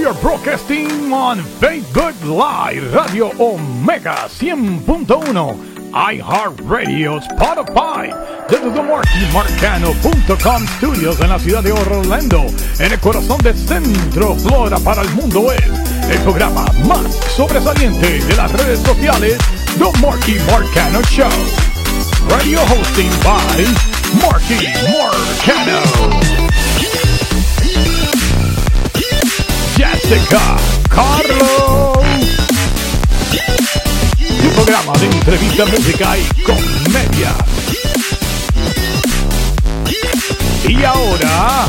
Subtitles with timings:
[0.00, 8.10] We are broadcasting on Facebook Live, Radio Omega 100.1, iHeartRadio, Spotify,
[8.48, 12.46] desde TheMarkyMarcano.com Studios en la ciudad de Orlando,
[12.78, 15.68] en el corazón de Centro Florida para el mundo es
[16.10, 19.36] el programa más sobresaliente de las redes sociales,
[19.76, 21.28] The Marky Marcano Show.
[22.30, 23.66] Radio hosting by
[24.22, 24.66] Marky
[24.96, 26.39] Marcano.
[30.10, 30.56] Jessica
[30.88, 31.98] Carlos.
[34.42, 37.32] Un programa de entrevista, música y comedia.
[40.66, 41.68] Y ahora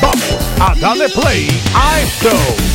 [0.00, 2.71] vamos a darle play a esto.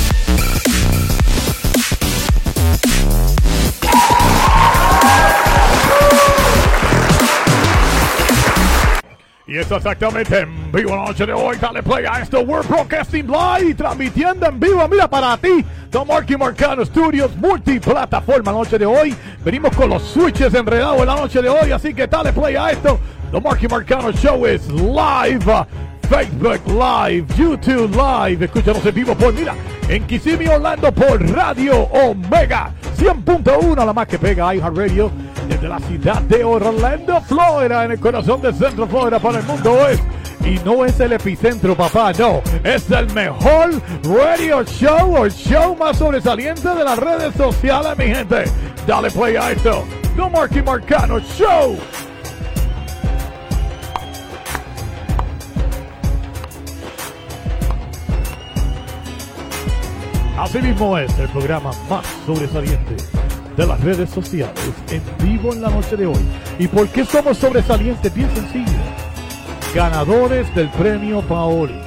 [9.57, 11.57] Esto exactamente en vivo la noche de hoy.
[11.57, 12.41] Dale play a esto.
[12.41, 13.73] We're Broadcasting Live.
[13.73, 14.87] Transmitiendo en vivo.
[14.87, 15.65] Mira para ti.
[15.89, 17.35] The Marky Marcano Studios.
[17.37, 19.15] Multiplataforma la noche de hoy.
[19.43, 21.71] Venimos con los switches enredados en la noche de hoy.
[21.71, 22.99] Así que dale play a esto.
[23.31, 25.65] The Marky Marcano Show is live.
[26.07, 29.53] Facebook Live, YouTube Live, escúchanos en vivo por, mira,
[29.89, 35.11] en Kissimmee, Orlando por Radio Omega 100.1, la más que pega iHeartRadio
[35.47, 39.87] desde la ciudad de Orlando, Florida, en el corazón del centro Florida para el mundo
[39.87, 39.99] es.
[40.45, 42.41] Y no es el epicentro, papá, no.
[42.63, 43.71] Es el mejor
[44.03, 48.45] radio show o show más sobresaliente de las redes sociales, mi gente.
[48.85, 49.83] Dale play a esto.
[50.15, 51.77] The Marky Marcano Show.
[60.37, 62.95] Así mismo es el programa más sobresaliente
[63.57, 64.53] de las redes sociales
[64.91, 66.19] en vivo en la noche de hoy.
[66.59, 68.13] ¿Y por qué somos sobresalientes?
[68.13, 68.77] Bien sencillo.
[69.73, 71.81] Ganadores del premio Paoli.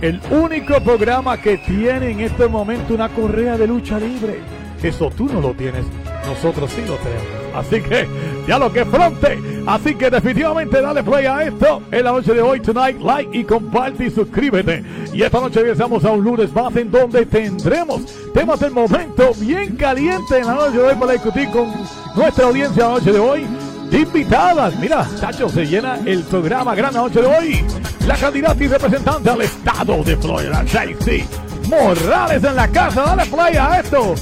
[0.00, 4.38] El único programa que tiene en este momento una correa de lucha libre.
[4.80, 5.84] Eso tú no lo tienes,
[6.26, 7.56] nosotros sí lo tenemos.
[7.56, 8.06] Así que
[8.46, 9.53] ya lo que fronte.
[9.66, 13.44] Así que definitivamente dale play a esto en la noche de hoy, tonight, like y
[13.44, 14.84] comparte y suscríbete.
[15.12, 18.02] Y esta noche regresamos a un lunes más en donde tendremos
[18.34, 21.72] temas del momento bien caliente en la noche de hoy para discutir con
[22.14, 23.46] nuestra audiencia la noche de hoy.
[23.90, 24.76] invitadas.
[24.80, 27.64] Mira, Chacho, se llena el programa Gran Noche de hoy.
[28.06, 31.24] La candidata y representante al estado de Florida, Tracy
[31.70, 33.02] Morales en la casa.
[33.02, 34.14] Dale play a esto.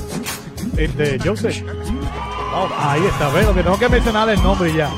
[0.76, 1.64] Este, Joseph.
[2.54, 4.90] Oh, ahí está, ve lo que tengo que mencionar el nombre ya.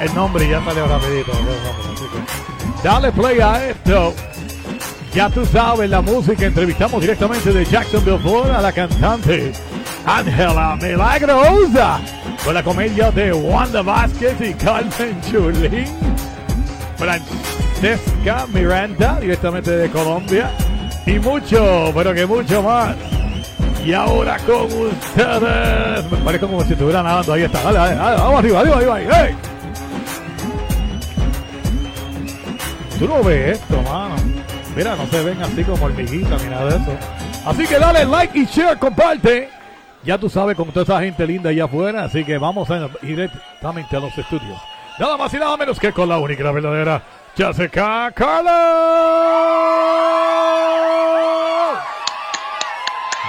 [0.00, 1.32] El nombre ya salió rapidito.
[2.82, 4.14] Dale play a esto.
[5.14, 6.44] Ya tú sabes la música.
[6.44, 9.52] Entrevistamos directamente de Jacksonville, Florida, a la cantante
[10.04, 12.00] Ángela Milagrosa.
[12.44, 15.86] Con la comedia de Wanda Vázquez y Carmen Chulín.
[16.96, 20.50] Francesca Miranda, directamente de Colombia.
[21.06, 22.94] Y mucho, pero que mucho más.
[23.84, 26.10] Y ahora con ustedes.
[26.10, 27.32] Me parece como si estuvieran nadando.
[27.32, 27.62] Ahí está.
[27.62, 28.16] Dale, dale, dale.
[28.16, 28.98] Vamos arriba, arriba, arriba.
[29.00, 29.55] ¡Hey!
[32.98, 34.16] Tú no ves esto, mano.
[34.74, 36.98] Mira, no se ven así como hormiguitas ni nada de eso.
[37.44, 39.50] Así que dale like y share, comparte.
[40.02, 42.04] Ya tú sabes con toda esa gente linda allá afuera.
[42.04, 42.68] Así que vamos
[43.02, 44.58] directamente a los estudios.
[44.98, 47.02] Nada más y nada menos que con la única la verdadera
[47.36, 48.52] Jessica Carlos.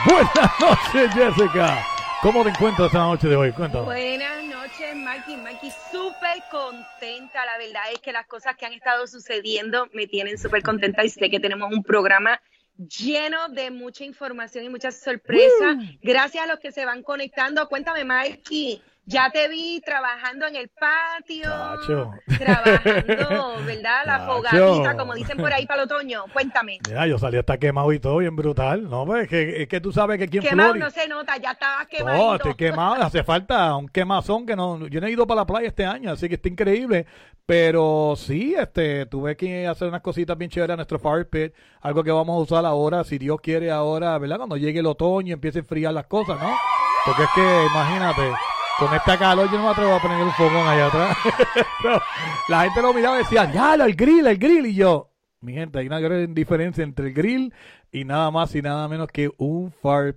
[0.06, 1.97] Buenas noches, Jessica.
[2.22, 3.52] ¿Cómo te encuentras esta noche de hoy?
[3.52, 3.86] Cuéntame.
[3.86, 5.38] Buenas noches, Mikey.
[5.38, 7.46] Mikey, súper contenta.
[7.46, 11.10] La verdad es que las cosas que han estado sucediendo me tienen súper contenta y
[11.10, 12.42] sé que tenemos un programa
[12.76, 15.78] lleno de mucha información y muchas sorpresas.
[16.02, 17.68] Gracias a los que se van conectando.
[17.68, 18.82] Cuéntame, Mikey.
[19.10, 21.50] Ya te vi trabajando en el patio,
[22.38, 24.02] trabajando, ¿verdad?
[24.06, 24.34] La Chacho.
[24.34, 26.26] fogatita, como dicen por ahí para el otoño.
[26.34, 26.80] Cuéntame.
[26.88, 28.90] Mira, yo salí hasta quemado y todo, bien brutal.
[28.90, 30.86] No, pues es que, es que tú sabes que aquí en Quemado Florida.
[30.86, 32.36] no se nota, ya estabas No, quemado.
[32.36, 35.68] estoy quemado, hace falta un quemazón que no, yo no he ido para la playa
[35.70, 37.06] este año, así que está increíble,
[37.46, 42.04] pero sí, este, tuve que hacer unas cositas bien chéveres a nuestro fire pit, algo
[42.04, 44.36] que vamos a usar ahora, si Dios quiere ahora, ¿verdad?
[44.36, 46.54] Cuando llegue el otoño y empiece a enfriar las cosas, ¿no?
[47.06, 48.34] Porque es que, imagínate,
[48.78, 51.18] con esta calor yo no me atrevo a poner un fogón allá atrás.
[51.84, 52.02] No,
[52.50, 55.78] la gente lo miraba y decía, ya, el grill, el grill, y yo, mi gente,
[55.78, 57.54] hay una gran diferencia entre el grill
[57.92, 60.16] y nada más y nada menos que un fire.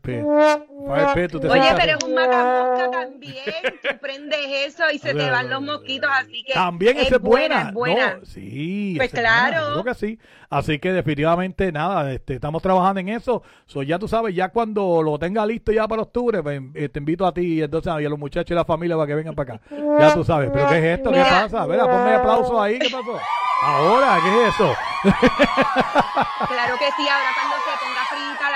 [0.88, 3.34] Oye, pero es un matamosca también.
[3.82, 6.54] Tú prendes eso y se te van los mosquitos, así que.
[6.54, 7.68] También esa es buena.
[7.68, 8.14] es buena.
[8.14, 8.94] No, sí.
[8.96, 9.64] Pues buena, claro.
[9.66, 10.18] seguro que sí.
[10.48, 13.42] Así que definitivamente nada, este, estamos trabajando en eso.
[13.66, 16.98] So, ya tú sabes, ya cuando lo tenga listo ya para octubre, pues, eh, te
[16.98, 19.34] invito a ti y entonces y a los muchachos y la familia para que vengan
[19.34, 19.62] para acá.
[20.00, 20.50] Ya tú sabes.
[20.52, 21.10] ¿Pero qué es esto?
[21.10, 21.42] ¿Qué Mira.
[21.42, 21.66] pasa?
[21.66, 22.78] Verá, ponme aplausos ahí.
[22.78, 23.20] ¿Qué pasó?
[23.62, 24.74] Ahora, ¿qué es eso?
[26.48, 27.99] Claro que sí, ahora cuando se ponga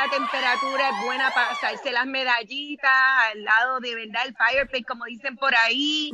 [0.04, 2.90] la temperatura es buena para pasarse las medallitas
[3.30, 6.10] al lado de verdad el fire pit, como dicen por ahí.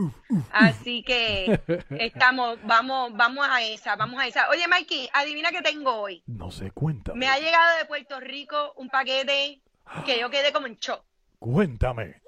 [0.53, 1.61] Así que
[1.99, 4.49] estamos, vamos, vamos a esa, vamos a esa.
[4.51, 6.23] Oye, Mikey, adivina qué tengo hoy.
[6.27, 7.19] No sé, cuéntame.
[7.19, 9.61] Me ha llegado de Puerto Rico un paquete
[10.07, 11.03] que yo quedé como en shock.
[11.39, 12.21] Cuéntame.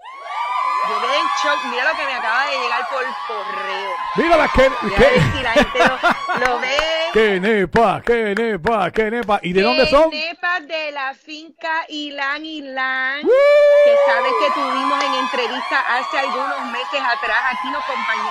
[0.88, 1.64] Yo quedé en shock.
[1.70, 3.90] Mira lo que me acaba de llegar por correo.
[4.16, 6.76] Mira la que, que, si la gente lo, lo ve.
[7.12, 9.40] que nepa, que nepa, que nepa.
[9.42, 10.10] ¿Y de dónde son?
[10.10, 17.00] Nepas de la finca Ilan Ilan, que sabes que tuvimos en entrevista hace algunos meses
[17.00, 17.38] atrás.
[17.52, 17.82] Aquí nos,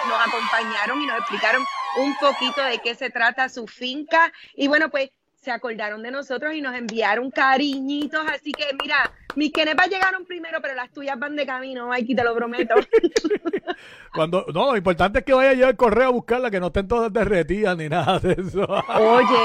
[0.08, 1.66] nos acompañaron y nos explicaron
[1.98, 4.32] un poquito de qué se trata su finca.
[4.56, 5.10] Y bueno, pues
[5.42, 8.24] se acordaron de nosotros y nos enviaron cariñitos.
[8.28, 12.24] Así que mira, mis quenepas llegaron primero, pero las tuyas van de camino, Mikey, te
[12.24, 12.76] lo prometo.
[14.14, 16.88] Cuando, no, lo importante es que vaya yo al correo a buscarla, que no estén
[16.88, 18.62] todas derretidas ni nada de eso.
[18.62, 19.44] Oye,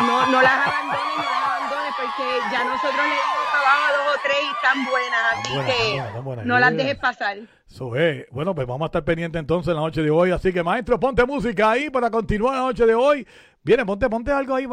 [0.06, 3.96] no, no las abandones, no las abandones, porque ya nosotros le dimos para abajo a
[3.96, 6.46] dos o tres y están buenas, así buenas, que buenas, buenas.
[6.46, 7.38] no las dejes pasar.
[7.72, 8.26] Eso es.
[8.30, 10.30] Bueno, pues vamos a estar pendientes entonces en la noche de hoy.
[10.30, 13.26] Así que, maestro, ponte música ahí para continuar la noche de hoy.
[13.62, 14.66] Viene, ponte, ponte algo ahí.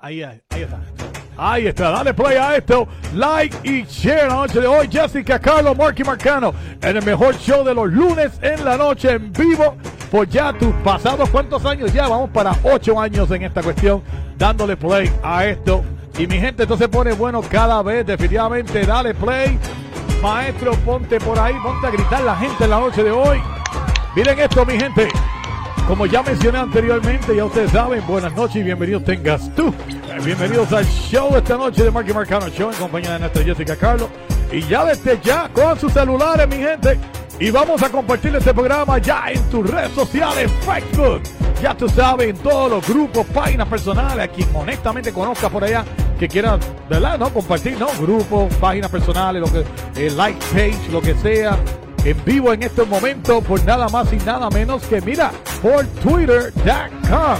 [0.00, 0.80] Ahí, ahí, está.
[1.36, 4.88] Ahí está, dale play a esto, like y share la noche de hoy.
[4.88, 9.32] Jessica Carlos, Marky Marcano, en el mejor show de los lunes en la noche en
[9.32, 9.74] vivo.
[10.08, 12.06] Por ya tus pasados, ¿cuántos años ya?
[12.06, 14.02] Vamos para ocho años en esta cuestión,
[14.38, 15.82] dándole play a esto.
[16.16, 19.58] Y mi gente, esto se pone bueno cada vez, definitivamente, dale play.
[20.22, 23.42] Maestro, ponte por ahí, ponte a gritar la gente en la noche de hoy.
[24.14, 25.08] Miren esto, mi gente.
[25.88, 29.74] Como ya mencioné anteriormente, ya ustedes saben, buenas noches y bienvenidos tengas tú.
[30.24, 34.08] Bienvenidos al show esta noche de Marky Marcano Show en compañía de nuestra Jessica Carlos.
[34.52, 37.00] Y ya desde ya con sus celulares, mi gente.
[37.40, 41.22] Y vamos a compartir este programa ya en tus redes sociales, Facebook.
[41.60, 45.84] Ya tú sabes, en todos los grupos, páginas personales, a quien honestamente conozca por allá,
[46.22, 46.56] que quiera,
[46.88, 47.18] ¿verdad?
[47.18, 47.88] No, compartir, ¿no?
[48.00, 49.64] Grupos, páginas personales, lo que,
[49.96, 51.58] eh, like page, lo que sea
[52.04, 57.36] en vivo en estos momentos por nada más y nada menos que mira por twitter.com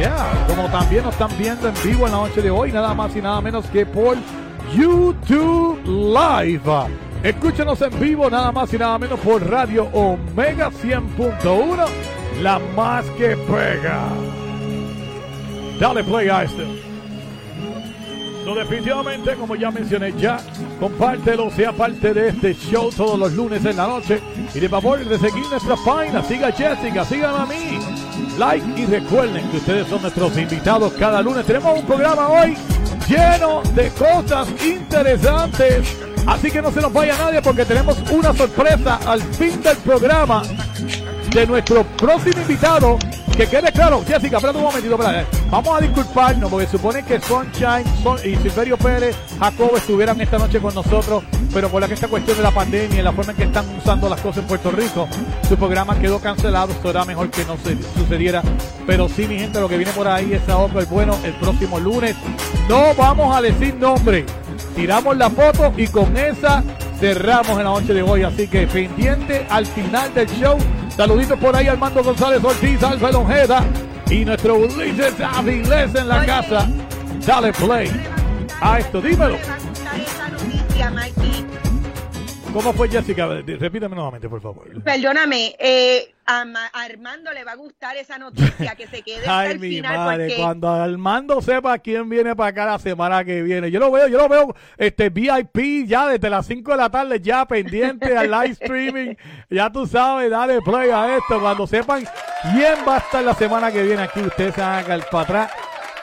[0.00, 3.16] ya como también nos están viendo en vivo en la noche de hoy nada más
[3.16, 4.16] y nada menos que por
[4.76, 6.62] YouTube Live
[7.24, 11.86] Escúchenos en vivo nada más y nada menos por Radio Omega 100.1,
[12.42, 14.08] la más que pega.
[15.80, 16.85] Dale play a esto.
[18.46, 20.38] So, definitivamente, como ya mencioné, ya
[20.78, 24.20] compártelo, sea parte de este show todos los lunes en la noche.
[24.54, 27.80] Y de favor de seguir nuestra página, siga Jessica, sigan a mí.
[28.38, 31.44] Like y recuerden que ustedes son nuestros invitados cada lunes.
[31.44, 32.56] Tenemos un programa hoy
[33.08, 35.96] lleno de cosas interesantes.
[36.24, 40.44] Así que no se nos vaya nadie porque tenemos una sorpresa al fin del programa
[41.32, 42.96] de nuestro próximo invitado.
[43.36, 45.26] Que quede claro, Jessica, espérate un momentito, espérate.
[45.50, 47.84] Vamos a disculparnos porque supone que Sunshine
[48.24, 52.38] y Silverio Pérez, Jacobo estuvieran esta noche con nosotros, pero por la que esta cuestión
[52.38, 55.06] de la pandemia y la forma en que están usando las cosas en Puerto Rico,
[55.46, 56.72] su programa quedó cancelado.
[56.82, 58.42] Era mejor que no se sucediera.
[58.86, 61.78] Pero sí, mi gente, lo que viene por ahí es otro el bueno el próximo
[61.78, 62.16] lunes.
[62.70, 64.24] No vamos a decir nombre.
[64.74, 66.64] Tiramos la foto y con esa
[66.98, 68.22] cerramos en la noche de hoy.
[68.22, 70.58] Así que pendiente al final del show.
[70.88, 73.64] Saluditos por ahí Armando González Ortiz, Alfredo Ojeda
[74.10, 76.26] y nuestro Ulises Avilés en la Oye.
[76.26, 76.68] casa.
[77.26, 77.90] Dale play
[78.60, 79.00] a esto.
[79.00, 79.36] Dímelo.
[80.82, 81.55] A Mikey.
[82.56, 83.26] ¿Cómo fue Jessica?
[83.26, 84.82] Repíteme nuevamente, por favor.
[84.82, 89.18] Perdóname, eh, a Ma- a Armando le va a gustar esa noticia, que se quede
[89.20, 92.78] hasta Ay, el mi final madre, porque cuando Armando sepa quién viene para acá la
[92.78, 93.70] semana que viene.
[93.70, 97.20] Yo lo veo, yo lo veo, este VIP ya desde las 5 de la tarde,
[97.20, 99.14] ya pendiente al live streaming.
[99.50, 101.38] Ya tú sabes, dale play a esto.
[101.38, 102.06] Cuando sepan
[102.54, 105.50] quién va a estar la semana que viene aquí, ustedes se van a para atrás.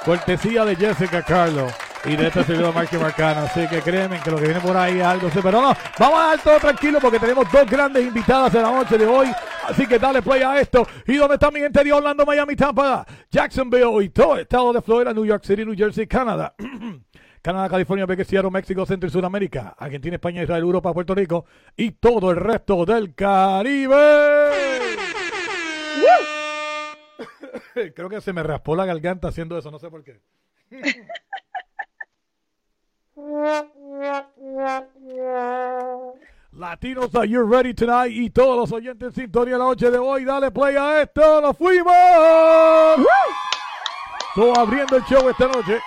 [0.05, 1.67] Cortesía de Jessica Carlo
[2.05, 3.41] y de este servidor Marky Marcano.
[3.41, 5.29] Así que créeme que lo que viene por ahí es algo.
[5.33, 8.98] Pero no, vamos a dar todo tranquilo porque tenemos dos grandes invitadas en la noche
[8.98, 9.27] de hoy.
[9.67, 10.86] Así que dale play a esto.
[11.07, 14.81] ¿Y dónde está mi gente de Orlando, Miami, Tampa, Jacksonville y todo el estado de
[14.81, 16.55] Florida, New York City, New Jersey, Canadá?
[17.41, 21.45] Canadá, California, Seattle, México, Centro y Sudamérica, Argentina, España, Israel, Europa, Puerto Rico
[21.75, 24.50] y todo el resto del Caribe.
[27.95, 30.22] Creo que se me raspó la garganta haciendo eso, no sé por qué.
[36.51, 38.11] Latinos, are you ready tonight?
[38.11, 41.57] Y todos los oyentes en sintonía la noche de hoy, dale play a esto, ¡nos
[41.57, 41.93] fuimos!
[44.35, 45.79] So, abriendo el show esta noche,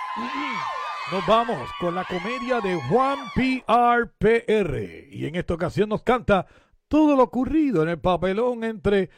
[1.11, 5.07] nos vamos con la comedia de Juan PRPR.
[5.11, 6.45] Y en esta ocasión nos canta
[6.87, 9.09] todo lo ocurrido en el papelón entre,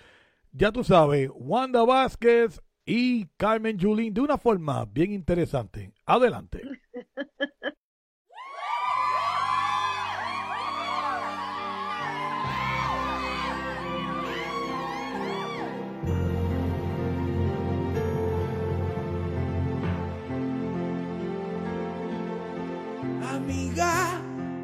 [0.52, 5.92] ya tú sabes, Wanda Vázquez y Carmen Yulín de una forma bien interesante.
[6.06, 6.79] Adelante.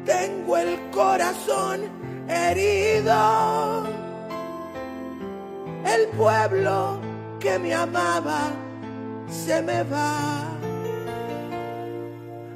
[0.04, 1.80] Tengo el corazón
[2.28, 3.84] herido.
[5.84, 7.00] El pueblo
[7.40, 8.52] que me amaba
[9.28, 10.44] se me va.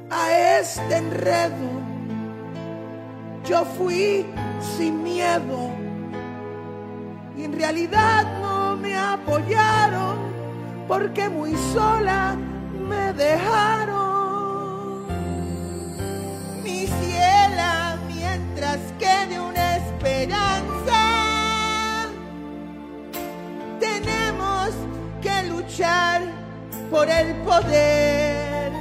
[0.09, 1.69] A este enredo
[3.45, 4.25] yo fui
[4.77, 5.69] sin miedo
[7.37, 10.17] y en realidad no me apoyaron
[10.87, 12.35] porque muy sola
[12.89, 14.10] me dejaron
[18.61, 20.99] mientras quede una esperanza.
[23.79, 24.69] Tenemos
[25.21, 26.21] que luchar
[26.91, 28.71] por el poder.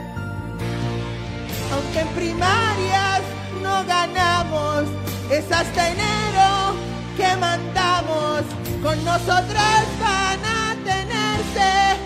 [1.73, 3.23] Aunque en primarias
[3.63, 4.85] no ganamos,
[5.31, 6.75] es hasta enero
[7.17, 8.43] que mandamos.
[8.83, 11.97] Con nosotras van a tenerse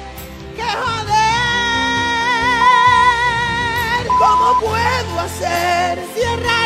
[0.57, 1.25] que joder.
[4.19, 5.99] ¿Cómo puedo hacer?
[6.15, 6.64] Ciérrales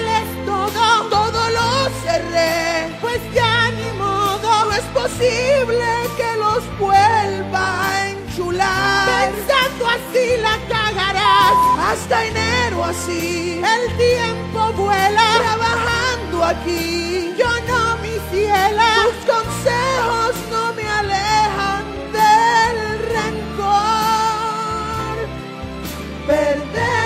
[0.49, 1.69] todo, todo lo
[2.03, 2.97] cerré.
[3.03, 5.89] Pues ya ni modo, no es posible
[6.19, 9.09] que los vuelva a enchular.
[9.21, 11.57] Pensando así la cagarás.
[11.91, 13.61] Hasta enero así.
[13.75, 15.27] El tiempo vuela.
[15.45, 17.35] Trabajando aquí.
[17.41, 18.89] Yo no, mi ciela.
[19.05, 21.85] Tus consejos no me alejan
[22.17, 22.77] del
[23.15, 23.69] rencor
[26.27, 26.98] perder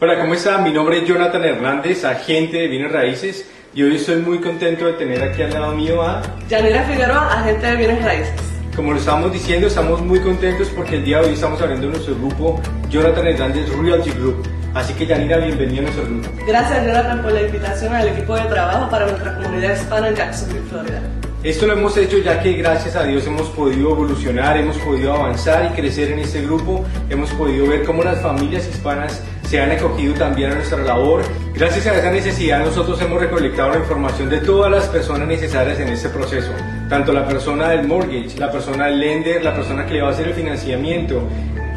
[0.00, 0.64] Hola, ¿cómo están?
[0.64, 4.94] Mi nombre es Jonathan Hernández, agente de bienes raíces y hoy estoy muy contento de
[4.94, 6.22] tener aquí al lado mío a...
[6.48, 8.57] Yanira Figueroa, agente de bienes raíces.
[8.78, 12.14] Como lo estábamos diciendo, estamos muy contentos porque el día de hoy estamos abriendo nuestro
[12.14, 14.46] grupo Jonathan Hernández Realty Group.
[14.72, 16.28] Así que Yanira, bienvenido a nuestro grupo.
[16.46, 20.62] Gracias Jonathan por la invitación al equipo de trabajo para nuestra comunidad hispana en Jacksonville,
[20.70, 21.02] Florida.
[21.42, 25.72] Esto lo hemos hecho ya que gracias a Dios hemos podido evolucionar, hemos podido avanzar
[25.72, 30.12] y crecer en este grupo, hemos podido ver cómo las familias hispanas se han acogido
[30.12, 31.22] también a nuestra labor.
[31.54, 35.88] Gracias a esa necesidad nosotros hemos recolectado la información de todas las personas necesarias en
[35.88, 36.50] este proceso,
[36.90, 40.10] tanto la persona del mortgage, la persona del lender, la persona que le va a
[40.10, 41.22] hacer el financiamiento,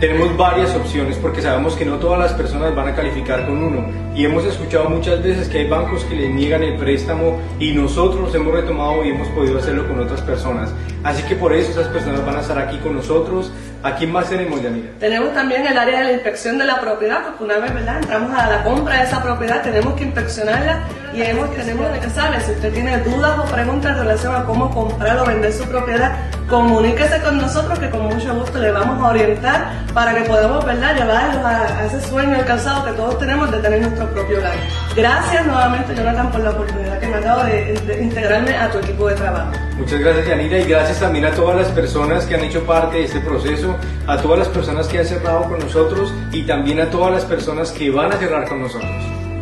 [0.02, 3.86] tenemos varias opciones porque sabemos que no todas las personas van a calificar con uno
[4.16, 8.34] y hemos escuchado muchas veces que hay bancos que le niegan el préstamo y nosotros
[8.34, 10.74] hemos retomado y hemos podido hacerlo con otras personas.
[11.04, 13.52] Así que por eso esas personas van a estar aquí con nosotros.
[13.84, 14.90] ¿A quién más tenemos, Yanira?
[15.00, 17.98] Tenemos también el área de la inspección de la propiedad, porque una vez ¿verdad?
[17.98, 22.42] entramos a la compra de esa propiedad, tenemos que inspeccionarla y hemos, tenemos que saber
[22.42, 26.16] si usted tiene dudas o preguntas en relación a cómo comprar o vender su propiedad,
[26.50, 30.96] comuníquese con nosotros que con mucho gusto le vamos a orientar para que podamos ¿verdad?
[30.96, 34.54] llevarlos a, ese sueño alcanzado que todos tenemos de tener nuestro propio hogar.
[34.96, 38.78] Gracias nuevamente, Jonathan, por la oportunidad que me ha dado de, de integrarme a tu
[38.80, 39.52] equipo de trabajo.
[39.78, 43.06] Muchas gracias, Yanira, y gracias también a todas las personas que han hecho parte de
[43.06, 43.76] este proceso,
[44.08, 47.72] a todas las personas que han cerrado con nosotros y también a todas las personas
[47.72, 48.92] que van a cerrar con nosotros.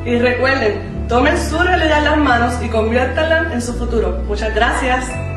[0.06, 4.24] Y recuerden, tomen su realidad en las manos y conviértanla en su futuro.
[4.28, 5.29] Muchas gracias.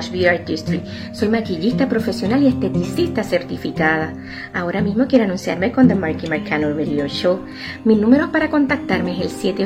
[0.00, 0.82] Beauty Artistry.
[1.12, 4.12] Soy maquillista profesional y esteticista certificada.
[4.52, 7.40] Ahora mismo quiero anunciarme con The Marky Marcano Radio Show.
[7.84, 9.56] Mi número para contactarme es el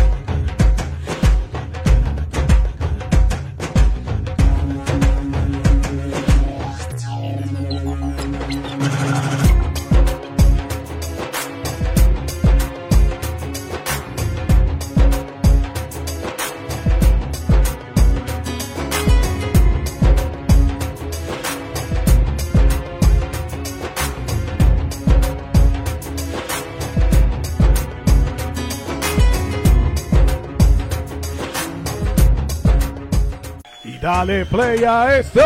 [34.23, 35.41] Dale play a esto.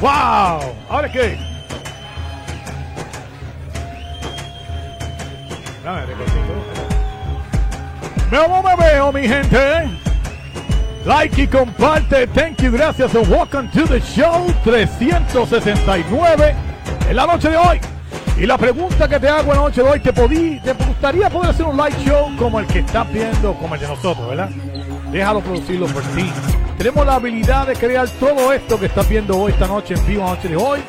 [0.00, 0.72] ¡Wow!
[0.88, 1.36] ¿Ahora qué?
[8.30, 9.90] Me veo, me veo, mi gente.
[11.04, 12.26] Like y comparte.
[12.28, 13.14] Thank you, gracias.
[13.14, 16.54] And welcome to the show 369.
[17.06, 17.78] en la noche de hoy.
[18.38, 21.28] Y la pregunta que te hago en la noche de hoy, ¿te, podí, ¿te gustaría
[21.28, 24.48] poder hacer un live show como el que estás viendo, como el de nosotros, verdad?
[25.14, 26.28] Déjalo producirlo por ti.
[26.76, 30.24] Tenemos la habilidad de crear todo esto que estás viendo hoy, esta noche, en vivo,
[30.24, 30.80] noche de hoy.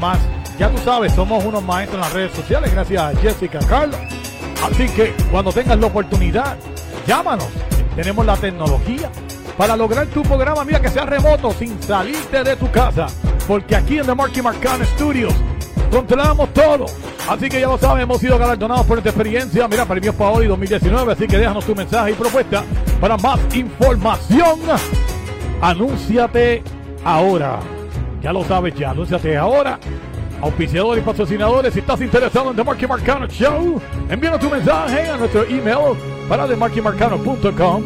[0.00, 0.16] Más,
[0.56, 3.98] ya tú sabes, somos unos maestros en las redes sociales, gracias a Jessica Carlos.
[4.62, 6.56] Así que cuando tengas la oportunidad,
[7.04, 7.48] llámanos.
[7.96, 9.10] Tenemos la tecnología
[9.58, 13.08] para lograr tu programa, mira que sea remoto, sin salirte de tu casa.
[13.48, 15.34] Porque aquí en The Marky Marcano Studios
[15.94, 16.86] controlamos todo.
[17.28, 19.68] Así que ya lo sabes, hemos sido galardonados por esta experiencia.
[19.68, 21.12] Mira, premios Paoli 2019.
[21.12, 22.64] Así que déjanos tu mensaje y propuesta.
[23.00, 24.60] Para más información,
[25.60, 26.64] anúnciate
[27.04, 27.60] ahora.
[28.20, 29.78] Ya lo sabes, ya, anúnciate ahora.
[30.42, 33.80] Auspiciadores y patrocinadores, si estás interesado en The Marky Marcano Show,
[34.10, 35.96] envíanos tu mensaje a nuestro email
[36.28, 37.82] para themarkymarcano.com.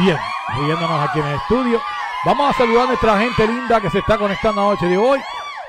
[0.02, 0.16] bien,
[0.56, 1.80] riéndonos aquí en el estudio.
[2.24, 5.20] Vamos a saludar a nuestra gente linda que se está conectando la noche de hoy.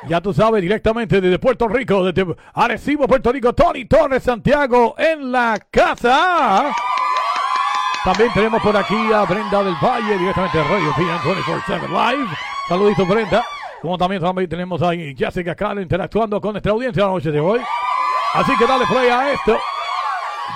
[0.08, 5.30] Ya tú sabes, directamente desde Puerto Rico, desde Arecibo, Puerto Rico, Tony Torres Santiago en
[5.30, 6.74] la casa.
[8.06, 12.59] También tenemos por aquí a Brenda del Valle, directamente de Radio PM 24-7 Live.
[12.70, 13.44] Saluditos, Brenda.
[13.82, 17.60] Como también, también tenemos ahí Jessica Carlos interactuando con nuestra audiencia la noche de hoy.
[18.36, 19.58] Así que dale play a esto.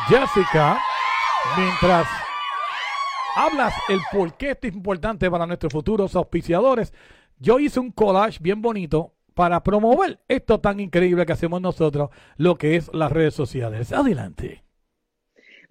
[0.07, 0.79] Jessica,
[1.57, 2.07] mientras
[3.35, 6.93] hablas el por qué esto es importante para nuestros futuros auspiciadores,
[7.39, 12.59] yo hice un collage bien bonito para promover esto tan increíble que hacemos nosotros, lo
[12.59, 13.91] que es las redes sociales.
[13.91, 14.63] Adelante.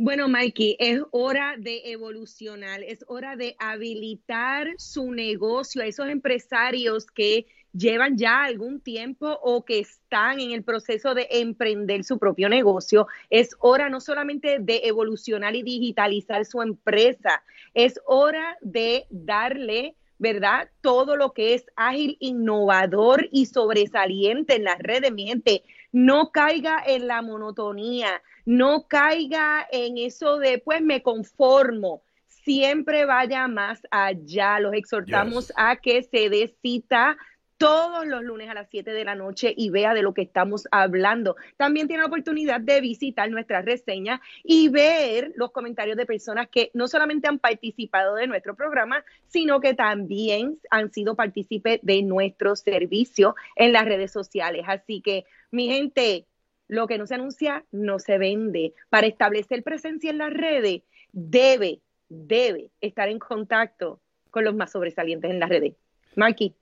[0.04, 7.06] Bueno, Mikey, es hora de evolucionar, es hora de habilitar su negocio a esos empresarios
[7.06, 12.48] que llevan ya algún tiempo o que están en el proceso de emprender su propio
[12.48, 13.06] negocio.
[13.30, 20.70] Es hora no solamente de evolucionar y digitalizar su empresa, es hora de darle ¿verdad?
[20.80, 26.80] Todo lo que es ágil, innovador y sobresaliente en las redes, mi gente, no caiga
[26.86, 32.04] en la monotonía, no caiga en eso de, pues me conformo.
[32.28, 34.60] Siempre vaya más allá.
[34.60, 37.16] Los exhortamos a que se dé cita
[37.62, 40.66] todos los lunes a las 7 de la noche y vea de lo que estamos
[40.72, 41.36] hablando.
[41.56, 46.72] También tiene la oportunidad de visitar nuestra reseña y ver los comentarios de personas que
[46.74, 52.56] no solamente han participado de nuestro programa, sino que también han sido partícipes de nuestro
[52.56, 54.64] servicio en las redes sociales.
[54.66, 56.26] Así que, mi gente,
[56.66, 58.74] lo que no se anuncia no se vende.
[58.88, 64.00] Para establecer presencia en las redes, debe, debe estar en contacto
[64.32, 65.74] con los más sobresalientes en las redes.
[66.16, 66.56] Marky.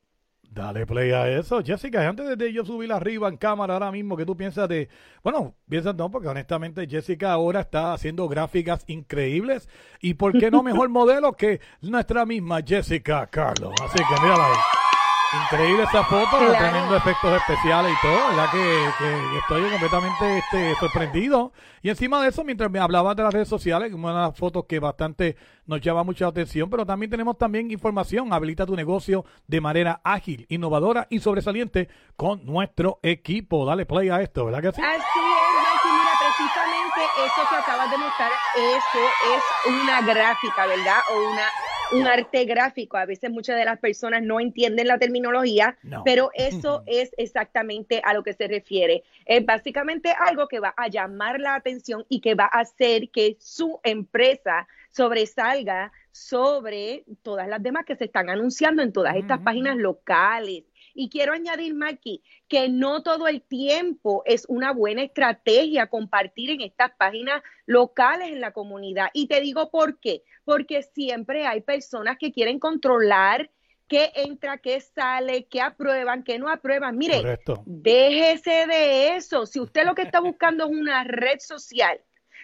[0.52, 1.62] Dale play a eso.
[1.62, 4.88] Jessica, antes de yo subir arriba en cámara ahora mismo, ¿qué tú piensas de...?
[5.22, 9.68] Bueno, piensas no, porque honestamente Jessica ahora está haciendo gráficas increíbles.
[10.00, 13.74] ¿Y por qué no mejor modelo que nuestra misma Jessica Carlos?
[13.80, 14.89] Así que mírala ahí.
[15.32, 18.50] Increíble esa foto, con tremendo efectos especiales y todo, ¿verdad?
[18.50, 21.52] Que, que estoy completamente este, sorprendido.
[21.82, 24.64] Y encima de eso, mientras me hablaba de las redes sociales, una de las fotos
[24.68, 28.32] que bastante nos llama mucha atención, pero también tenemos también información.
[28.32, 33.64] Habilita tu negocio de manera ágil, innovadora y sobresaliente con nuestro equipo.
[33.64, 34.82] Dale play a esto, ¿verdad que sí?
[34.82, 35.92] Así es, Mikey.
[35.92, 38.98] Mira, precisamente eso que acabas de mostrar, eso
[39.36, 40.98] es una gráfica, ¿verdad?
[41.14, 41.46] O una
[41.92, 42.96] un arte gráfico.
[42.96, 48.14] A veces muchas de las personas no entienden la terminología, pero eso es exactamente a
[48.14, 49.02] lo que se refiere.
[49.26, 53.36] Es básicamente algo que va a llamar la atención y que va a hacer que
[53.40, 59.76] su empresa sobresalga sobre todas las demás que se están anunciando en todas estas páginas
[59.76, 60.64] locales.
[60.94, 66.60] Y quiero añadir, Maki, que no todo el tiempo es una buena estrategia compartir en
[66.60, 69.08] estas páginas locales en la comunidad.
[69.12, 70.22] Y te digo por qué.
[70.44, 73.50] Porque siempre hay personas que quieren controlar
[73.90, 76.96] qué entra, qué sale, qué aprueban, qué no aprueban.
[76.96, 79.46] Mire, déjese de eso.
[79.46, 82.00] Si usted lo que está buscando es una red social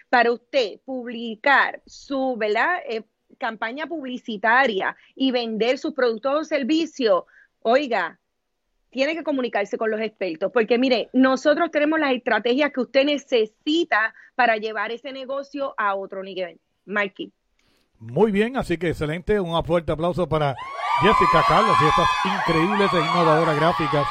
[0.09, 2.79] para usted publicar su ¿verdad?
[2.87, 3.03] Eh,
[3.37, 7.23] campaña publicitaria y vender sus productos o servicios,
[7.61, 8.19] oiga,
[8.89, 14.13] tiene que comunicarse con los expertos, porque mire, nosotros tenemos las estrategias que usted necesita
[14.35, 16.59] para llevar ese negocio a otro nivel.
[16.85, 17.31] Mikey.
[17.99, 19.39] Muy bien, así que excelente.
[19.39, 20.55] Un fuerte aplauso para
[21.01, 24.07] Jessica Carlos y estas increíbles e innovadoras gráficas.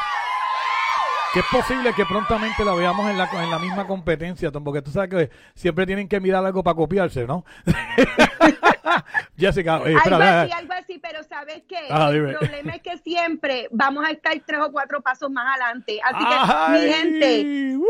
[1.33, 4.83] Que es posible que prontamente la veamos en la, en la misma competencia, Tom, porque
[4.83, 7.45] tú sabes que siempre tienen que mirar algo para copiarse, ¿no?
[9.39, 11.79] Jessica, eh, espera, algo así, algo así, pero ¿sabes qué?
[11.91, 12.33] Ah, el dime.
[12.39, 16.01] problema es que siempre vamos a estar tres o cuatro pasos más adelante.
[16.03, 17.29] Así que, Ay, mi gente,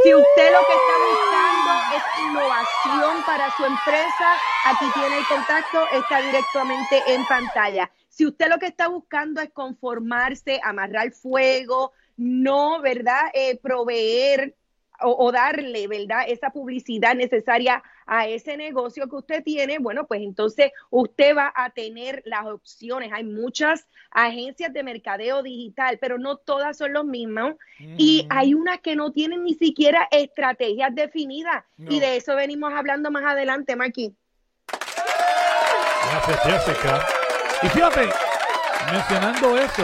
[0.03, 4.29] si usted lo que está buscando es innovación para su empresa,
[4.65, 7.91] aquí tiene el contacto, está directamente en pantalla.
[8.09, 13.31] Si usted lo que está buscando es conformarse, amarrar fuego, no, ¿verdad?
[13.35, 14.57] Eh, proveer
[15.01, 16.25] o, o darle, ¿verdad?
[16.27, 21.71] Esa publicidad necesaria a ese negocio que usted tiene, bueno, pues entonces usted va a
[21.71, 23.13] tener las opciones.
[23.13, 27.55] Hay muchas agencias de mercadeo digital, pero no todas son los mismos.
[27.79, 31.65] Y hay unas que no tienen ni siquiera estrategias definidas.
[31.79, 34.15] Y de eso venimos hablando más adelante, Maki.
[36.11, 37.07] Gracias, Jessica.
[37.63, 38.09] Y fíjate,
[38.93, 39.83] mencionando eso,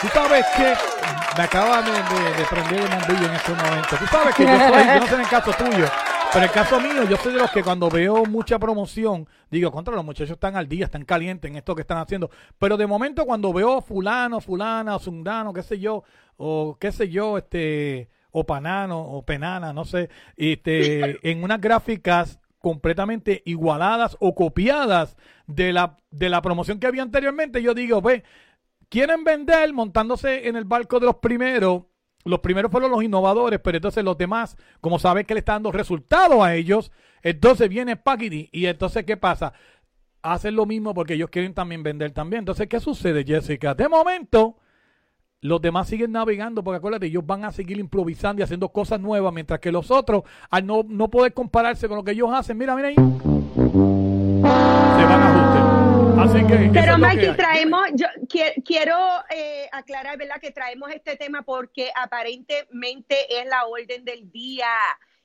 [0.00, 0.74] tú sabes que
[1.36, 3.96] me acaba de, de- de prender el bombillo en este momento.
[3.98, 5.86] Tú sabes que yo, soy, yo no sé en el caso tuyo,
[6.32, 9.70] pero en el caso mío, yo soy de los que cuando veo mucha promoción, digo,
[9.70, 12.30] contra los muchachos están al día, están calientes en esto que están haciendo.
[12.58, 16.02] Pero de momento, cuando veo fulano, fulana, zundano, qué sé yo,
[16.36, 22.40] o qué sé yo, este, o panano, o penana, no sé, este, en unas gráficas
[22.60, 28.24] completamente igualadas o copiadas de la, de la promoción que había anteriormente, yo digo, ve,
[28.88, 31.84] quieren vender montándose en el barco de los primeros.
[32.24, 35.72] Los primeros fueron los innovadores, pero entonces los demás, como saben que le está dando
[35.72, 36.90] resultados a ellos,
[37.22, 39.52] entonces viene Packity y entonces ¿qué pasa?
[40.22, 42.40] Hacen lo mismo porque ellos quieren también vender también.
[42.40, 43.74] Entonces, ¿qué sucede, Jessica?
[43.74, 44.56] De momento,
[45.40, 49.32] los demás siguen navegando porque acuérdate, ellos van a seguir improvisando y haciendo cosas nuevas,
[49.32, 52.74] mientras que los otros, al no, no poder compararse con lo que ellos hacen, mira,
[52.74, 52.96] mira ahí,
[56.18, 56.70] Así que...
[56.72, 57.36] Pero que Mikey, hay.
[57.36, 58.96] traemos, yo qui- quiero
[59.30, 60.40] eh, aclarar, ¿verdad?
[60.40, 64.68] Que traemos este tema porque aparentemente es la orden del día.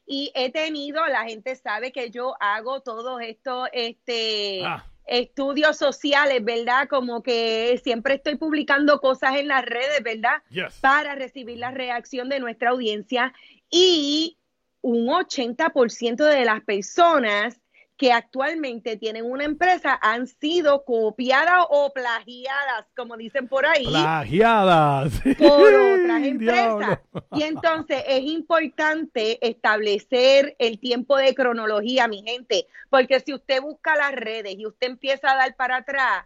[0.05, 4.85] Y he tenido, la gente sabe que yo hago todos estos este, Ah.
[5.05, 6.87] estudios sociales, ¿verdad?
[6.89, 10.41] Como que siempre estoy publicando cosas en las redes, ¿verdad?
[10.49, 10.79] Yes.
[10.81, 13.33] Para recibir la reacción de nuestra audiencia.
[13.69, 14.37] Y
[14.81, 17.59] un 80% de las personas
[18.03, 25.13] que actualmente tienen una empresa han sido copiadas o plagiadas, como dicen por ahí, Plagiadas.
[25.37, 26.99] por otras empresas.
[27.31, 33.95] Y entonces es importante establecer el tiempo de cronología, mi gente, porque si usted busca
[33.95, 36.25] las redes y usted empieza a dar para atrás,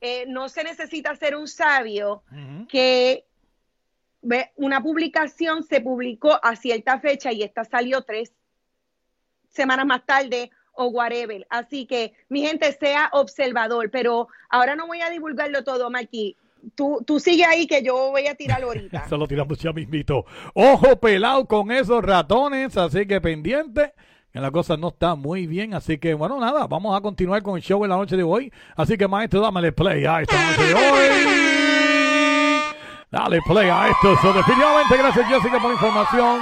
[0.00, 2.22] eh, no se necesita ser un sabio
[2.68, 3.24] que
[4.22, 8.32] ve, una publicación se publicó a cierta fecha y esta salió tres
[9.48, 11.46] semanas más tarde o whatever.
[11.50, 16.36] Así que, mi gente, sea observador, pero ahora no voy a divulgarlo todo, Maki.
[16.74, 18.98] Tú, tú sigue ahí que yo voy a tirar ahorita.
[19.06, 20.24] Eso lo tiramos ya mismito.
[20.54, 23.94] Ojo pelado con esos ratones, así que pendiente.
[24.32, 27.56] Que la cosa no está muy bien, así que bueno, nada, vamos a continuar con
[27.56, 28.52] el show en la noche de hoy.
[28.74, 30.74] Así que maestro, dámele play a esta noche.
[33.10, 34.16] Dale play a esto.
[34.20, 36.40] So, definitivamente, gracias Jessica por la información.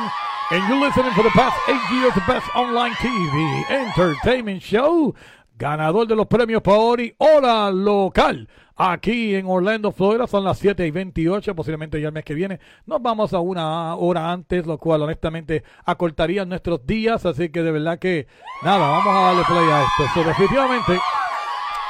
[0.50, 5.14] And you're listening for the past eight years, the best online TV entertainment show.
[5.57, 8.46] Ganador de los premios Paori, hora local.
[8.76, 12.61] Aquí en Orlando, Florida, son las 7 y 28, posiblemente ya el mes que viene.
[12.85, 17.24] Nos vamos a una hora antes, lo cual honestamente acortaría nuestros días.
[17.24, 18.26] Así que de verdad que,
[18.62, 20.04] nada, vamos a darle play a esto.
[20.12, 20.92] So, definitivamente,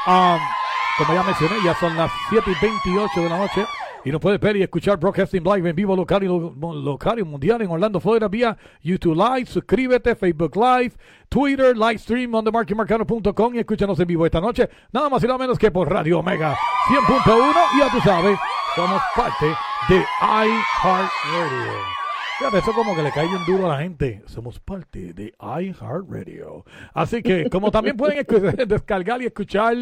[0.06, 0.38] um,
[0.98, 3.66] como ya mencioné, ya son las 7 y 28 de la noche.
[4.04, 7.22] Y nos puedes ver y escuchar Broadcasting Live en vivo local y, lo- local y
[7.22, 9.46] mundial en Orlando, Florida, vía YouTube Live.
[9.46, 10.92] Suscríbete, Facebook Live,
[11.30, 14.68] Twitter, live stream on themarkymarcano.com y escúchanos en vivo esta noche.
[14.92, 16.54] Nada más y nada menos que por Radio Omega
[16.88, 17.54] 100.1.
[17.76, 18.38] Y ya tú sabes,
[18.76, 19.46] somos parte
[19.88, 22.03] de iHeartRadio.
[22.36, 24.20] Fíjate, eso como que le cae bien duro a la gente.
[24.26, 26.64] Somos parte de iHeartRadio.
[26.92, 28.26] Así que, como también pueden
[28.66, 29.76] descargar y escuchar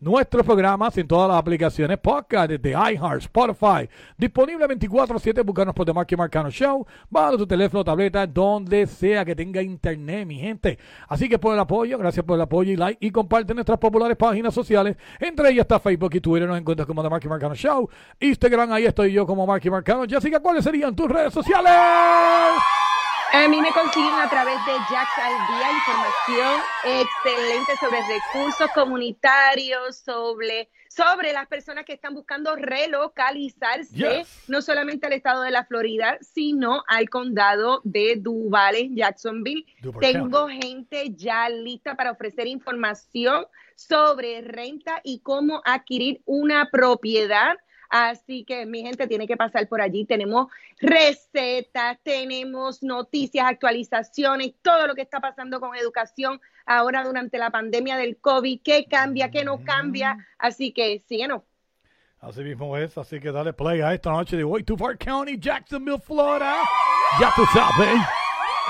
[0.00, 5.92] nuestros programas en todas las aplicaciones podcast de iHeart, Spotify, disponible 24-7, buscarnos por The
[5.92, 10.78] Marky Marcano Show, baja tu teléfono, tableta, donde sea que tenga internet, mi gente.
[11.08, 14.16] Así que por el apoyo, gracias por el apoyo y like, y comparte nuestras populares
[14.16, 17.90] páginas sociales, entre ellas está Facebook y Twitter, nos encuentras como The Marky Marcano Show,
[18.18, 20.06] Instagram, ahí estoy yo como Marky Marcano.
[20.08, 21.97] Jessica, ¿cuáles serían tus redes sociales?
[23.30, 29.96] A mí me consiguen a través de Jax al Día información excelente sobre recursos comunitarios,
[29.98, 34.44] sobre, sobre las personas que están buscando relocalizarse, Yes.
[34.48, 39.66] no solamente al estado de la Florida, sino al condado de Duval en Jacksonville.
[39.80, 47.56] Duval Tengo gente ya lista para ofrecer información sobre renta y cómo adquirir una propiedad.
[47.88, 50.04] Así que mi gente tiene que pasar por allí.
[50.04, 50.48] Tenemos
[50.78, 57.96] recetas, tenemos noticias, actualizaciones, todo lo que está pasando con educación ahora durante la pandemia
[57.96, 60.16] del COVID, qué cambia, qué no cambia.
[60.38, 61.42] Así que síguenos.
[62.20, 64.64] Así mismo es, así que dale play a esta noche de hoy.
[64.64, 66.56] Tufar County, Jacksonville, Florida.
[67.20, 68.00] Ya tú sabes.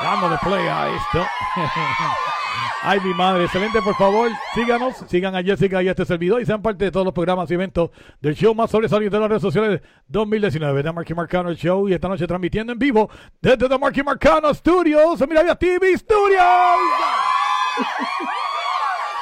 [0.02, 1.26] Dándole play a esto.
[2.83, 6.47] Ay, mi madre, excelente, por favor, síganos, sigan a Jessica y a este servidor y
[6.47, 9.43] sean parte de todos los programas y eventos del show más sobresaliente de las redes
[9.43, 13.11] sociales 2019, The Marky Marcano Show y esta noche transmitiendo en vivo
[13.41, 16.45] desde The Marky Marcano Studios, Mira Vía TV Studios.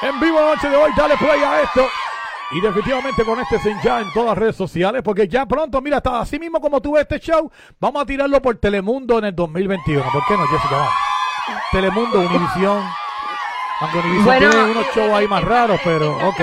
[0.03, 1.81] En vivo la noche de hoy, dale play a esto.
[2.51, 6.37] Y definitivamente conéctese ya en todas las redes sociales, porque ya pronto, mira, hasta así
[6.37, 10.05] mismo como tú ves este show, vamos a tirarlo por Telemundo en el 2021.
[10.13, 10.89] ¿Por qué no, Jessica?
[11.71, 12.83] Telemundo, Univisión.
[13.79, 16.39] Aunque Univisión Bueno, tiene unos shows ahí más raros, pero ok.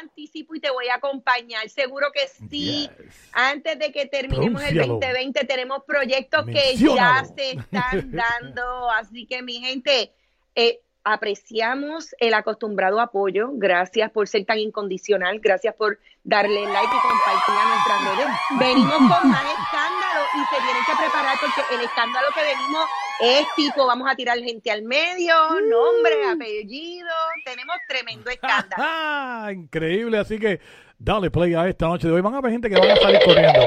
[0.00, 1.68] anticipo y te voy a acompañar.
[1.68, 2.88] Seguro que sí.
[3.32, 4.94] Antes de que terminemos el Pronúncialo.
[4.94, 8.90] 2020 tenemos proyectos que ya se están dando.
[8.90, 10.12] Así que mi gente,
[10.54, 13.50] eh, apreciamos el acostumbrado apoyo.
[13.52, 15.40] Gracias por ser tan incondicional.
[15.40, 15.98] Gracias por
[16.28, 18.28] darle like y compartir a nuestras redes.
[18.58, 22.84] Venimos con más escándalo y se tienen que preparar porque el escándalo que venimos
[23.20, 27.08] es tipo, vamos a tirar gente al medio, nombre, apellido.
[27.44, 28.76] Tenemos tremendo escándalo.
[28.78, 30.60] Ah, increíble, así que
[30.98, 32.20] dale play a esta noche de hoy.
[32.20, 33.60] Van a haber gente que van a salir corriendo.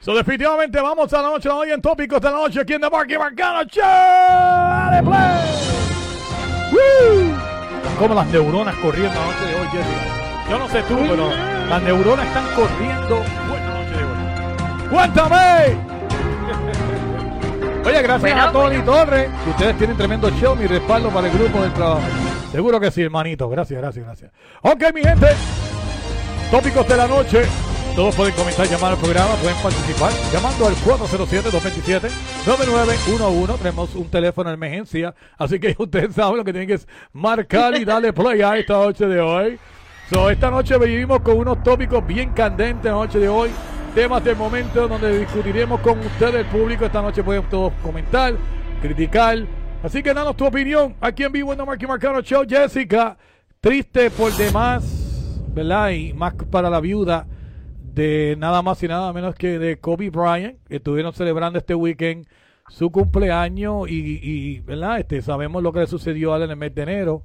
[0.00, 2.80] so, definitivamente vamos a la noche de hoy en Tópicos de la Noche aquí en
[2.80, 3.84] The Marky Marcano Show.
[3.84, 5.36] Dale play.
[6.72, 7.25] Woo.
[7.98, 10.50] Como las neuronas corriendo la noche de hoy, Jessica.
[10.50, 11.30] Yo no sé tú, pero
[11.68, 14.88] las neuronas están corriendo buena noche de hoy.
[14.90, 15.76] ¡Cuéntame!
[17.86, 19.30] Oye, gracias Bueno, a Tony Torres.
[19.44, 22.02] que Ustedes tienen tremendo show, mi respaldo para el grupo del trabajo.
[22.52, 23.48] Seguro que sí, hermanito.
[23.48, 24.30] Gracias, gracias, gracias.
[24.62, 25.28] Ok, mi gente.
[26.50, 27.44] Tópicos de la noche.
[27.96, 33.56] Todos pueden comentar, llamar al programa, pueden participar llamando al 407-227-9911.
[33.56, 36.78] Tenemos un teléfono de emergencia, así que ustedes saben lo que tienen que
[37.14, 39.58] marcar y darle play a esta noche de hoy.
[40.10, 43.48] So, esta noche vivimos con unos tópicos bien candentes la noche de hoy.
[43.94, 46.84] Temas del momento donde discutiremos con ustedes, el público.
[46.84, 48.34] Esta noche pueden todos comentar,
[48.82, 49.38] criticar.
[49.82, 52.44] Así que danos tu opinión aquí en vivo en Marky Marcano Show.
[52.46, 53.16] Jessica,
[53.58, 54.84] triste por demás,
[55.54, 55.92] ¿verdad?
[55.92, 57.26] Y más para la viuda
[57.96, 62.28] de nada más y nada menos que de Kobe Bryant, que estuvieron celebrando este weekend
[62.68, 65.00] su cumpleaños y, y, ¿verdad?
[65.00, 67.22] Este, sabemos lo que le sucedió a él en el mes de enero.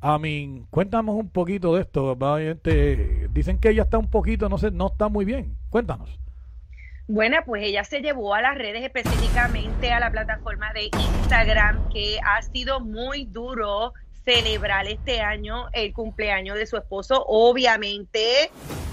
[0.00, 2.12] A mí, cuéntanos un poquito de esto.
[2.12, 5.56] Obviamente, dicen que ella está un poquito, no sé, no está muy bien.
[5.68, 6.20] Cuéntanos.
[7.08, 10.90] Bueno, pues ella se llevó a las redes específicamente a la plataforma de
[11.22, 18.50] Instagram, que ha sido muy duro celebrar este año el cumpleaños de su esposo, obviamente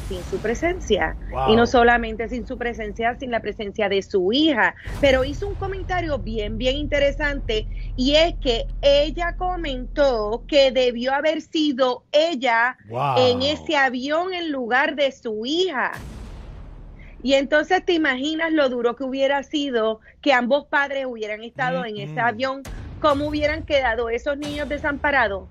[0.07, 1.15] sin su presencia.
[1.31, 1.49] Wow.
[1.51, 4.75] Y no solamente sin su presencia, sin la presencia de su hija.
[5.01, 11.41] Pero hizo un comentario bien, bien interesante y es que ella comentó que debió haber
[11.41, 13.15] sido ella Wow.
[13.17, 15.91] en ese avión en lugar de su hija.
[17.23, 21.97] Y entonces te imaginas lo duro que hubiera sido que ambos padres hubieran estado en
[21.97, 22.61] ese avión,
[23.09, 25.47] cómo hubieran quedado esos niños desamparados.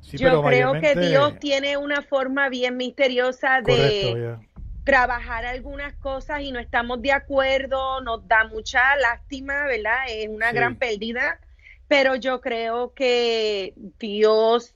[0.00, 4.46] Sí, Yo creo que Dios tiene una forma bien misteriosa de Correcto,
[4.84, 9.98] trabajar algunas cosas y no estamos de acuerdo, nos da mucha lástima, ¿verdad?
[10.08, 10.56] Es una Sí.
[10.56, 11.38] gran pérdida,
[11.86, 14.74] pero yo creo que Dios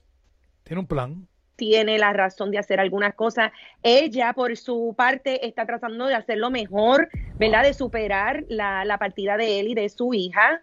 [0.63, 1.27] Tiene un plan.
[1.55, 3.51] tiene la razón de hacer algunas cosas.
[3.81, 7.63] Ella, por su parte, está tratando de hacerlo mejor, ¿verdad?
[7.63, 10.61] De superar la, la partida de él y de su hija.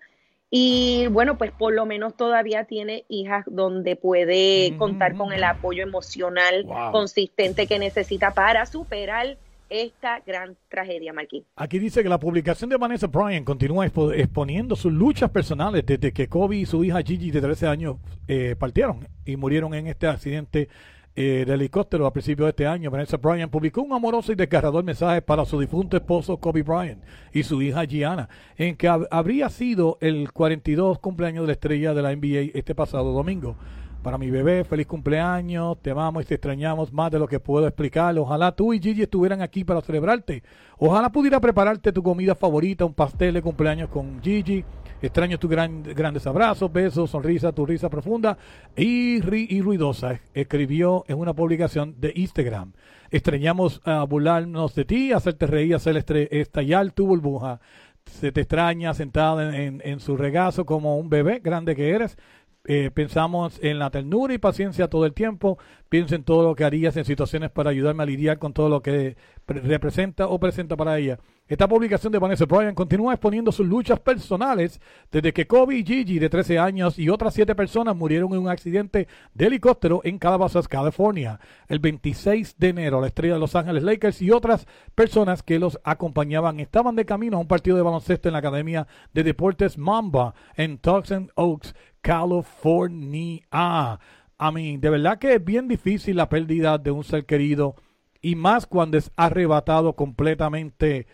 [0.55, 5.83] Y bueno, pues por lo menos todavía tiene hijas donde puede contar con el apoyo
[5.83, 6.93] emocional Wow.
[6.93, 9.39] consistente que necesita para superar
[9.71, 11.47] esta gran tragedia, Marquín.
[11.57, 16.13] Aquí dice que la publicación de Vanessa Bryan continúa expo- exponiendo sus luchas personales desde
[16.13, 17.97] que Kobe y su hija Gigi de 13 años
[18.29, 20.69] eh, partieron y murieron en este accidente
[21.15, 22.91] eh, de helicóptero a principios de este año.
[22.91, 27.03] Vanessa Bryan publicó un amoroso y desgarrador mensaje para su difunto esposo Kobe Bryant
[27.33, 31.95] y su hija Gianna, en que hab- habría sido el 42 cumpleaños de la estrella
[31.95, 33.57] de la NBA este pasado domingo.
[34.03, 37.69] para mi bebé, feliz cumpleaños, te amamos y te extrañamos más de lo que puedo
[37.69, 38.19] explicar.
[38.19, 40.43] Ojalá tú y Gigi estuvieran aquí para celebrarte.
[40.77, 44.65] Ojalá pudiera prepararte tu comida favorita, un pastel de cumpleaños con Gigi.
[45.03, 48.39] Extraño tus gran- grandes abrazos, besos, sonrisa, tu risa profunda
[48.77, 50.21] y, ri- y ruidosa.
[50.33, 52.73] Escribió en una publicación de Instagram.
[53.11, 55.97] Extrañamos a burlarnos de ti, hacerte reír, hacer
[56.31, 57.61] estallar tu burbuja.
[58.07, 62.17] Se te extraña sentada en, su regazo como un bebé grande que eres.
[62.65, 65.59] Eh, pensamos en la ternura y paciencia todo el tiempo.
[65.89, 68.83] Piensa en todo lo que harías en situaciones para ayudarme a lidiar con todo lo
[68.83, 71.19] que pre- representa o presenta para ella.
[71.49, 74.81] Esta publicación de Vanessa Bryan continúa exponiendo sus luchas personales
[75.11, 78.49] desde que Kobe y Gigi, de 13 años, y otras 7 personas murieron en un
[78.49, 81.41] accidente de helicóptero en Calabasas, California.
[81.67, 85.81] El 26 de enero, la estrella de Los Ángeles Lakers y otras personas que los
[85.83, 90.35] acompañaban estaban de camino a un partido de baloncesto en la Academia de Deportes Mamba
[90.57, 93.41] en Tucson Oaks, California.
[93.51, 97.75] A mí, de verdad que es bien difícil la pérdida de un ser querido
[98.23, 101.09] y más cuando es arrebatado completamente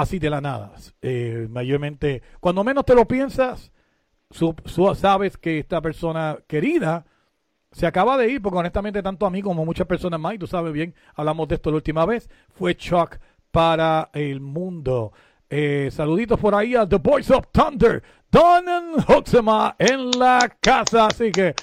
[0.00, 0.72] así de la nada.
[1.02, 3.72] Eh, mayormente, cuando menos te lo piensas,
[4.30, 4.54] su-
[4.94, 7.04] sabes que esta persona querida
[7.72, 10.38] se acaba de ir, porque honestamente tanto a mí como a muchas personas más, y
[10.38, 13.18] tú sabes bien, hablamos de esto la última vez, fue shock
[13.50, 15.12] para el mundo.
[15.50, 18.64] Eh, saluditos por ahí a The Boys of Thunder, Don
[19.08, 21.54] Huxema en la casa, así que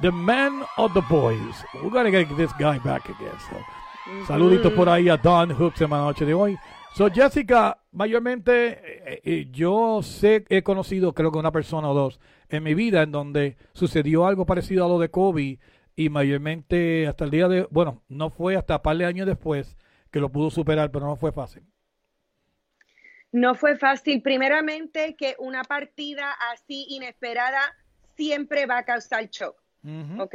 [0.00, 1.64] The Man of the Boys.
[1.82, 3.38] We gotta get this guy back again.
[3.48, 4.26] so.
[4.26, 6.56] Saluditos por ahí a Don Huxema la noche de hoy.
[6.92, 12.20] So, Jessica, mayormente eh, eh, yo sé, he conocido creo que una persona o dos
[12.48, 15.58] en mi vida en donde sucedió algo parecido a lo de Kobe
[15.96, 19.76] y mayormente hasta el día de, bueno, no fue hasta par de años después
[20.10, 21.62] que lo pudo superar, pero no fue fácil.
[23.32, 24.22] No fue fácil.
[24.22, 27.60] Primeramente, que una partida así inesperada
[28.16, 29.56] siempre va a causar shock.
[30.18, 30.34] ¿ok?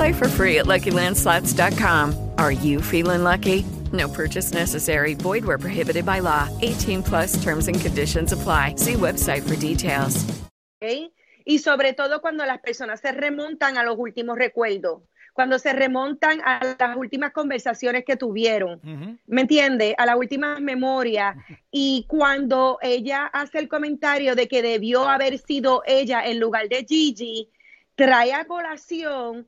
[0.00, 2.30] Play for free at LuckyLandSlots.com.
[2.38, 3.66] Are you feeling lucky?
[3.92, 5.12] No purchase necessary.
[5.12, 6.48] Void where prohibited by law.
[6.62, 8.76] 18 plus terms and conditions apply.
[8.76, 10.24] See website for details.
[10.80, 11.12] ¿ok?
[11.44, 15.02] Y sobre todo cuando las personas se remontan a los últimos recuerdos,
[15.34, 18.80] cuando se remontan a las últimas conversaciones que tuvieron,
[19.26, 19.94] ¿me entiende?
[19.98, 21.36] A las últimas memorias.
[21.70, 26.86] Y cuando ella hace el comentario de que debió haber sido ella en lugar de
[26.88, 27.50] Gigi,
[27.96, 29.46] trae a colación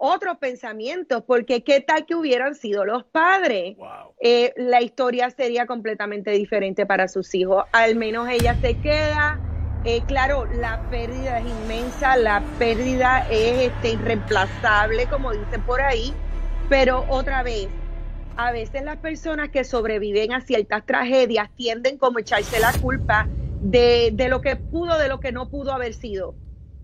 [0.00, 3.76] otros pensamientos, porque qué tal que hubieran sido los padres.
[4.18, 7.64] Eh, la historia sería completamente diferente para sus hijos.
[7.72, 9.38] Al menos ella se queda.
[9.84, 16.14] Eh, claro, la pérdida es inmensa, la pérdida es este, irreemplazable, como dicen por ahí,
[16.70, 17.68] pero otra vez,
[18.36, 23.28] a veces las personas que sobreviven a ciertas tragedias tienden como a echarse la culpa
[23.60, 26.34] de, de lo que pudo, de lo que no pudo haber sido,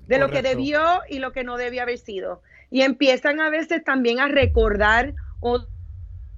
[0.06, 2.42] de lo que debió y lo que no debió haber sido.
[2.70, 5.66] Y empiezan a veces también a recordar o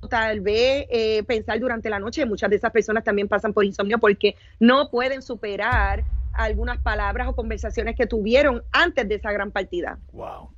[0.08, 2.26] tal vez eh, pensar durante la noche.
[2.26, 7.34] Muchas de esas personas también pasan por insomnio porque no pueden superar algunas palabras o
[7.34, 9.98] conversaciones que tuvieron antes de esa gran partida.
[10.12, 10.50] Wow.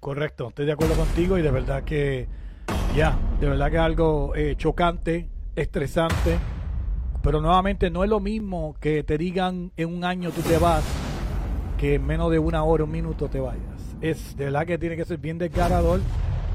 [0.00, 2.26] Correcto, estoy de acuerdo contigo y de verdad que,
[2.96, 6.38] ya, de verdad que algo eh, chocante, estresante,
[7.22, 10.82] pero nuevamente no es lo mismo que te digan en un año tú te vas,
[11.78, 13.71] que en menos de una hora, un minuto te vayas.
[14.02, 16.00] Es de verdad que tiene que ser bien desgarrador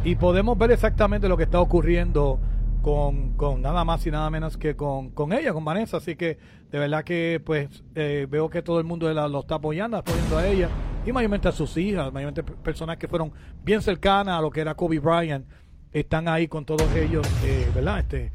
[0.03, 2.39] y podemos ver exactamente lo que está ocurriendo
[2.81, 5.97] con, con nada más y nada menos que con, con ella, con Vanessa.
[5.97, 6.37] Así que
[6.71, 10.37] de verdad que pues eh, veo que todo el mundo la- lo está apoyando, apoyando
[10.37, 10.69] a ella
[11.05, 13.31] y mayormente a sus hijas, mayormente personas que fueron
[13.63, 15.45] bien cercanas a lo que era Kobe Bryant,
[15.93, 17.99] están ahí con todos ellos, eh, ¿verdad?
[17.99, 18.31] Este,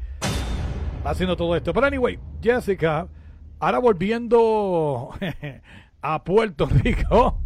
[1.03, 1.71] haciendo todo esto.
[1.71, 3.07] Pero anyway, Jessica,
[3.59, 5.09] ahora volviendo
[6.01, 7.39] a Puerto Rico,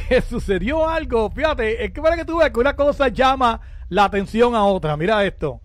[0.28, 4.54] sucedió algo, fíjate, es que para que tú veas que una cosa llama la atención
[4.54, 5.60] a otra, mira esto.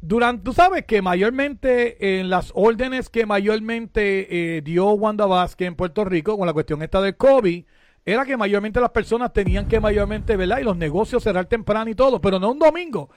[0.00, 5.76] durante, tú sabes que mayormente en las órdenes que mayormente eh, dio Wanda Vázquez en
[5.76, 7.64] Puerto Rico con la cuestión esta del COVID,
[8.04, 10.58] era que mayormente las personas tenían que mayormente, ¿verdad?
[10.58, 13.10] Y los negocios cerrar temprano y todo, pero no un domingo.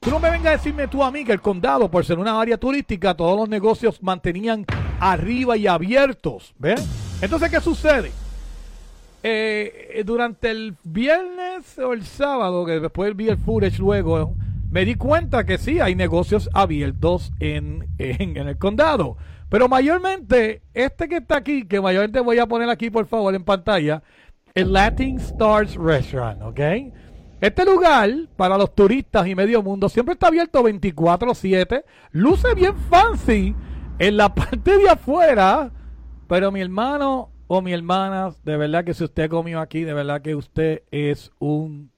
[0.00, 2.38] Tú no me vengas a decirme tú a mí que el condado, por ser una
[2.38, 4.66] área turística, todos los negocios mantenían
[5.00, 6.86] arriba y abiertos, ¿ves?
[7.22, 8.12] Entonces, ¿qué sucede?
[9.26, 14.34] Eh, durante el viernes o el sábado, que después vi el footage luego,
[14.70, 19.16] me di cuenta que sí, hay negocios abiertos en, en, en el condado.
[19.48, 23.44] Pero mayormente, este que está aquí, que mayormente voy a poner aquí, por favor, en
[23.44, 24.02] pantalla,
[24.54, 26.60] el Latin Stars Restaurant, ¿ok?
[27.40, 31.82] Este lugar, para los turistas y medio mundo, siempre está abierto 24-7.
[32.12, 33.54] Luce bien fancy
[33.98, 35.70] en la parte de afuera.
[36.28, 40.22] Pero mi hermano o mi hermana, de verdad que si usted comió aquí, de verdad
[40.22, 41.90] que usted es un...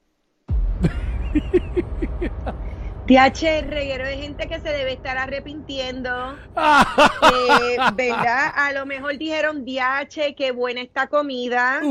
[3.07, 6.11] TH, reguero de gente que se debe estar arrepintiendo.
[6.57, 8.51] eh, ¿Verdad?
[8.53, 11.83] A lo mejor dijeron, DH, qué buena esta comida.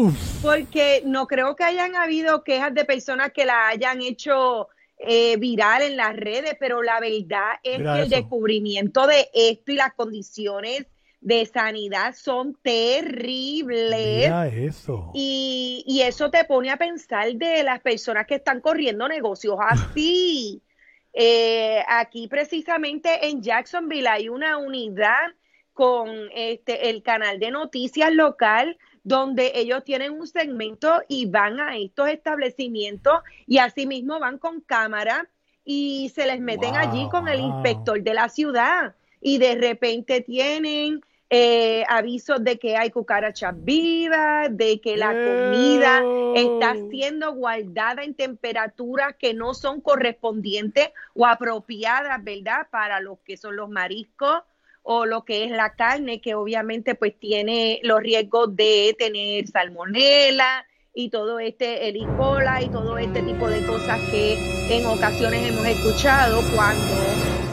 [0.42, 5.84] Porque no creo que hayan habido quejas de personas que la hayan hecho eh, viral
[5.84, 9.94] en las redes, pero la verdad es Mira que el descubrimiento de esto y las
[9.94, 10.86] condiciones
[11.26, 14.26] de sanidad son terribles.
[14.26, 15.10] Mira eso.
[15.16, 20.62] Y, y eso te pone a pensar de las personas que están corriendo negocios así.
[21.18, 25.32] Eh, aquí precisamente en Jacksonville hay una unidad
[25.72, 31.78] con este el canal de noticias local donde ellos tienen un segmento y van a
[31.78, 35.30] estos establecimientos y asimismo van con cámara
[35.64, 41.02] y se les meten allí con el inspector de la ciudad y de repente tienen
[41.30, 46.04] eh, avisos de que hay cucarachas vivas, de que la comida
[46.36, 52.68] está siendo guardada en temperaturas que no son correspondientes o apropiadas, ¿verdad?
[52.70, 54.44] Para lo que son los mariscos
[54.84, 60.64] o lo que es la carne, que obviamente pues tiene los riesgos de tener salmonela
[60.94, 62.00] y todo este el E.
[62.00, 64.38] y todo este tipo de cosas que
[64.70, 66.94] en ocasiones hemos escuchado cuando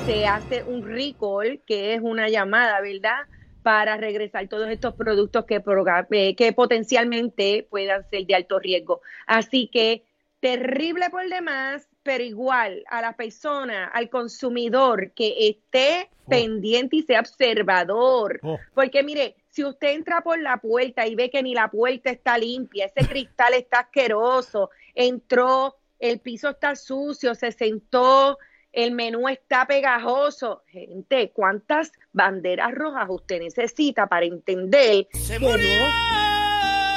[0.05, 3.23] se hace un recall, que es una llamada, ¿verdad?
[3.63, 5.63] Para regresar todos estos productos que,
[6.11, 9.01] eh, que potencialmente puedan ser de alto riesgo.
[9.27, 10.05] Así que
[10.41, 17.21] terrible por demás, pero igual a la persona, al consumidor que esté pendiente y sea
[17.21, 18.41] observador.
[18.75, 22.39] Porque mire, si usted entra por la puerta y ve que ni la puerta está
[22.39, 28.39] limpia, ese cristal está asqueroso, entró, el piso está sucio, se sentó,
[28.73, 30.63] el menú está pegajoso.
[30.67, 35.61] Gente, ¿cuántas banderas rojas usted necesita para entender que no es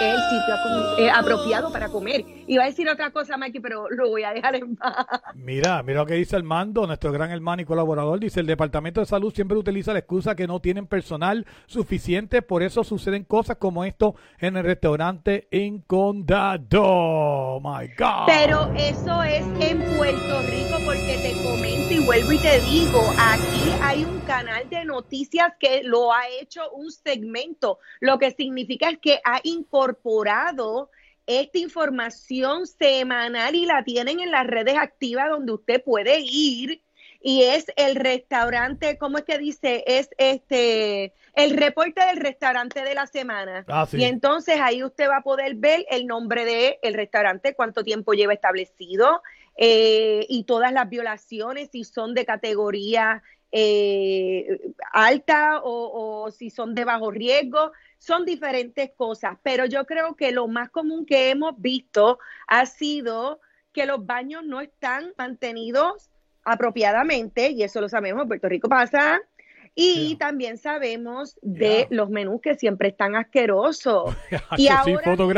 [0.02, 2.24] el sitio eh, apropiado para comer?
[2.48, 5.08] Iba a decir otra cosa, Mikey, pero lo voy a dejar en paz.
[5.34, 8.20] Mira, mira lo que dice Armando, nuestro gran hermano y colaborador.
[8.20, 12.62] Dice, el Departamento de Salud siempre utiliza la excusa que no tienen personal suficiente, por
[12.62, 16.84] eso suceden cosas como esto en el restaurante en Condado.
[16.84, 18.26] Oh, my God.
[18.28, 23.72] Pero eso es en Puerto Rico porque te comento y vuelvo y te digo, aquí
[23.82, 29.00] hay un canal de noticias que lo ha hecho un segmento, lo que significa es
[29.00, 30.90] que ha incorporado
[31.28, 36.82] esta información semanal y la tienen en las redes activas donde usted puede ir
[37.28, 39.84] y es el restaurante, ¿cómo es que dice?
[39.88, 43.66] Es este el reporte del restaurante de la semana.
[43.68, 43.98] Ah, sí.
[43.98, 48.14] Y entonces ahí usted va a poder ver el nombre de el restaurante, cuánto tiempo
[48.14, 49.24] lleva establecido
[49.58, 53.24] eh, y todas las violaciones, si son de categoría
[53.58, 54.60] eh,
[54.92, 59.38] alta o, o si son de bajo riesgo, son diferentes cosas.
[59.44, 63.40] Pero yo creo que lo más común que hemos visto ha sido
[63.72, 66.10] que los baños no están mantenidos
[66.44, 69.22] apropiadamente, y eso lo sabemos, en Puerto Rico pasa,
[69.74, 74.16] y también sabemos de los menús que siempre están asquerosos.
[74.58, 74.82] y ahora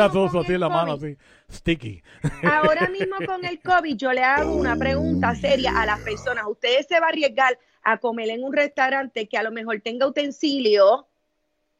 [0.05, 1.17] así en la mano, así,
[1.51, 2.03] sticky.
[2.43, 6.45] Ahora mismo con el COVID yo le hago una pregunta seria a las personas.
[6.47, 7.57] ¿Ustedes se va a arriesgar
[7.89, 11.07] a comer en un restaurante que a lo mejor tenga utensilio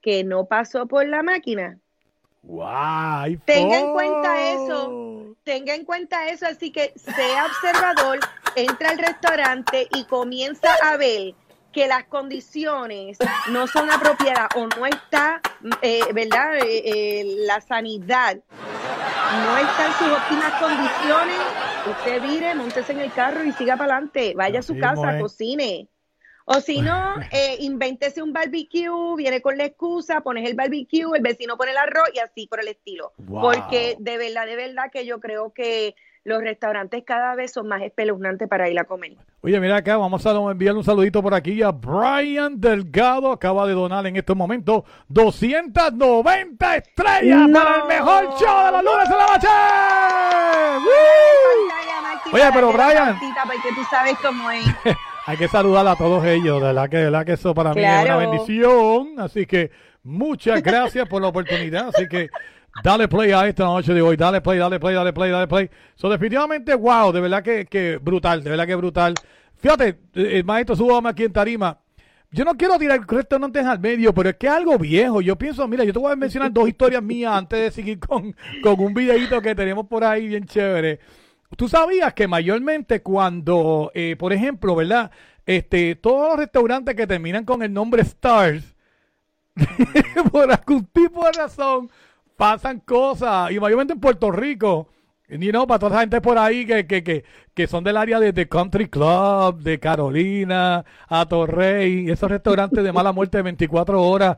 [0.02, 1.78] que no pasó por la máquina?
[2.44, 8.20] Guay, Tenga en cuenta eso, tenga en cuenta eso, así que sea observador,
[8.56, 11.34] entra al restaurante y comienza a ver
[11.74, 13.18] que las condiciones
[13.52, 15.42] no son apropiadas o no está,
[15.82, 16.56] eh, ¿verdad?
[16.56, 18.38] Eh, eh, la sanidad
[19.46, 21.38] no está en sus óptimas condiciones,
[21.86, 25.22] usted vire, montese en el carro y siga para adelante, vaya a su casa, es.
[25.22, 25.90] cocine.
[26.50, 28.88] O si no, eh, invéntese un barbecue,
[29.18, 32.62] viene con la excusa, pones el barbecue, el vecino pone el arroz y así por
[32.62, 33.12] el estilo.
[33.18, 33.42] Wow.
[33.42, 35.94] Porque de verdad, de verdad que yo creo que
[36.24, 39.18] los restaurantes cada vez son más espeluznantes para ir a comer.
[39.42, 43.30] Oye, mira acá, vamos a enviarle un saludito por aquí a Brian Delgado.
[43.32, 47.60] Acaba de donar en estos momentos 290 estrellas No.
[47.60, 49.48] para el mejor show de los lunes de la noche.
[52.34, 54.66] Oye, pero Brian, Porque tú sabes cómo es.
[55.28, 56.60] hay que saludar a todos ellos.
[56.62, 58.20] De verdad que, de verdad que eso para mí es una Claro.
[58.32, 59.20] bendición.
[59.20, 59.70] Así que
[60.04, 61.90] muchas gracias por la oportunidad.
[61.90, 62.30] Así que
[62.84, 64.16] dale play a esta noche de hoy.
[64.16, 65.70] Dale play, dale play, dale play, dale play.
[65.96, 69.14] So, definitivamente, wow, de verdad que, que brutal, de verdad que brutal.
[69.58, 71.78] Fíjate, eh, el maestro, súbame aquí en tarima.
[72.30, 75.22] Yo no quiero tirar restaurantes al medio, pero es que es algo viejo.
[75.22, 78.36] Yo pienso, mira, yo te voy a mencionar dos historias mías antes de seguir con,
[78.62, 81.00] con un videito que tenemos por ahí bien chévere.
[81.56, 85.12] Tú sabías que mayormente cuando, eh, por ejemplo, ¿verdad?
[85.46, 88.76] Este, todos los restaurantes que terminan con el nombre Stars,
[90.32, 91.90] por algún tipo de razón,
[92.36, 94.90] pasan cosas, y mayormente en Puerto Rico,
[95.30, 98.18] y no, para toda esa gente por ahí que, que, que, que son del área
[98.20, 104.02] de, de Country Club, de Carolina, a Torrey, esos restaurantes de mala muerte de 24
[104.02, 104.38] horas,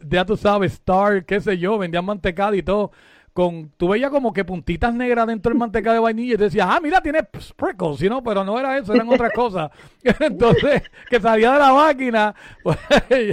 [0.00, 2.92] ya tú sabes, Star, qué sé yo, vendían mantecada y todo.
[3.32, 6.68] Con, tú veías como que puntitas negras dentro del mantecado de vainilla y te decías,
[6.70, 8.22] ah, mira, tiene sprinkles, ¿sí, no?
[8.22, 9.70] pero no era eso, eran otras cosas.
[10.20, 12.78] Entonces, que salía de la máquina, pues,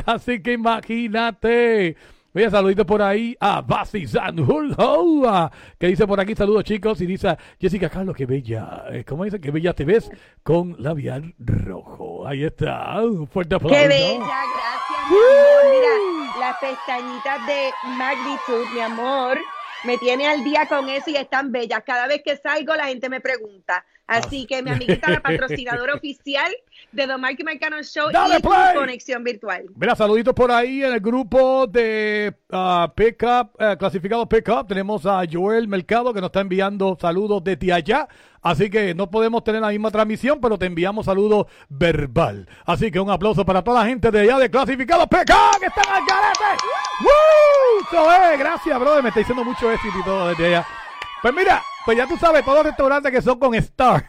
[0.06, 1.98] así que imagínate.
[2.32, 7.36] Oye, saluditos por ahí a Basi Sanjulhoa, que dice por aquí, saludos chicos, y dice
[7.60, 9.42] Jessica Carlos, qué bella, eh, ¿cómo dice?
[9.42, 10.12] Qué bella te ves
[10.44, 12.28] con labial rojo.
[12.28, 13.76] Ahí está, un fuerte aplauso.
[13.76, 15.64] Qué bella, gracias, mi amor.
[15.72, 19.40] Mira, las pestañitas de magnitud, mi amor,
[19.84, 21.84] me tiene al día con eso y están bellas.
[21.86, 23.86] Cada vez que salgo, la gente me pregunta.
[24.08, 26.52] Así que mi amiguita, la patrocinadora oficial
[26.92, 28.76] de The Marky Marcano Show Dale y play.
[28.76, 29.66] Conexión Virtual.
[29.76, 34.68] Mira, saluditos por ahí en el grupo de ah, Pickup, eh, clasificado Pickup.
[34.68, 38.08] Tenemos a Joel Mercado que nos está enviando saludos desde allá.
[38.42, 42.48] Así que no podemos tener la misma transmisión, pero te enviamos saludos verbal.
[42.66, 45.94] Así que un aplauso para toda la gente de allá de clasificado Pickup que están
[45.94, 46.64] al garete.
[47.02, 47.86] ¡Woo!
[47.92, 49.04] Eso es, gracias, brother.
[49.04, 50.68] Me está diciendo mucho éxito y todo desde allá.
[51.22, 54.06] Pues mira, pues ya tú sabes, todos los restaurantes que son con Star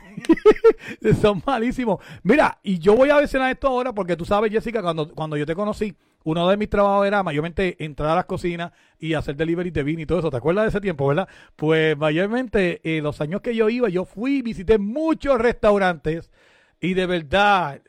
[1.21, 1.99] son malísimos.
[2.23, 5.47] Mira, y yo voy a mencionar esto ahora porque tú sabes, Jessica, cuando, cuando yo
[5.47, 9.71] te conocí, uno de mis trabajos era mayormente entrar a las cocinas y hacer delivery
[9.71, 10.31] de vino y todo eso.
[10.31, 11.29] ¿Te acuerdas de ese tiempo, verdad?
[11.57, 16.31] Pues mayormente eh, los años que yo iba, yo fui visité muchos restaurantes
[16.81, 17.81] y de verdad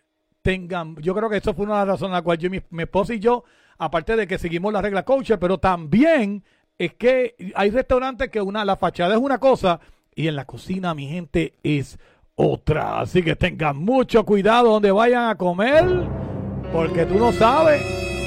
[0.41, 2.83] tengan, yo creo que eso fue una de las razones la cual yo, mi, mi
[2.83, 3.43] esposa y yo,
[3.77, 6.43] aparte de que seguimos la regla coach, pero también
[6.77, 9.79] es que hay restaurantes que una, la fachada es una cosa
[10.15, 11.97] y en la cocina, mi gente, es
[12.35, 12.99] otra.
[12.99, 15.85] Así que tengan mucho cuidado donde vayan a comer,
[16.73, 17.81] porque tú no sabes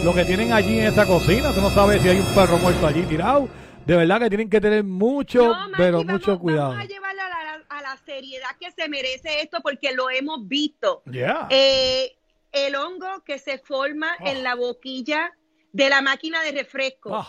[0.04, 1.52] lo que tienen allí en esa cocina.
[1.52, 3.48] Tú no sabes si hay un perro muerto allí tirado.
[3.84, 6.70] De verdad que tienen que tener mucho, pero mucho cuidado.
[6.70, 10.48] Vamos a llevarlo a la, a la seriedad que se merece esto porque lo hemos
[10.48, 11.02] visto.
[11.04, 11.48] Yeah.
[11.50, 12.16] Eh,
[12.52, 15.32] el hongo que se forma en la boquilla
[15.72, 17.26] de la máquina de refresco.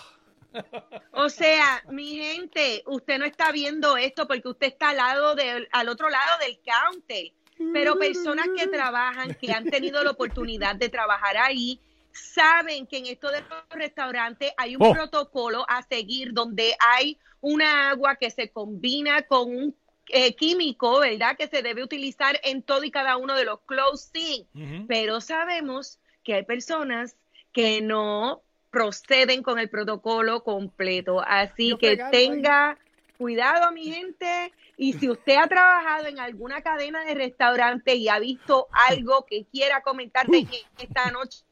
[1.11, 5.67] O sea, mi gente, usted no está viendo esto porque usted está al lado del,
[5.71, 7.31] al otro lado del counter.
[7.71, 11.79] Pero personas que trabajan, que han tenido la oportunidad de trabajar ahí,
[12.11, 14.91] saben que en esto de los restaurantes hay un Oh.
[14.93, 19.75] protocolo a seguir donde hay una agua que se combina con un
[20.09, 21.37] eh, químico, ¿verdad?
[21.37, 24.85] Que se debe utilizar en todo y cada uno de los closing.
[24.87, 27.15] Pero sabemos que hay personas
[27.53, 28.43] que no
[28.75, 31.23] proceden con el protocolo completo.
[31.25, 32.11] Así Yo que ahí.
[32.11, 32.77] tenga
[33.17, 34.51] cuidado, mi gente.
[34.75, 39.45] Y si usted ha trabajado en alguna cadena de restaurante y ha visto algo que
[39.45, 41.45] quiera comentarse en esta noche,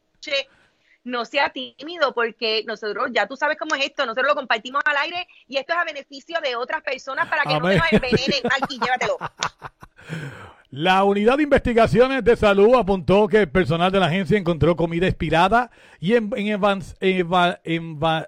[1.05, 4.97] no sea tímido porque nosotros, ya tú sabes cómo es esto, nosotros lo compartimos al
[4.97, 7.77] aire y esto es a beneficio de otras personas para que Amén.
[7.77, 8.41] no nos envenenen.
[8.43, 9.17] Marqui, llévatelo.
[10.75, 15.05] La unidad de investigaciones de salud apuntó que el personal de la agencia encontró comida
[15.07, 15.69] expirada
[15.99, 16.87] y en, enva-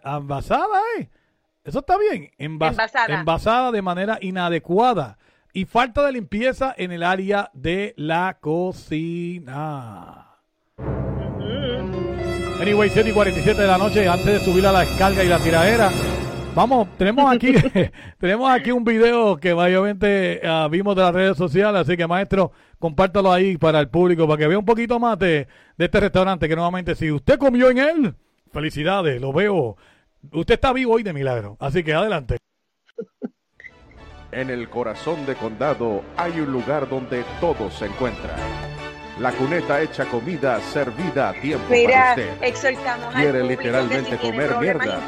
[0.04, 1.10] envasada, ¿eh?
[1.64, 2.30] Eso está bien.
[2.38, 3.20] Envas- Envasada.
[3.20, 5.18] envasada de manera inadecuada
[5.54, 10.28] y falta de limpieza en el área de la cocina.
[12.62, 15.40] Anyway, 7 y 47 de la noche, antes de subir a la descarga y la
[15.40, 15.90] tiradera.
[16.56, 17.54] Vamos, tenemos aquí,
[18.18, 22.54] tenemos aquí un video que mayormente ah, vimos de las redes sociales, así que maestro,
[22.80, 25.48] compártalo ahí para el público, para que vea un poquito más de,
[25.78, 28.16] de este restaurante, que nuevamente, si usted comió en él,
[28.54, 29.76] felicidades, lo veo.
[30.32, 32.38] Usted está vivo hoy de milagro, así que adelante.
[34.32, 38.36] En el corazón de condado hay un lugar donde todo se encuentra.
[39.20, 42.44] La cuneta hecha comida servida a tiempo Mira, para usted.
[42.44, 45.00] exhortamos ¿Quiere literalmente que si tiene comer mierda?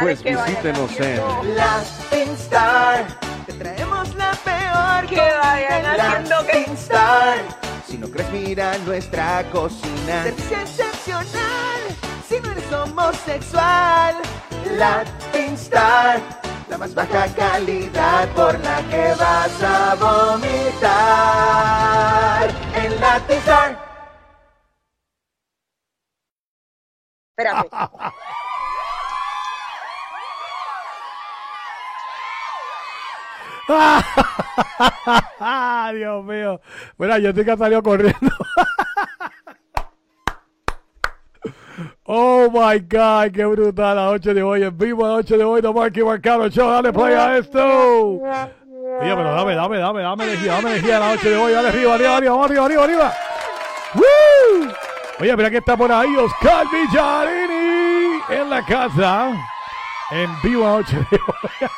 [0.00, 2.36] Pues que vayan visítenos haciendo- en Latin
[3.46, 7.38] Te traemos la peor Que vayan haciendo que- Latin Star.
[7.86, 10.24] Si no crees, mira nuestra cocina.
[10.24, 11.80] Servicio excepcional.
[12.28, 14.16] Si no eres homosexual.
[14.76, 16.20] Latin Star.
[16.68, 20.90] La más baja calidad por la que vas a vomitar.
[22.74, 23.78] En Latin Star.
[27.36, 27.68] Espérate.
[35.94, 36.60] Dios mío.
[36.98, 38.18] Mira, Jessica salió corriendo.
[42.46, 43.96] Oh my God, qué brutal.
[43.96, 46.70] La noche de hoy en vivo, la noche de hoy, The Marky Marcano Show.
[46.70, 47.58] Dale play a esto.
[47.58, 48.20] Oye,
[49.00, 51.52] pero dame, dame, dame, dame energía, dame energía la noche de hoy.
[51.52, 53.12] Dale arriba, arriba, arriba, arriba, arriba, arriba.
[53.96, 54.68] ¡Woo!
[55.18, 59.32] Oye, mira que está por ahí Oscar Villarini en la casa.
[60.12, 61.68] En vivo la noche de hoy.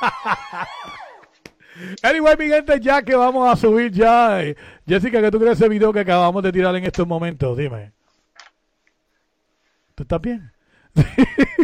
[2.03, 4.43] Anyway, mi gente, ya que vamos a subir ya.
[4.43, 7.57] eh, Jessica, ¿qué tú crees de ese video que acabamos de tirar en estos momentos?
[7.57, 7.93] Dime.
[9.95, 10.51] ¿Tú estás bien?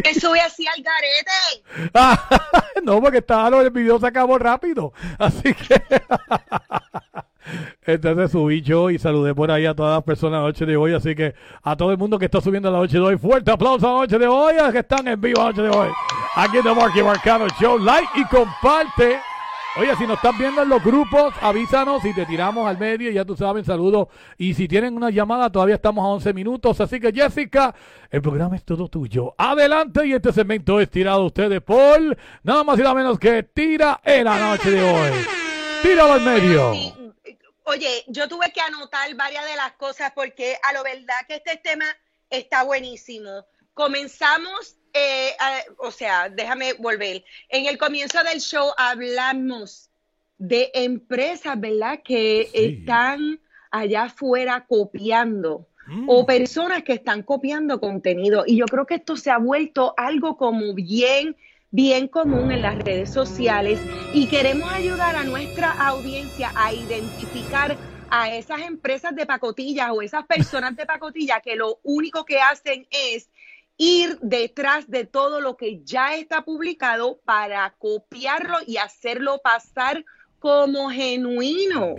[0.03, 1.91] Que sube así al garete.
[2.83, 4.93] No, porque estaba, el video se acabó rápido.
[5.17, 5.81] Así que.
[7.85, 10.93] Entonces subí yo y saludé por ahí a todas las personas la noche de hoy.
[10.93, 11.33] Así que
[11.63, 13.99] a todo el mundo que está subiendo la noche de hoy, fuerte aplauso a la
[14.01, 15.89] noche de hoy, a los que están en vivo la noche de hoy.
[16.35, 19.19] Aquí en The Marky Marcano Show, like y comparte.
[19.77, 23.25] Oye, si nos están viendo en los grupos, avísanos y te tiramos al medio, ya
[23.25, 24.07] tú sabes, saludos.
[24.37, 26.79] Y si tienen una llamada, todavía estamos a 11 minutos.
[26.79, 27.75] Así que, Jessica,
[28.09, 29.35] el programa es todo tuyo.
[29.37, 33.43] Adelante, y este segmento es tirado a ustedes por nada más y nada menos que
[33.43, 35.11] Tira en la noche de hoy.
[35.81, 36.71] Tíralo al medio.
[37.65, 41.57] Oye, yo tuve que anotar varias de las cosas porque a lo verdad que este
[41.57, 41.85] tema
[42.29, 43.45] está buenísimo.
[43.73, 45.35] Comenzamos, eh,
[45.77, 47.23] o sea, déjame volver.
[47.49, 49.89] En el comienzo del show hablamos
[50.37, 51.99] de empresas, ¿verdad?
[52.03, 53.39] Que están
[53.71, 55.67] allá afuera copiando
[56.07, 58.43] o personas que están copiando contenido.
[58.47, 61.35] Y yo creo que esto se ha vuelto algo como bien,
[61.71, 63.79] bien común en las redes sociales
[64.13, 67.77] y queremos ayudar a nuestra audiencia a identificar
[68.09, 72.87] a esas empresas de pacotilla o esas personas de pacotilla que lo único que hacen
[72.89, 73.29] es
[73.77, 80.05] ir detrás de todo lo que ya está publicado para copiarlo y hacerlo pasar
[80.39, 81.95] como genuino.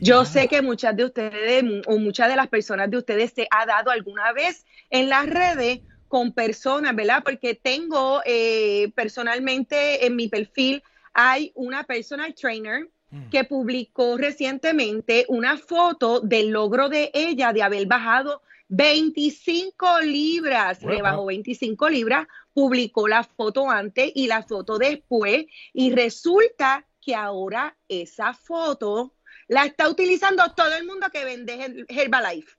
[0.00, 3.66] Yo sé que muchas de ustedes o muchas de las personas de ustedes se ha
[3.66, 7.22] dado alguna vez en las redes con personas, ¿verdad?
[7.24, 12.88] Porque tengo eh, personalmente en mi perfil hay una personal trainer
[13.30, 20.90] que publicó recientemente una foto del logro de ella de haber bajado 25 libras, Uepa.
[20.94, 27.76] rebajó 25 libras, publicó la foto antes y la foto después y resulta que ahora
[27.88, 29.14] esa foto
[29.46, 32.52] la está utilizando todo el mundo que vende Her- Herbalife.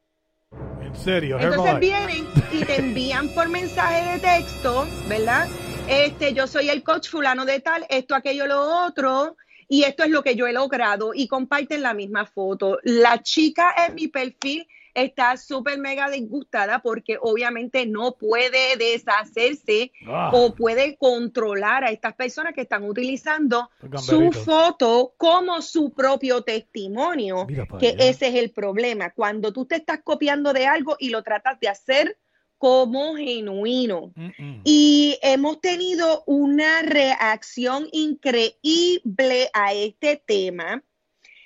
[0.82, 5.48] En serio, Entonces vienen y te envían por mensaje de texto, ¿verdad?
[5.88, 9.38] Este, yo soy el coach fulano de tal, esto, aquello, lo otro,
[9.68, 12.80] y esto es lo que yo he logrado, y comparten la misma foto.
[12.84, 14.68] La chica en mi perfil
[15.04, 20.32] está súper mega disgustada porque obviamente no puede deshacerse Ah.
[20.34, 27.48] o puede controlar a estas personas que están utilizando su foto como su propio testimonio,
[27.80, 28.06] que allá.
[28.10, 29.12] ese es el problema.
[29.12, 32.18] Cuando tú te estás copiando de algo y lo tratas de hacer
[32.58, 34.14] como genuino.
[34.66, 40.84] Y hemos tenido una reacción increíble a este tema.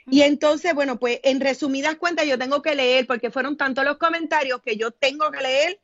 [0.09, 3.97] Y entonces, bueno, pues en resumidas cuentas, yo tengo que leer, porque fueron tantos los
[3.97, 5.79] comentarios que yo tengo que leer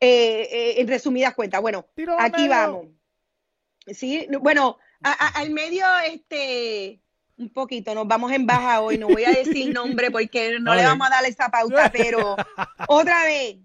[0.00, 1.60] eh, eh, en resumidas cuentas.
[1.60, 1.86] Bueno,
[2.18, 2.86] aquí vamos.
[3.86, 7.00] Sí, no, bueno, a- a- al medio, este,
[7.36, 10.82] un poquito, nos vamos en baja hoy, no voy a decir nombre porque no le
[10.84, 12.36] vamos a dar esa pauta, pero
[12.88, 13.56] otra vez,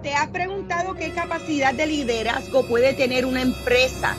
[0.00, 4.16] ¿te has preguntado qué capacidad de liderazgo puede tener una empresa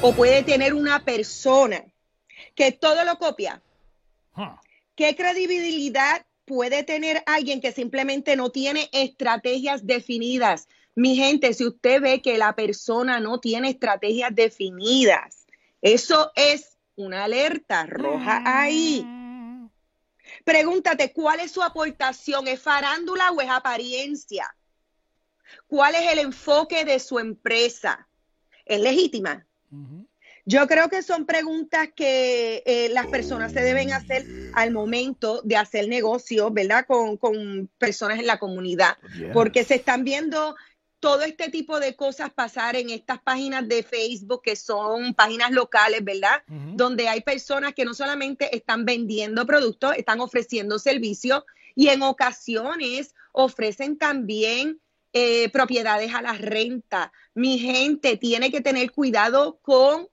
[0.00, 1.84] o puede tener una persona
[2.54, 3.62] que todo lo copia?
[4.94, 10.68] ¿Qué credibilidad puede tener alguien que simplemente no tiene estrategias definidas?
[10.94, 15.46] Mi gente, si usted ve que la persona no tiene estrategias definidas,
[15.80, 19.06] eso es una alerta roja ahí.
[20.44, 22.48] Pregúntate, ¿cuál es su aportación?
[22.48, 24.54] ¿Es farándula o es apariencia?
[25.66, 28.08] ¿Cuál es el enfoque de su empresa?
[28.64, 29.46] ¿Es legítima?
[30.48, 34.24] Yo creo que son preguntas que eh, las personas se deben hacer
[34.54, 36.86] al momento de hacer negocio, ¿verdad?
[36.86, 38.96] Con, con personas en la comunidad,
[39.34, 40.56] porque se están viendo
[41.00, 46.02] todo este tipo de cosas pasar en estas páginas de Facebook que son páginas locales,
[46.02, 46.42] ¿verdad?
[46.46, 51.44] Donde hay personas que no solamente están vendiendo productos, están ofreciendo servicios
[51.74, 54.80] y en ocasiones ofrecen también
[55.12, 57.12] eh, propiedades a la renta.
[57.34, 60.08] Mi gente tiene que tener cuidado con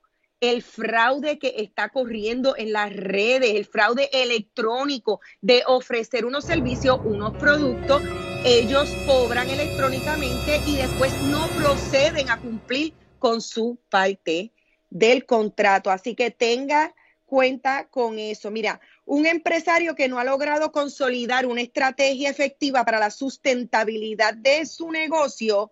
[0.50, 7.00] el fraude que está corriendo en las redes, el fraude electrónico de ofrecer unos servicios,
[7.04, 8.02] unos productos,
[8.46, 14.52] ellos cobran electrónicamente y después no proceden a cumplir con su parte
[14.90, 15.90] del contrato.
[15.90, 16.94] Así que tenga
[17.26, 18.52] cuenta con eso.
[18.52, 24.66] Mira, un empresario que no ha logrado consolidar una estrategia efectiva para la sustentabilidad de
[24.66, 25.72] su negocio,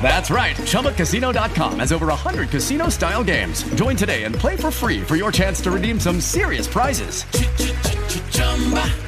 [0.00, 0.54] That's right.
[0.54, 3.64] ChumbaCasino.com has over 100 casino style games.
[3.74, 7.24] Join today and play for free for your chance to redeem some serious prizes.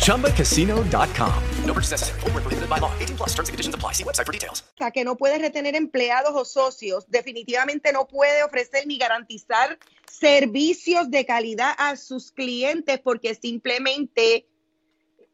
[0.02, 1.42] ChumbaCasino.com.
[1.64, 2.20] No purchase necessary.
[2.20, 2.92] Prohibited by law.
[2.98, 3.28] 18 plus.
[3.34, 3.92] Terms and conditions apply.
[3.92, 4.64] See website for details.
[4.92, 9.78] que no puede retener empleados o socios, definitivamente no puede ofrecer ni garantizar
[10.10, 14.46] servicios de calidad a sus clientes porque simplemente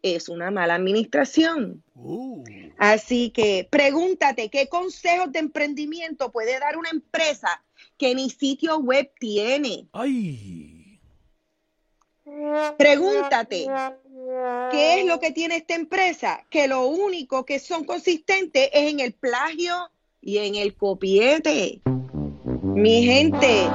[0.02, 1.82] es una mala administración.
[2.78, 7.62] Así que pregúntate qué consejos de emprendimiento puede dar una empresa
[7.96, 9.86] que ni sitio web tiene.
[12.76, 13.66] Pregúntate
[14.70, 19.00] qué es lo que tiene esta empresa, que lo único que son consistentes es en
[19.00, 21.80] el plagio y en el copiete.
[21.84, 23.68] Mi gente,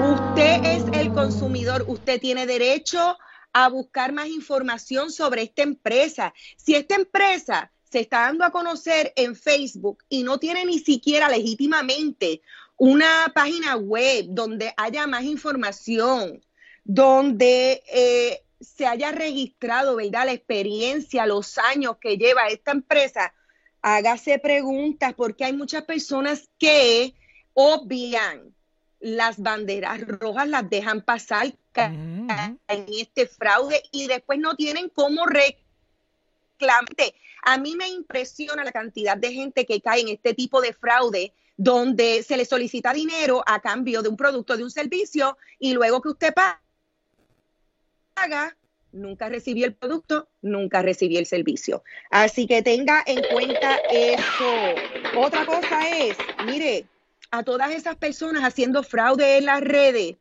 [0.00, 3.18] usted es el consumidor, usted tiene derecho
[3.52, 6.32] a buscar más información sobre esta empresa.
[6.56, 11.28] Si esta empresa se está dando a conocer en Facebook y no tiene ni siquiera
[11.28, 12.40] legítimamente
[12.76, 16.44] una página web donde haya más información,
[16.84, 20.26] donde eh, se haya registrado, ¿verdad?
[20.26, 23.32] La experiencia, los años que lleva esta empresa,
[23.82, 27.14] hágase preguntas porque hay muchas personas que
[27.54, 28.54] obvian
[29.00, 31.88] las banderas rojas, las dejan pasar ca-
[32.68, 35.26] en este fraude y después no tienen cómo
[36.58, 37.14] reclamar.
[37.42, 41.32] A mí me impresiona la cantidad de gente que cae en este tipo de fraude
[41.56, 46.02] donde se le solicita dinero a cambio de un producto, de un servicio y luego
[46.02, 46.60] que usted paga,
[48.92, 51.82] nunca recibí el producto, nunca recibí el servicio.
[52.10, 54.74] Así que tenga en cuenta eso.
[55.16, 56.86] Otra cosa es, mire,
[57.30, 60.16] a todas esas personas haciendo fraude en las redes,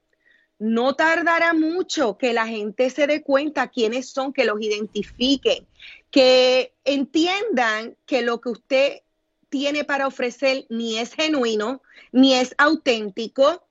[0.58, 5.68] no tardará mucho que la gente se dé cuenta quiénes son, que los identifiquen,
[6.16, 9.01] que entiendan que lo que usted
[9.49, 11.82] tiene para ofrecer ni es genuino,
[12.13, 13.68] ni es auténtico,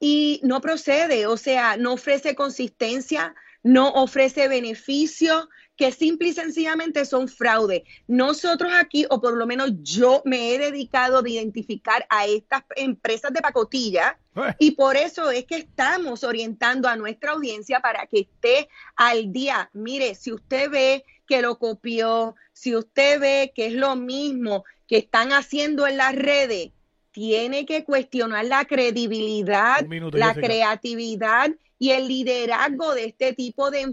[0.00, 7.04] y no procede, o sea, no ofrece consistencia, no ofrece beneficio, que simple y sencillamente
[7.04, 7.84] son fraude.
[8.06, 13.30] Nosotros aquí, o por lo menos yo me he dedicado de identificar a estas empresas
[13.34, 14.18] de pacotilla
[14.58, 19.68] y por eso es que estamos orientando a nuestra audiencia para que esté al día.
[19.74, 24.98] Mire, si usted ve que lo copió, si usted ve que es lo mismo que
[24.98, 26.70] están haciendo en las redes,
[27.12, 30.46] tiene que cuestionar la credibilidad, minuto, la Jessica.
[30.46, 33.92] creatividad y el liderazgo de este tipo de,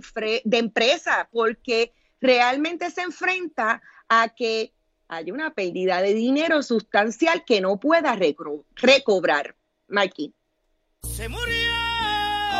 [0.52, 4.74] empresa, porque realmente se enfrenta a que
[5.08, 8.18] haya una pérdida de dinero sustancial que no pueda
[8.76, 9.56] recobrar.
[9.88, 10.34] Mikey.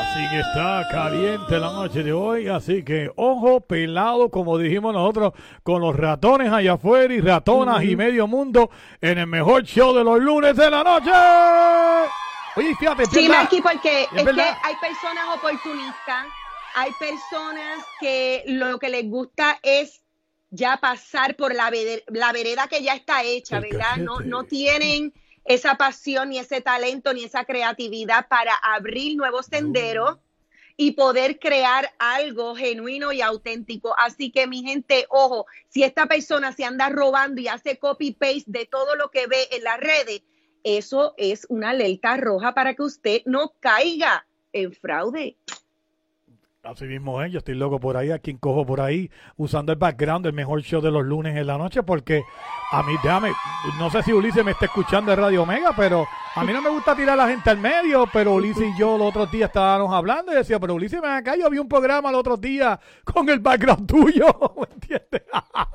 [0.02, 5.34] Así que está caliente la noche de hoy, así que ojo pelado, como dijimos nosotros,
[5.64, 10.04] con los ratones allá afuera y ratonas y medio mundo en el mejor show de
[10.04, 11.12] los lunes de la noche.
[12.56, 13.30] Oye, fíjate, Sí.
[13.30, 16.26] Mikey, porque Es es, que hay personas oportunistas,
[16.76, 20.02] hay personas que lo que les gusta es
[20.50, 21.72] ya pasar por la,
[22.08, 23.98] la vereda que ya está hecha, ¿verdad?
[23.98, 25.14] No, no tienen
[25.46, 30.20] esa pasión, ni ese talento, ni esa creatividad para abrir nuevos senderos
[30.78, 33.94] y poder crear algo genuino y auténtico.
[33.98, 38.66] Así que mi gente, ojo, si esta persona se anda robando y hace copy-paste de
[38.66, 40.24] todo lo que ve en las redes,
[40.64, 45.38] eso es una alerta roja para que usted no caiga en fraude.
[46.64, 49.80] Así mismo es, yo estoy loco por ahí, a quien cojo por ahí, usando el
[49.80, 52.24] background del mejor show de los lunes en la noche, porque
[52.72, 53.32] a mí, déjame,
[53.80, 56.06] no sé si Ulises me está escuchando de Radio Omega, pero
[56.36, 58.96] a mí no me gusta tirar a la gente al medio, pero Ulises y yo
[58.96, 62.10] los otros días estábamos hablando y decía, pero Ulises, ven acá, yo vi un programa
[62.10, 65.24] el otro día con el background tuyo, ¿me entiendes?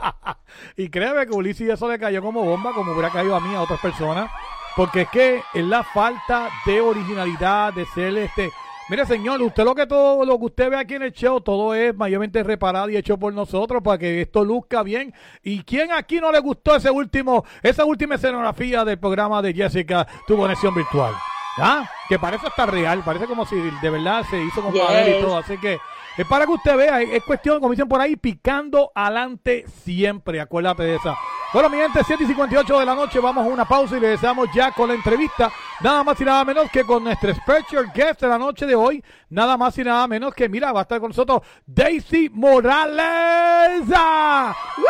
[0.77, 3.63] y créeme que Ulises eso le cayó como bomba, como hubiera caído a mí, a
[3.63, 4.31] otras personas,
[4.77, 8.53] porque es que es la falta de originalidad, de ser este
[8.89, 11.75] Mire, señor, usted lo que todo lo que usted ve aquí en el show, todo
[11.75, 15.13] es mayormente reparado y hecho por nosotros para que esto luzca bien.
[15.43, 20.07] ¿Y quién aquí no le gustó ese último, esa última escenografía del programa de Jessica,
[20.29, 21.13] tu conexión virtual?
[21.59, 21.91] ¿Ah?
[22.09, 25.37] Que parece estar real, parece como si de verdad se hizo con papel y todo.
[25.37, 25.79] Así que
[26.17, 30.41] es para que usted vea, es cuestión, como dicen por ahí, picando adelante siempre.
[30.41, 31.17] Acuérdate de esa.
[31.53, 34.49] Bueno, mi gente, 7 y 58 de la noche, vamos a una pausa y regresamos
[34.55, 35.51] ya con la entrevista.
[35.81, 39.03] Nada más y nada menos que con nuestro special guest de la noche de hoy.
[39.29, 43.87] Nada más y nada menos que, mira, va a estar con nosotros Daisy Morales.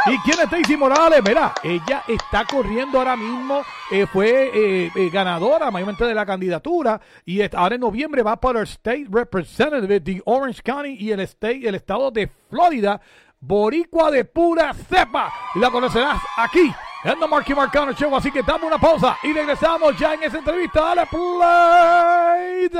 [0.06, 1.20] ¿Y quién es Daisy Morales?
[1.26, 7.00] Mira, ella está corriendo ahora mismo, eh, fue eh, eh, ganadora mayormente de la candidatura
[7.24, 11.68] y ahora en noviembre va para el State Representative de Orange County y el, state,
[11.68, 13.00] el estado de Florida
[13.38, 15.32] boricua de pura cepa.
[15.54, 16.74] Y la conocerás aquí
[17.04, 18.14] en The Marky Marcano Show.
[18.16, 20.80] Así que damos una pausa y regresamos ya en esa entrevista.
[20.80, 22.70] Dale play.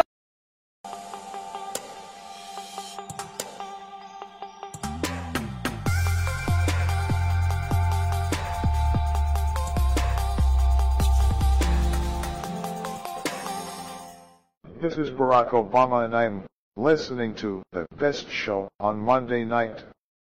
[14.86, 16.44] This is Barack Obama and I'm
[16.76, 19.82] listening to the best show on Monday night.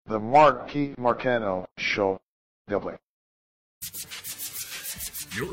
[0.07, 2.19] The Marquis Marcano Show.
[2.69, 2.99] You're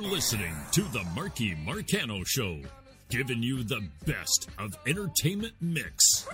[0.01, 2.59] listening to the Marky Marcano Show,
[3.09, 6.27] giving you the best of entertainment mix.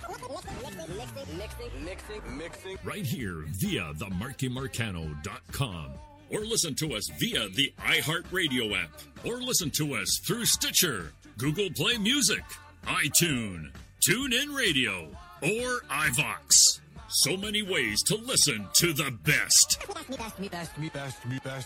[2.82, 5.90] Right here via the MarkyMarcano.com.
[6.30, 8.90] Or listen to us via the iHeartRadio app.
[9.26, 12.44] Or listen to us through Stitcher, Google Play Music,
[12.86, 13.72] iTunes,
[14.06, 15.08] TuneIn Radio,
[15.42, 16.80] or iVox.
[17.08, 19.78] So many ways to listen to the best.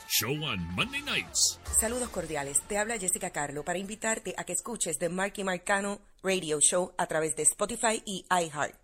[0.09, 1.61] Show on Monday nights.
[1.79, 2.63] Saludos cordiales.
[2.67, 7.07] Te habla Jessica Carlo para invitarte a que escuches The Marky Marcano Radio Show a
[7.07, 8.75] través de Spotify y iHeart.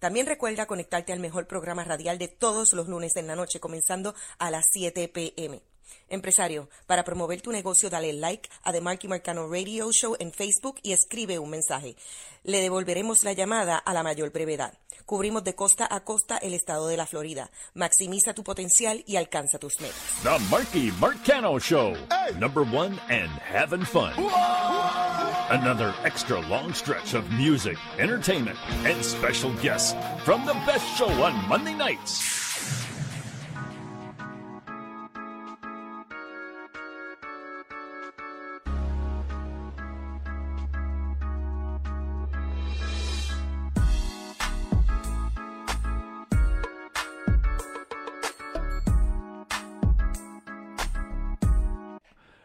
[0.00, 4.14] También recuerda conectarte al mejor programa radial de todos los lunes en la noche, comenzando
[4.38, 5.62] a las 7 pm.
[6.08, 10.78] Empresario, para promover tu negocio, dale like a The Marky Marcano Radio Show en Facebook
[10.82, 11.96] y escribe un mensaje.
[12.42, 14.74] Le devolveremos la llamada a la mayor brevedad.
[15.06, 17.50] Cubrimos de costa a costa el estado de la Florida.
[17.74, 19.96] Maximiza tu potencial y alcanza tus metas.
[20.22, 21.94] The Marky Marcano Show.
[22.38, 24.12] Number one and having fun.
[25.50, 31.34] Another extra long stretch of music, entertainment, and special guests from the best show on
[31.48, 32.43] Monday nights.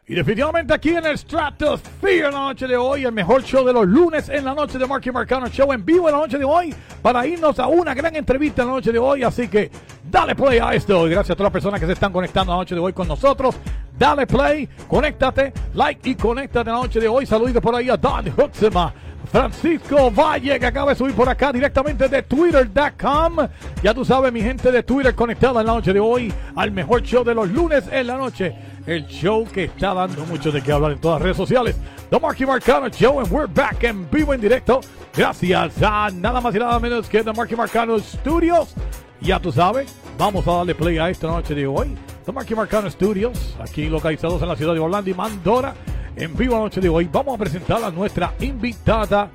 [0.09, 3.71] Y definitivamente aquí en el Stratosphere en la noche de hoy, el mejor show de
[3.71, 6.45] los lunes en la noche de Marky Marcano Show en vivo en la noche de
[6.45, 9.21] hoy, para irnos a una gran entrevista en la noche de hoy.
[9.21, 9.69] Así que
[10.09, 11.05] dale play a esto.
[11.05, 13.07] Y gracias a todas las personas que se están conectando la noche de hoy con
[13.07, 13.53] nosotros.
[13.99, 17.27] Dale play, conéctate, like y conéctate en la noche de hoy.
[17.27, 18.91] Saludos por ahí a Don Huxema.
[19.31, 23.37] Francisco Valle, que acaba de subir por acá directamente de twitter.com.
[23.83, 27.03] Ya tú sabes, mi gente de Twitter conectada en la noche de hoy al mejor
[27.03, 28.55] show de los lunes en la noche.
[28.85, 31.75] El show que está dando mucho de qué hablar en todas las redes sociales.
[32.09, 34.81] The Marky Marcano Show, and we're back en vivo en directo.
[35.15, 38.73] Gracias a nada más y nada menos que The Marky Marcano Studios.
[39.21, 41.95] Ya tú sabes, vamos a darle play a esta noche de hoy.
[42.25, 45.73] The Marky Marcano Studios, aquí localizados en la ciudad de Orlando y Mandora
[46.19, 49.29] en vivo la noche de hoy vamos a presentar a nuestra invitada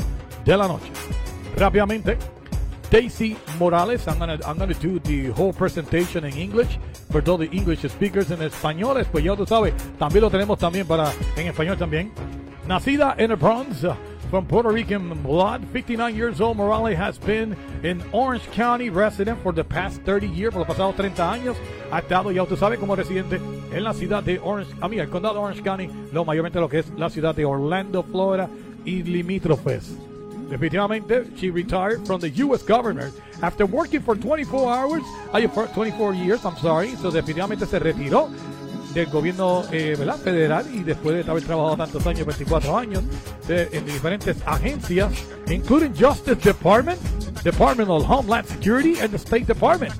[0.44, 0.90] de la noche.
[1.56, 2.18] Rápidamente,
[2.94, 4.06] Daisy Morales.
[4.06, 6.78] I'm gonna, I'm gonna do the whole presentation in English
[7.10, 9.04] for all the English speakers en español.
[9.10, 12.12] Pues ya tú sabes, también lo tenemos también para en español también.
[12.68, 13.84] Nacida en el Bronx,
[14.30, 19.52] from Puerto Rican blood, 59 years old, Morales has been an Orange County resident for
[19.52, 21.56] the past 30 years, por los pasados 30 años.
[21.90, 23.40] Ha estado, ya tú sabes, como residente
[23.72, 26.68] en la ciudad de Orange, a mí, el condado de Orange County, lo mayormente lo
[26.68, 28.48] que es la ciudad de Orlando, Florida
[28.84, 30.13] y limítrofes.
[30.54, 32.62] Definitivamente, she retired from the U.S.
[32.62, 35.02] government after working for 24 hours,
[35.32, 36.94] ay, 24 years, I'm sorry.
[37.02, 38.28] So definitivamente se retiró
[38.94, 43.02] del gobierno eh, federal y después de haber trabajado tantos años, 24 años,
[43.48, 45.10] de- en diferentes agencias,
[45.50, 47.00] including Justice Department,
[47.42, 49.92] Department of Homeland Security, and the State Department.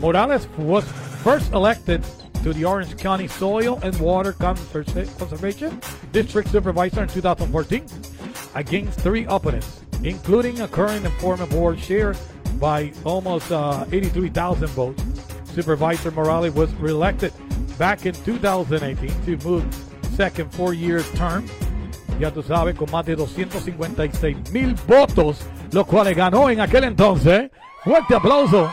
[0.00, 0.84] Morales was
[1.22, 2.00] first elected
[2.42, 5.78] to the Orange County Soil and Water Conservation
[6.10, 7.84] District Supervisor in 2014
[8.54, 12.14] against three opponents, including a current and former board chair
[12.60, 15.02] by almost uh, 83,000 votes.
[15.54, 17.32] Supervisor Morales was reelected
[17.78, 19.64] back in 2018 to move
[20.16, 21.44] second four-year term.
[22.20, 25.38] Ya tú sabes, con más de 256 mil votos,
[25.72, 27.50] los cuales ganó en aquel entonces.
[27.82, 28.70] Fuerte aplauso,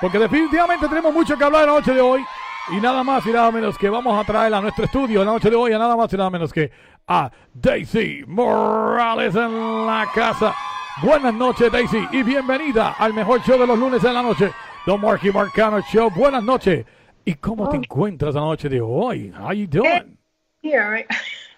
[0.00, 2.24] porque definitivamente tenemos mucho que hablar la noche de hoy.
[2.70, 5.50] Y nada más y nada menos que vamos a traer a nuestro estudio la noche
[5.50, 6.70] de hoy, a nada más y nada menos que
[7.08, 10.54] a Daisy Morales en la casa.
[11.02, 14.52] Buenas noches, Daisy, y bienvenida al mejor show de los lunes en la noche,
[14.84, 16.10] The Marky Marcano Show.
[16.10, 16.84] Buenas noches.
[17.24, 19.32] ¿Y cómo te encuentras la noche de hoy?
[19.38, 20.18] How you doing?
[20.62, 21.06] Here, right?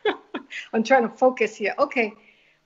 [0.72, 1.74] I'm trying to focus here.
[1.78, 2.12] Okay.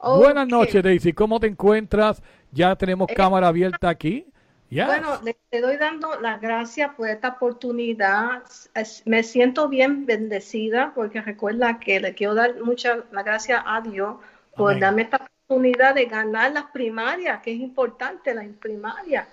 [0.01, 0.51] Buenas Okay.
[0.59, 1.13] noches, Daisy.
[1.13, 2.23] ¿Cómo te encuentras?
[2.53, 4.27] Ya tenemos Eh, cámara abierta aquí.
[4.71, 4.87] Yes.
[4.87, 8.43] Bueno, le doy dando las gracias por esta oportunidad.
[8.75, 13.81] Es- Me siento bien bendecida porque recuerda que le quiero dar muchas las gracias a
[13.81, 14.17] Dios
[14.55, 14.81] por Amén.
[14.81, 15.17] darme esta
[15.47, 19.27] oportunidad de ganar las primarias, que es importante las primarias.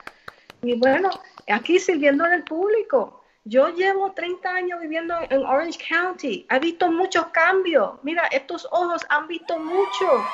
[0.62, 1.10] Y bueno,
[1.50, 3.22] aquí sirviendo en el público.
[3.44, 6.48] Yo llevo 30 años viviendo en Orange County.
[6.50, 7.92] He visto muchos cambios.
[8.02, 10.26] Mira, estos ojos han visto mucho.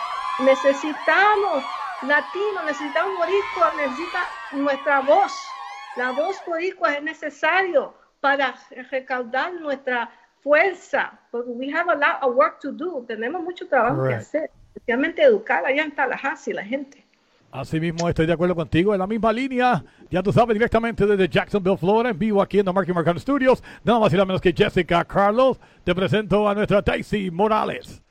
[0.46, 1.64] Necesitamos
[2.08, 4.20] latinos, necesitamos boricuas, necesita
[4.54, 5.32] nuestra voz.
[5.98, 8.56] La voz boricua es necesario para
[8.90, 10.10] recaudar nuestra
[10.42, 11.12] fuerza.
[11.32, 13.04] Porque we have a lot of work to do.
[13.08, 14.22] Tenemos mucho trabajo que Correct.
[14.22, 14.52] hacer.
[14.74, 17.06] Especialmente educar allá en Tallahassee la gente.
[17.52, 19.84] Así mismo estoy de acuerdo contigo, en la misma línea.
[20.10, 23.62] Ya tú sabes, directamente desde Jacksonville, Florida, en vivo aquí en The Marky Marcano Studios.
[23.84, 25.60] Nada más y nada menos que Jessica Carlos.
[25.84, 28.02] Te presento a nuestra Daisy Morales.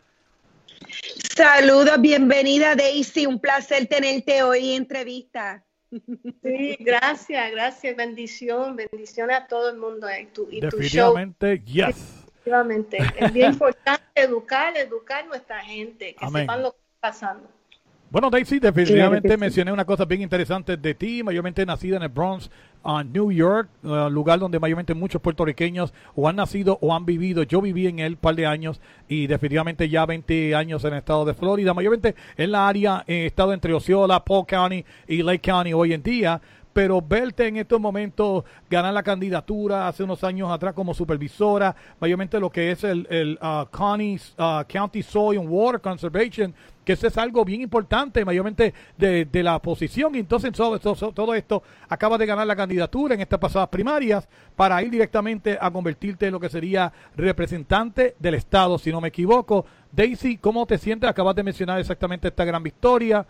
[1.34, 5.64] Saludos, bienvenida Daisy, un placer tenerte hoy en entrevista.
[6.42, 11.14] Sí, gracias, gracias, bendición, bendición a todo el mundo y tu, y tu show.
[11.14, 12.24] Definitivamente, yes.
[12.44, 12.98] Definitivamente.
[13.18, 16.42] Es bien importante educar, educar a nuestra gente, que Amén.
[16.42, 17.48] sepan lo que está pasando.
[18.10, 19.36] Bueno, Daisy, definitivamente sí.
[19.36, 22.50] mencioné una cosa bien interesante de ti, mayormente nacida en el Bronx,
[22.82, 27.42] uh, New York, uh, lugar donde mayormente muchos puertorriqueños o han nacido o han vivido.
[27.42, 30.98] Yo viví en él un par de años y definitivamente ya 20 años en el
[30.98, 35.40] estado de Florida, mayormente en la área, eh, estado entre Osceola, Polk County y Lake
[35.40, 36.40] County hoy en día.
[36.72, 42.38] Pero verte en estos momentos ganar la candidatura hace unos años atrás como supervisora, mayormente
[42.38, 46.54] lo que es el, el uh, uh, County Soil and Water Conservation,
[46.90, 50.12] que eso es algo bien importante, mayormente de, de la posición.
[50.16, 54.28] Y entonces todo, esto- todo esto acaba de ganar la candidatura en estas pasadas primarias
[54.56, 59.08] para ir directamente a convertirte en lo que sería representante del Estado, si no me
[59.08, 59.64] equivoco.
[59.92, 61.08] Daisy, ¿cómo te sientes?
[61.08, 63.24] Acabas de mencionar exactamente esta gran victoria.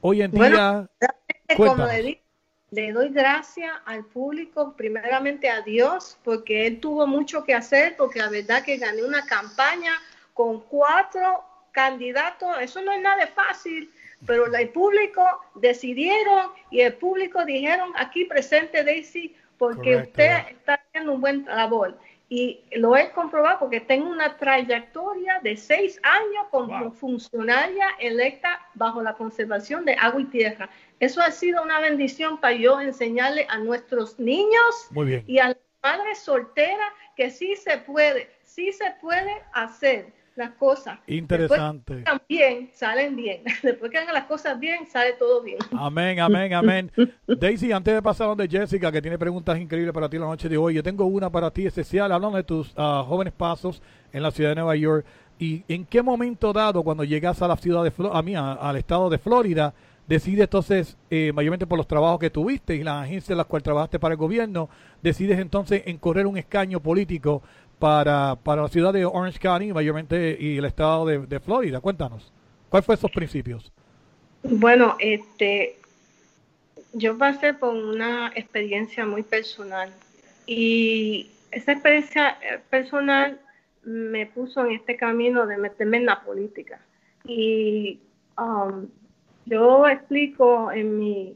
[0.00, 2.22] Hoy en Bueno, día, realmente, como le dije,
[2.70, 8.20] le doy gracias al público, primeramente a Dios, porque él tuvo mucho que hacer, porque
[8.20, 9.92] la verdad que gané una campaña
[10.32, 11.44] con cuatro
[11.74, 13.92] candidatos, eso no es nada fácil,
[14.26, 15.22] pero el público
[15.56, 20.10] decidieron y el público dijeron aquí presente Daisy, porque Correcto.
[20.10, 21.98] usted está haciendo un buen labor.
[22.30, 29.02] Y lo he comprobado porque tengo una trayectoria de seis años como funcionaria electa bajo
[29.02, 30.70] la conservación de agua y tierra.
[31.00, 34.88] Eso ha sido una bendición para yo enseñarle a nuestros niños
[35.26, 40.98] y a las madres solteras que sí se puede, sí se puede hacer las cosas.
[41.06, 41.94] Interesante.
[41.96, 43.42] Después que bien, salen bien.
[43.62, 45.58] Después que hagan las cosas bien, sale todo bien.
[45.76, 46.90] Amén, amén, amén.
[47.26, 50.48] Daisy, antes de pasar a donde Jessica, que tiene preguntas increíbles para ti la noche
[50.48, 53.80] de hoy, yo tengo una para ti especial, hablando de tus ah, jóvenes pasos
[54.12, 55.04] en la ciudad de Nueva York.
[55.38, 58.52] ¿Y en qué momento dado, cuando llegas a la ciudad de Flo- a mí, a-
[58.52, 59.74] al estado de Florida,
[60.06, 63.64] decides entonces, eh, mayormente por los trabajos que tuviste y las agencias en las cuales
[63.64, 64.68] trabajaste para el gobierno,
[65.02, 67.42] decides entonces en correr un escaño político
[67.78, 71.80] para, para la ciudad de Orange County, mayormente, y el estado de, Florida?
[71.80, 72.32] Cuéntanos,
[72.68, 73.72] ¿cuáles fueron esos principios?
[74.42, 75.76] Bueno, este,
[76.92, 79.90] yo pasé por una experiencia muy personal
[80.46, 83.40] y esa experiencia eh, personal
[83.84, 86.80] me puso en este camino de meterme en la política.
[87.24, 88.00] Y
[88.38, 88.86] um,
[89.46, 91.34] yo explico en mi,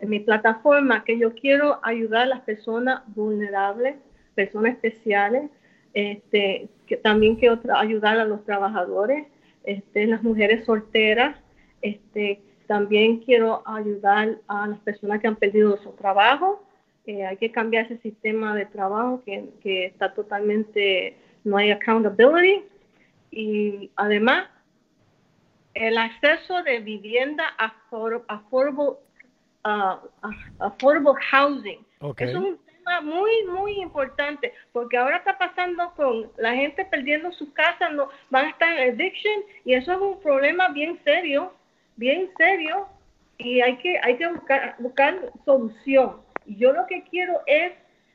[0.00, 3.96] en mi plataforma que yo quiero ayudar a las personas vulnerables,
[4.34, 5.50] personas especiales,
[5.94, 9.26] este, que también quiero tra- ayudar a los trabajadores,
[9.64, 11.36] este, las mujeres solteras,
[11.82, 16.64] este, también quiero ayudar a las personas que han perdido su trabajo.
[17.06, 22.62] Eh, hay que cambiar ese sistema de trabajo que, que está totalmente, no hay accountability.
[23.32, 24.48] Y además,
[25.74, 28.98] el acceso de vivienda affor- affordable,
[29.64, 30.00] ah,
[30.58, 31.84] affordable housing.
[32.00, 32.20] Ok.
[32.20, 32.58] Eso es un
[33.00, 38.46] muy, muy importante, porque ahora está pasando con la gente perdiendo sus casas, no, van
[38.46, 41.52] a estar en eviction, y eso es un problema bien serio,
[41.96, 42.88] bien serio,
[43.38, 46.22] y hay que, hay que buscar, buscar solución.
[46.46, 47.72] Y yo lo que quiero es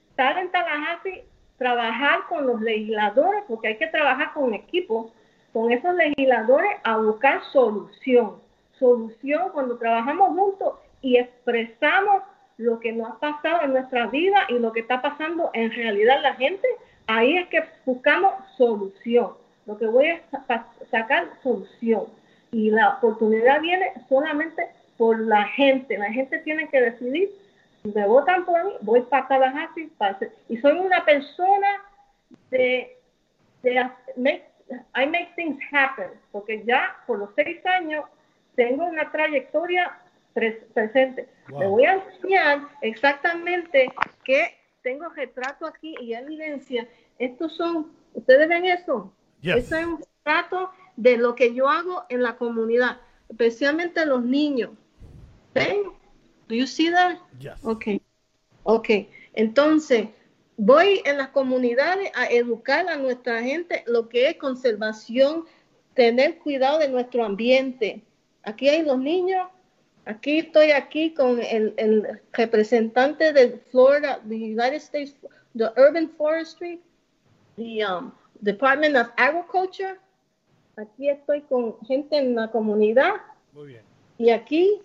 [0.10, 1.24] estar en Tallahassee,
[1.58, 5.14] trabajar con los legisladores, porque hay que trabajar con equipo,
[5.54, 8.42] con esos legisladores a buscar solución.
[8.78, 12.24] Solución cuando trabajamos juntos y expresamos
[12.58, 16.22] lo que nos ha pasado en nuestra vida y lo que está pasando en realidad
[16.22, 16.68] la gente,
[17.08, 19.34] ahí es que buscamos solución.
[19.66, 22.06] Lo que voy a sa- sacar solución.
[22.52, 24.68] Y la oportunidad viene solamente
[24.98, 25.98] por la gente.
[25.98, 27.30] La gente tiene que decidir
[27.94, 29.92] me votan por mí, voy para Tallahassee.
[30.50, 31.68] y soy una persona
[32.50, 32.98] de,
[34.16, 34.44] make,
[34.96, 38.06] I make things happen, porque ya por los seis años
[38.56, 39.96] tengo una trayectoria
[40.36, 41.28] presente.
[41.50, 41.60] Wow.
[41.60, 43.88] Le voy a enseñar exactamente
[44.24, 46.88] que tengo retrato aquí y evidencia.
[47.18, 49.14] Estos son, ¿ustedes ven eso?
[49.42, 49.56] Yes.
[49.56, 53.00] Eso es un retrato de lo que yo hago en la comunidad,
[53.30, 54.72] especialmente los niños.
[55.54, 55.84] ¿Ven?
[56.48, 57.18] Do you see that?
[57.40, 57.64] Yes.
[57.64, 58.02] Okay.
[58.64, 58.90] Ok,
[59.34, 60.08] entonces
[60.58, 65.46] voy en las comunidades a educar a nuestra gente lo que es conservación,
[65.94, 68.04] tener cuidado de nuestro ambiente.
[68.44, 69.48] Aquí hay los niños,
[70.06, 75.16] aquí estoy aquí con el, el representante de Florida, the United States,
[75.56, 76.80] the Urban Forestry,
[77.58, 78.12] the um,
[78.42, 79.98] Department of Agriculture.
[80.78, 83.14] Aquí estoy con gente en la comunidad.
[83.54, 83.82] Muy bien.
[84.18, 84.82] Y aquí,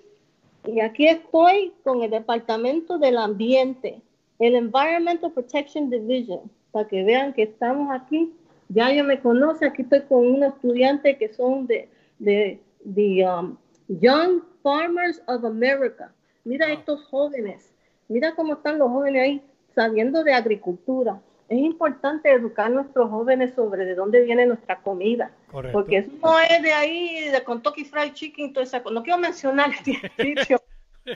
[0.66, 4.00] y aquí estoy con el Departamento del Ambiente,
[4.38, 8.32] el Environmental Protection Division, para que vean que estamos aquí.
[8.68, 11.88] Ya yo me conoce, aquí estoy con unos estudiantes que son de,
[12.20, 13.56] de, de, um,
[13.98, 16.12] Young Farmers of America.
[16.44, 17.74] Mira estos jóvenes,
[18.08, 19.42] mira cómo están los jóvenes ahí
[19.74, 21.20] sabiendo de agricultura.
[21.48, 25.32] Es importante educar a nuestros jóvenes sobre de dónde viene nuestra comida.
[25.50, 25.76] Correcto.
[25.76, 28.80] Porque eso no es de ahí, de Kentucky Fried Chicken, toda esa.
[28.92, 29.96] No quiero mencionar el
[30.36, 30.62] sitio,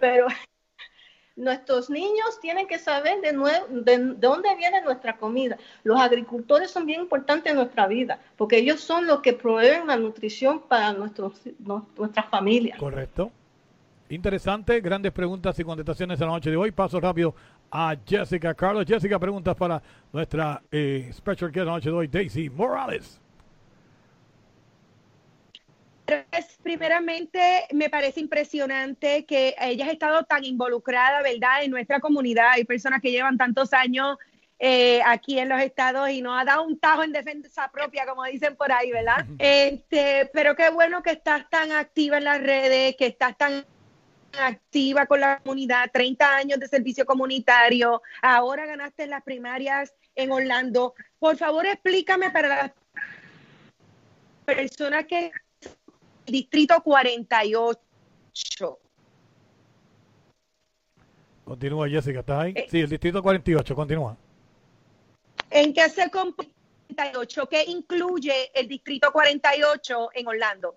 [0.01, 0.27] pero
[1.36, 5.56] nuestros niños tienen que saber de, nuevo, de, de dónde viene nuestra comida.
[5.82, 9.97] Los agricultores son bien importantes en nuestra vida, porque ellos son los que proveen la
[9.97, 11.40] nutrición para nuestros,
[11.97, 12.78] nuestras familias.
[12.78, 13.31] Correcto.
[14.09, 16.70] Interesante, grandes preguntas y contestaciones en la noche de hoy.
[16.70, 17.35] Paso rápido
[17.70, 18.85] a Jessica Carlos.
[18.86, 19.82] Jessica, preguntas para
[20.12, 23.20] nuestra eh, special guest de la noche de hoy, Daisy Morales.
[26.06, 32.51] Pues, primeramente, me parece impresionante que hayas estado tan involucrada, ¿verdad?, en nuestra comunidad.
[32.52, 34.18] Hay personas que llevan tantos años
[34.59, 38.24] eh, aquí en los estados y nos ha dado un tajo en defensa propia, como
[38.24, 39.24] dicen por ahí, ¿verdad?
[39.39, 43.64] Este, pero qué bueno que estás tan activa en las redes, que estás tan
[44.39, 50.94] activa con la comunidad, 30 años de servicio comunitario, ahora ganaste las primarias en Orlando.
[51.18, 52.72] Por favor, explícame para las
[54.44, 55.31] personas que
[56.27, 58.79] Distrito 48.
[61.45, 62.53] Continúa, Jessica, ¿estás ahí?
[62.57, 62.67] Eh.
[62.71, 64.17] Sí, el distrito 48, continúa.
[65.51, 66.49] ¿En qué se compone
[66.89, 67.49] el 48?
[67.49, 70.77] ¿Qué incluye el Distrito 48 en Orlando?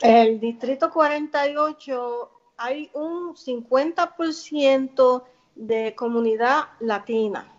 [0.00, 5.24] El distrito 48 hay un 50%
[5.54, 7.50] de comunidad latina.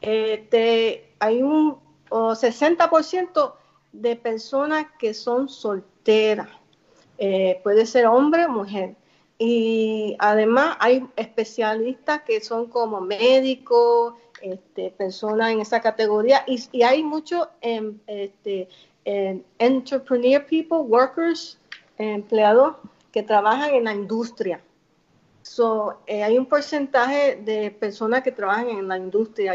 [0.00, 1.78] Este, hay un
[2.08, 3.54] oh, 60%
[3.92, 6.48] de personas que son solteras.
[7.18, 8.96] Eh, puede ser hombre o mujer.
[9.38, 16.44] Y además hay especialistas que son como médicos, este, personas en esa categoría.
[16.46, 18.68] Y, hay muchos em, este,
[19.04, 21.58] em, entrepreneur people, workers,
[21.98, 22.76] empleados
[23.12, 24.60] que trabajan en la industria.
[25.42, 29.54] So, eh, hay un porcentaje de personas que trabajan en la industria.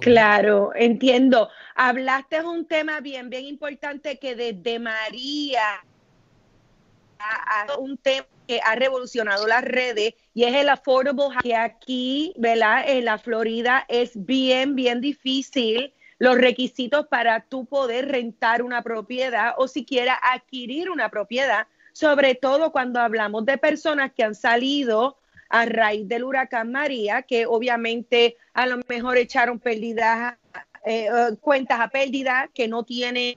[0.00, 1.48] Claro, entiendo.
[1.74, 5.84] Hablaste de un tema bien, bien importante que desde María
[7.18, 12.84] a, un tema que ha revolucionado las redes y es el affordable que aquí, ¿verdad?
[12.86, 19.54] En la Florida es bien, bien difícil los requisitos para tú poder rentar una propiedad
[19.58, 25.18] o siquiera adquirir una propiedad, sobre todo cuando hablamos de personas que han salido
[25.56, 30.36] a raíz del huracán María, que obviamente a lo mejor echaron pérdidas,
[30.84, 33.34] eh, eh, cuentas a pérdida, que no tienen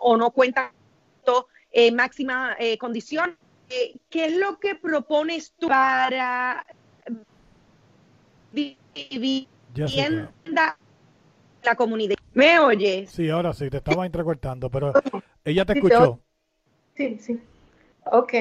[0.00, 0.70] o no cuentan
[1.72, 3.36] eh, máxima eh, condición.
[3.68, 6.64] ¿Qué es lo que propones tú para
[8.52, 10.78] vi- vivienda
[11.62, 12.16] la comunidad?
[12.32, 13.10] ¿Me oyes?
[13.10, 14.92] Sí, ahora sí, te estaba entrecortando, pero
[15.44, 16.20] ella te escuchó.
[16.96, 17.40] Sí, sí.
[18.06, 18.32] Ok.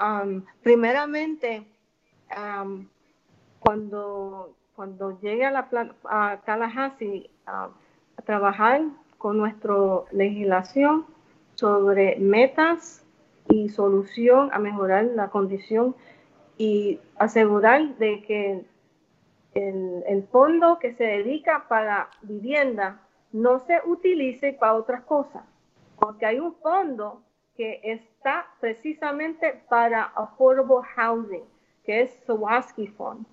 [0.00, 1.64] um, primeramente,
[2.36, 2.88] um,
[3.60, 7.72] cuando, cuando llegue a, la, a Tallahassee um,
[8.16, 8.82] a trabajar
[9.18, 9.74] con nuestra
[10.12, 11.06] legislación
[11.54, 13.04] sobre metas
[13.48, 15.94] y solución a mejorar la condición
[16.56, 18.64] y asegurar de que
[19.54, 23.00] el fondo que se dedica para vivienda
[23.32, 25.44] no se utilice para otras cosas,
[25.98, 27.22] porque hay un fondo
[27.56, 31.44] que está precisamente para affordable housing,
[31.84, 33.26] que es Sawaski Fund.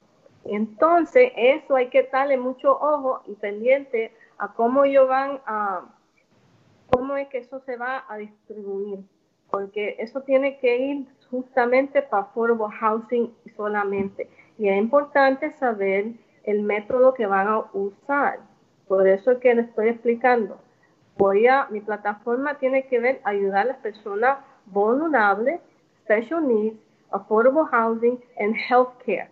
[0.46, 5.86] Entonces, eso hay que darle mucho ojo y pendiente a cómo ellos van a,
[6.90, 9.00] cómo es que eso se va a distribuir,
[9.50, 14.30] porque eso tiene que ir justamente para affordable housing solamente.
[14.58, 16.14] Y es importante saber
[16.44, 18.40] el método que van a usar.
[18.88, 20.60] Por eso es que les estoy explicando.
[21.18, 25.62] Voy a, mi plataforma tiene que ver ayudar a las personas vulnerables,
[26.04, 26.78] special needs,
[27.12, 29.30] affordable housing and healthcare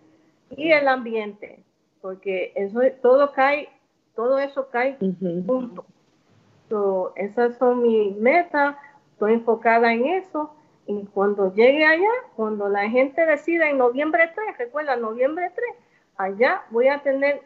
[0.50, 1.62] y el ambiente,
[2.00, 3.68] porque eso todo cae,
[4.14, 4.96] todo eso cae
[5.46, 5.84] junto.
[6.68, 8.76] So, esas son mis metas,
[9.12, 10.54] estoy enfocada en eso
[10.86, 15.74] y cuando llegue allá, cuando la gente decida en noviembre 3, recuerda, noviembre 3,
[16.16, 17.42] allá voy a tener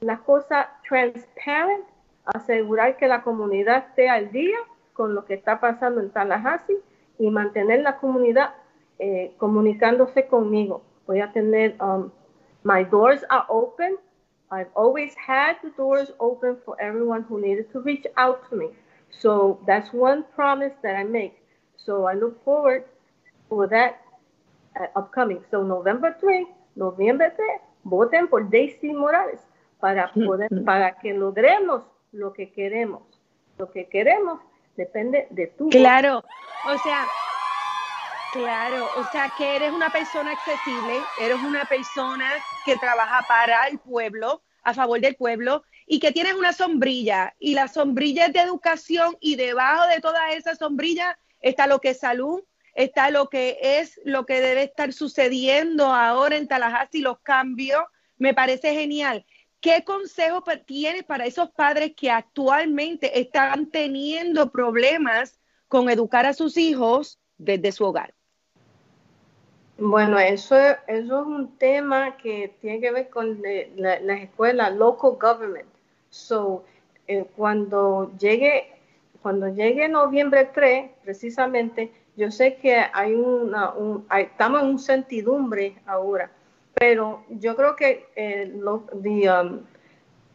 [0.00, 1.84] las cosas transparent,
[2.24, 4.56] asegurar que la comunidad esté al día
[4.92, 6.78] con lo que está pasando en Tallahassee
[7.18, 8.54] y mantener la comunidad
[9.02, 10.82] eh, comunicándose conmigo.
[11.08, 12.12] Voy a tener, um,
[12.62, 13.96] my doors are open.
[14.52, 18.68] I've always had the doors open for everyone who needed to reach out to me.
[19.10, 21.42] So that's one promise that I make.
[21.76, 22.84] So I look forward
[23.48, 24.00] for that
[24.78, 25.40] uh, upcoming.
[25.50, 26.46] So November 3,
[26.76, 29.40] noviembre 3, voten por Daisy Morales
[29.80, 33.02] para, poder, para que logremos lo que queremos.
[33.58, 34.38] Lo que queremos
[34.76, 35.70] depende de tu.
[35.70, 36.22] Claro,
[36.68, 37.06] o sea,
[38.32, 42.32] claro, o sea que eres una persona accesible, eres una persona
[42.64, 47.54] que trabaja para el pueblo, a favor del pueblo, y que tienes una sombrilla, y
[47.54, 52.00] la sombrilla es de educación, y debajo de toda esa sombrilla está lo que es
[52.00, 52.42] salud,
[52.74, 57.82] está lo que es lo que debe estar sucediendo ahora en Tallahassee, los cambios,
[58.16, 59.26] me parece genial.
[59.60, 65.38] ¿Qué consejo tienes para esos padres que actualmente están teniendo problemas
[65.68, 68.14] con educar a sus hijos desde su hogar?
[69.84, 70.54] Bueno, eso,
[70.86, 73.42] eso es un tema que tiene que ver con
[73.74, 75.68] la- las escuelas, local government.
[76.08, 76.62] So,
[77.08, 78.70] eh, cuando llegue,
[79.22, 84.78] cuando llegue noviembre 3, precisamente, yo sé que hay una, un, hay- estamos en un
[84.78, 86.30] sentidumbre ahora,
[86.74, 89.62] pero yo creo que eh, lo- the, um,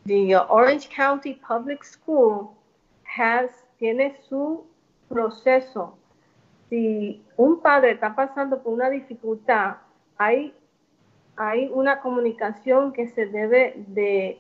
[0.06, 2.50] the Orange County Public School
[3.18, 3.50] has,
[3.80, 4.66] tiene su
[5.08, 5.98] proceso
[6.70, 9.78] si un padre está pasando por una dificultad,
[10.18, 10.54] hay,
[11.36, 14.40] hay una comunicación que se debe de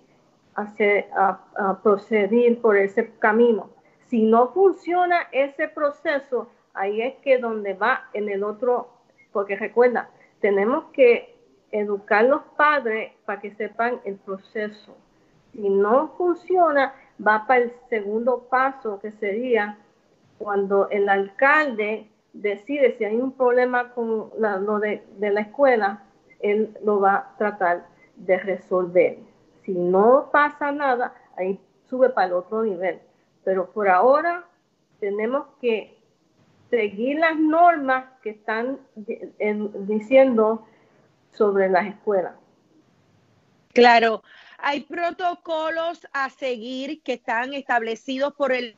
[0.55, 3.69] hacer, a, a proceder por ese camino.
[4.07, 8.89] Si no funciona ese proceso, ahí es que donde va en el otro,
[9.31, 10.09] porque recuerda,
[10.39, 11.35] tenemos que
[11.71, 14.95] educar los padres para que sepan el proceso.
[15.51, 16.93] Si no funciona,
[17.25, 19.77] va para el segundo paso, que sería
[20.37, 22.09] cuando el alcalde
[22.41, 26.03] decide si hay un problema con la- lo de, la escuela,
[26.39, 29.17] él lo va a tratar de resolver.
[29.63, 31.59] Si no pasa nada, ahí
[31.89, 32.99] sube para el otro nivel.
[33.43, 34.45] Pero por ahora
[34.99, 35.97] tenemos que
[36.69, 40.65] seguir las normas que están di- en- diciendo
[41.31, 42.33] sobre las escuelas.
[43.73, 44.23] Claro,
[44.57, 48.75] hay protocolos a seguir que están establecidos por el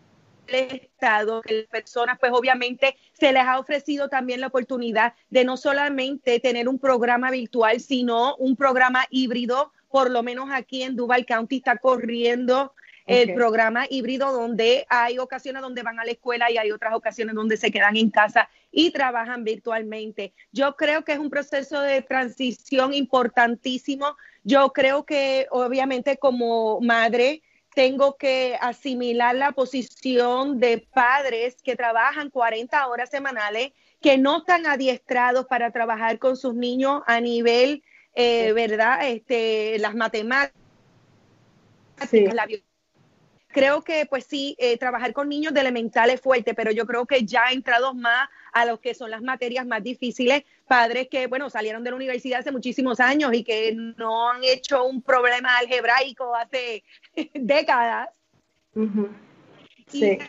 [0.54, 5.58] Estado, que las personas, pues obviamente se les ha ofrecido también la oportunidad de no
[5.58, 11.26] solamente tener un programa virtual, sino un programa híbrido, por lo menos aquí en Duval
[11.26, 12.74] County está corriendo
[13.10, 17.34] el programa híbrido donde hay ocasiones donde van a la escuela y hay otras ocasiones
[17.34, 20.34] donde se quedan en casa y trabajan virtualmente.
[20.52, 24.16] Yo creo que es un proceso de transición importantísimo.
[24.44, 27.42] Yo creo que obviamente como madre
[27.74, 33.72] tengo que asimilar la posición de padres que trabajan 40 horas semanales,
[34.02, 37.84] que no están adiestrados para trabajar con sus niños a nivel,
[38.16, 39.08] eh, ¿verdad?
[39.08, 40.54] Este, las matemáticas,
[42.34, 42.69] la bio-
[43.52, 47.08] Creo que, pues sí, eh, trabajar con niños de elemental es fuerte, pero yo creo
[47.08, 51.50] que ya entrados más a lo que son las materias más difíciles, padres que, bueno,
[51.50, 56.36] salieron de la universidad hace muchísimos años y que no han hecho un problema algebraico
[56.36, 56.84] hace
[57.34, 58.10] décadas.
[59.88, 60.20] Sí.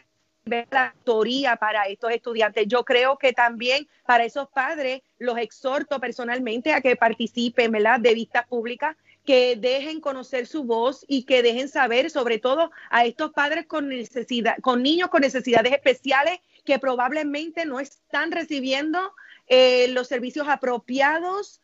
[0.46, 2.66] ver la teoría para estos estudiantes.
[2.66, 8.00] Yo creo que también para esos padres los exhorto personalmente a que participen, ¿verdad?
[8.00, 13.04] De vistas públicas, que dejen conocer su voz y que dejen saber, sobre todo a
[13.04, 19.14] estos padres con necesidad, con niños con necesidades especiales que probablemente no están recibiendo
[19.46, 21.60] eh, los servicios apropiados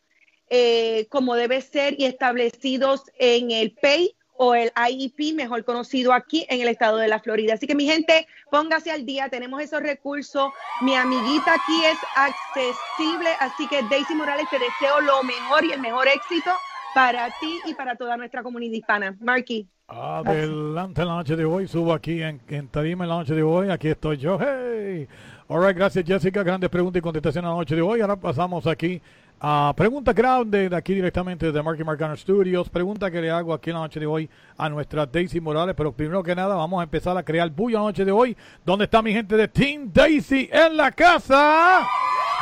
[0.49, 6.45] eh, como debe ser y establecidos en el PEI o el IEP, mejor conocido aquí
[6.49, 7.55] en el estado de la Florida.
[7.55, 10.51] Así que mi gente, póngase al día, tenemos esos recursos.
[10.81, 15.81] Mi amiguita aquí es accesible, así que Daisy Morales, te deseo lo mejor y el
[15.81, 16.51] mejor éxito
[16.93, 19.15] para ti y para toda nuestra comunidad hispana.
[19.19, 19.67] Marky.
[19.87, 23.43] Adelante en la noche de hoy, subo aquí en, en Tarima en la noche de
[23.43, 25.07] hoy, aquí estoy yo, hey.
[25.47, 28.01] All right, gracias Jessica, grandes preguntas y contestación en la noche de hoy.
[28.01, 29.01] Ahora pasamos aquí
[29.39, 32.69] a pregunta grande de aquí directamente de Marky Marcano Studios.
[32.69, 35.93] Pregunta que le hago aquí en la noche de hoy a nuestra Daisy Morales, pero
[35.93, 38.35] primero que nada vamos a empezar a crear bulla la noche de hoy.
[38.65, 41.87] ¿Dónde está mi gente de Team Daisy en la casa?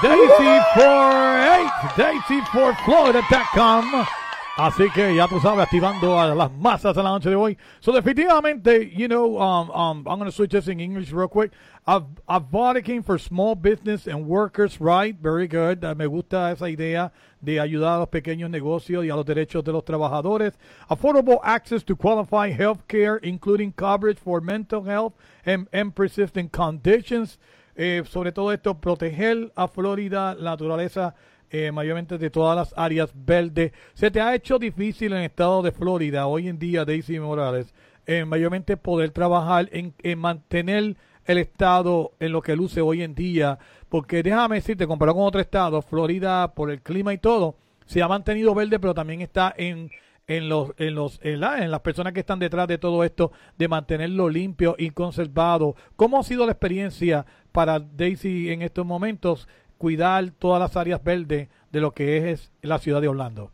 [0.01, 4.24] Daisy for 8, Daisy for Florida.com.
[4.57, 7.57] Así que ya tú sabes, activando a las masas en la noche de hoy.
[7.81, 11.51] So definitivamente, you know, um, um, I'm going to switch this in English real quick.
[11.85, 15.13] Advocating for small business and workers, right?
[15.13, 15.83] Very good.
[15.83, 17.11] Uh, me gusta esa idea
[17.41, 20.53] de ayudar a los pequeños negocios y a los derechos de los trabajadores.
[20.89, 25.15] Affordable access to qualified health care, including coverage for mental health
[25.45, 27.39] and, and persistent conditions.
[27.75, 31.13] Eh, sobre todo esto, proteger a Florida, naturaleza
[31.49, 33.71] eh, mayormente de todas las áreas verdes.
[33.93, 37.73] Se te ha hecho difícil en el estado de Florida hoy en día, Daisy Morales,
[38.05, 40.95] eh, mayormente poder trabajar en, en mantener
[41.25, 43.57] el estado en lo que luce hoy en día,
[43.89, 47.55] porque déjame decirte, comparado con otros estados, Florida por el clima y todo,
[47.87, 49.89] se ha mantenido verde, pero también está en
[50.27, 53.31] en los en los en, la- en las personas que están detrás de todo esto
[53.59, 55.75] de mantenerlo limpio y conservado.
[55.95, 61.49] ¿Cómo ha sido la experiencia para Daisy en estos momentos cuidar todas las áreas verdes
[61.71, 63.51] de lo que es la ciudad de Orlando?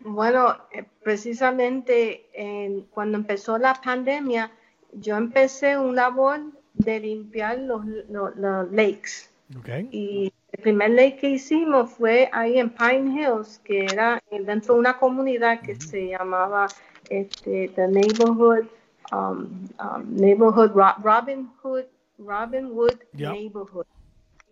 [0.00, 4.50] Bueno, eh, precisamente en- cuando empezó la pandemia,
[4.92, 6.40] yo empecé un labor
[6.74, 9.30] de limpiar los, los- los lakes.
[9.60, 9.88] Okay.
[9.90, 14.80] Y el primer lake que hicimos fue ahí en Pine Hills, que era dentro de
[14.80, 16.66] una comunidad que se llamaba
[17.10, 18.66] este, The Neighborhood,
[19.12, 21.84] um, um, Neighborhood Ro- Robin Hood,
[22.18, 23.32] Robin Wood Yep.
[23.32, 23.86] Neighborhood.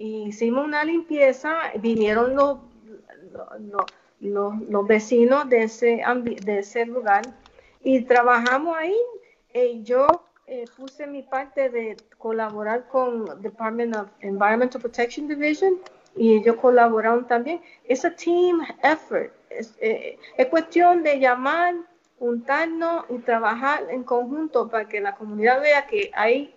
[0.04, 2.58] Hicimos una limpieza, vinieron los,
[4.20, 6.02] los, los, vecinos de ese,
[6.44, 7.22] de ese lugar
[7.84, 8.96] y trabajamos ahí.
[9.54, 10.06] Eh, yo
[10.48, 15.78] eh, puse mi parte de colaborar con Department of Environmental Protection Division
[16.16, 17.60] y ellos colaboraron también.
[17.84, 19.32] Es a team effort.
[19.50, 21.76] Es, eh, es cuestión de llamar,
[22.18, 26.52] juntarnos y trabajar en conjunto para que la comunidad vea que hay,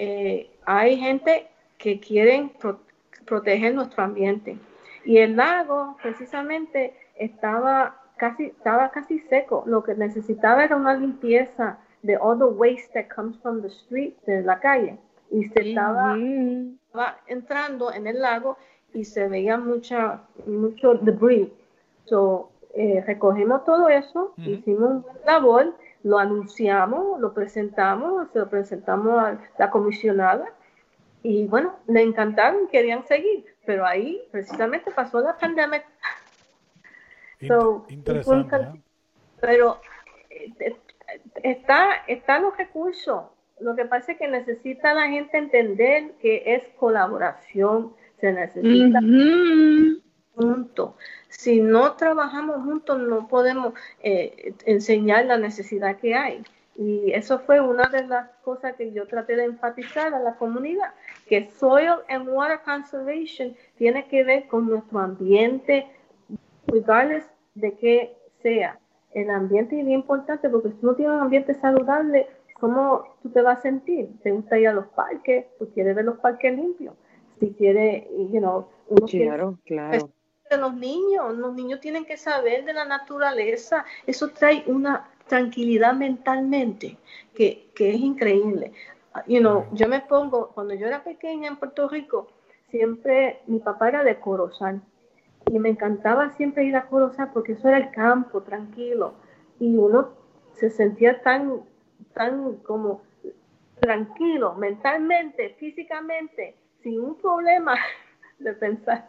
[0.00, 1.46] eh, hay gente
[1.76, 2.80] que quieren pro-
[3.28, 4.58] proteger nuestro ambiente.
[5.04, 9.64] Y el lago precisamente estaba casi, estaba casi seco.
[9.66, 14.14] Lo que necesitaba era una limpieza de all the waste that comes from the street,
[14.26, 14.98] de la calle.
[15.30, 18.56] Y se estaba, estaba entrando en el lago
[18.94, 21.48] y se veía mucha, mucho debris.
[22.04, 25.74] So, eh, recogimos todo eso, hicimos un labor,
[26.04, 30.46] lo anunciamos, lo presentamos, se lo presentamos a la comisionada
[31.30, 35.84] y bueno, le encantaron, querían seguir, pero ahí precisamente pasó la pandemia.
[37.46, 38.48] So, Interesante.
[38.48, 38.82] fue un-
[39.38, 39.78] Pero
[40.30, 40.76] eh, eh,
[41.42, 43.24] está, están los recursos.
[43.60, 49.00] Lo que pasa es que necesita la gente entender que es colaboración, se necesita
[50.34, 50.94] juntos.
[51.28, 56.42] Si no trabajamos juntos, no podemos eh, enseñar la necesidad que hay.
[56.76, 60.94] Y eso fue una de las cosas que yo traté de enfatizar a la comunidad,
[61.28, 65.86] que soil and water conservation tiene que ver con nuestro ambiente,
[66.66, 67.24] regardless
[67.54, 68.78] de qué sea.
[69.12, 73.42] El ambiente es bien importante porque si no tienes un ambiente saludable, ¿cómo tú te
[73.42, 74.08] vas a sentir?
[74.22, 75.46] ¿Te gusta ir a los parques?
[75.58, 76.94] ¿Tú quieres ver los parques limpios?
[77.40, 80.10] Si quieres, you know, uno quiere- Claro, claro.
[80.50, 81.36] de los niños.
[81.36, 83.84] Los niños tienen que saber de la naturaleza.
[84.06, 86.96] Eso trae una tranquilidad mentalmente
[87.34, 88.72] que, que es increíble.
[89.14, 92.28] Ah, You know, yo me pongo, cuando yo era pequeña en Puerto Rico,
[92.70, 94.82] siempre mi papá era de Corozal
[95.50, 99.14] y me encantaba siempre ir a Corozal porque eso era el campo, tranquilo.
[99.58, 100.10] Y uno
[100.52, 101.62] se sentía tan,
[102.14, 103.02] tan como
[103.80, 107.74] tranquilo mentalmente, físicamente, sin un problema
[108.38, 109.08] de pensar.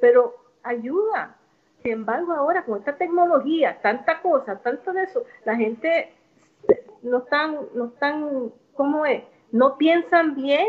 [0.00, 1.36] Pero ayuda.
[1.82, 6.12] Sin embargo, ahora con esta tecnología, tanta cosa, tanto de eso, la gente
[7.02, 9.22] no están, no están, ¿cómo es?
[9.50, 10.66] No piensan bien.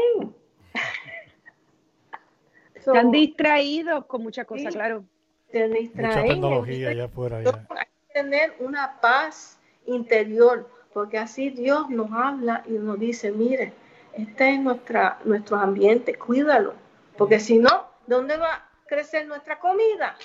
[2.83, 4.77] So, Están distraídos con muchas cosas, Sí.
[4.79, 5.05] claro.
[5.51, 6.27] se Mucha distraen.
[6.27, 7.41] tecnología allá afuera.
[7.41, 7.49] ya.
[7.69, 13.73] Hay que tener una paz interior, porque así Dios nos habla y nos dice, mire,
[14.13, 16.73] este es nuestra, nuestro ambiente, cuídalo,
[17.17, 20.15] porque si no, ¿dónde va a crecer nuestra comida?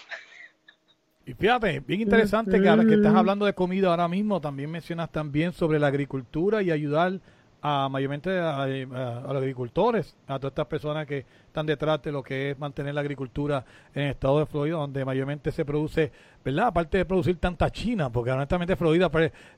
[1.27, 5.13] Y fíjate, bien interesante que ahora que estás hablando de comida ahora mismo, también mencionas
[5.13, 7.21] también sobre la agricultura y ayudar
[7.61, 12.51] a mayormente a, los agricultores, a todas estas personas que están detrás de lo que
[12.53, 13.65] es mantener la agricultura
[13.95, 16.13] en el estado de Florida, donde mayormente se produce,
[16.45, 16.69] ¿verdad?
[16.69, 19.11] Aparte de producir tanta China, porque honestamente Florida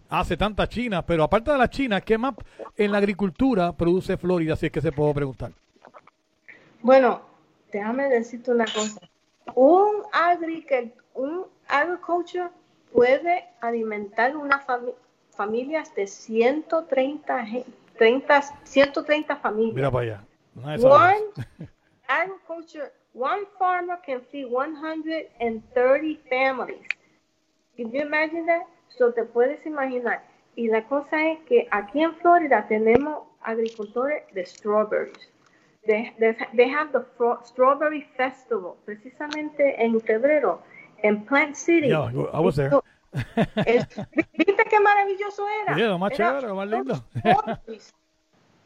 [0.09, 2.35] hace tanta China, pero aparte de la China, ¿qué más
[2.77, 5.53] en la agricultura produce Florida, si es que se puedo preguntar?
[6.83, 7.21] Bueno,
[7.73, 9.01] déjame decirte una cosa.
[9.55, 12.49] Un, agric- un agriculture
[12.93, 14.95] puede alimentar una fami-
[15.37, 17.65] familias de 130, gen-
[18.01, 19.75] 30, 130 familias.
[19.75, 20.25] Mira para allá.
[20.57, 21.69] Una de esas One
[22.09, 26.87] agriculture, one farmer can feed 130 families.
[27.77, 28.63] Can you imagine that?
[28.89, 30.23] So te puedes imaginar.
[30.57, 35.31] Y la cosa es que aquí en Florida tenemos agricultores de strawberries.
[35.87, 37.05] They, they, they have the
[37.45, 40.63] strawberry festival precisamente en febrero
[41.03, 41.89] en Plant City.
[41.89, 42.71] Yeah, I was there.
[43.67, 43.87] Es-
[44.35, 45.75] ¿Viste qué maravilloso era?
[45.75, 47.05] Sí, lo más Era- chévere, lo más lindo.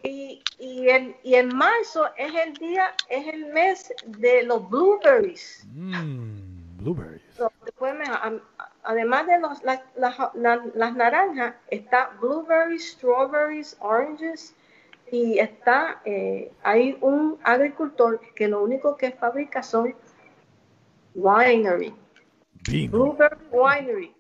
[0.03, 5.67] Y, y, en, y en marzo es el día, es el mes de los blueberries.
[5.73, 7.23] Mm, blueberries.
[7.35, 8.43] So, después me- am-
[8.83, 14.55] además de los, las, las, la- las naranjas, está blueberries, strawberries, oranges.
[15.11, 19.95] Y está, eh, hay un agricultor que lo único que fabrica son
[21.15, 21.95] winery.
[22.91, 24.14] Blueberry winery.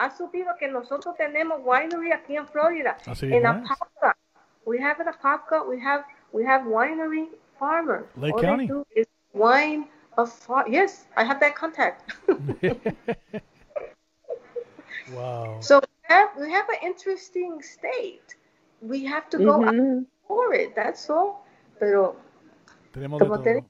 [0.00, 2.96] Ha subido que nosotros tenemos winery aquí en Florida.
[3.06, 3.44] Así en.
[3.44, 4.16] Apopka.
[4.64, 7.28] We have in Apopka, we have, we have winery
[7.58, 8.06] farmers.
[8.16, 8.66] Lake All County.
[8.66, 12.14] they do is wine of far- Yes, I have that contact.
[15.12, 15.58] Wow.
[15.60, 18.36] So we have, we have an interesting state.
[18.80, 19.80] We have to go mm-hmm.
[19.80, 20.06] Ujú.
[20.26, 21.44] for it, that's all.
[21.78, 22.14] Pero
[22.92, 23.66] Tenemos de como todo.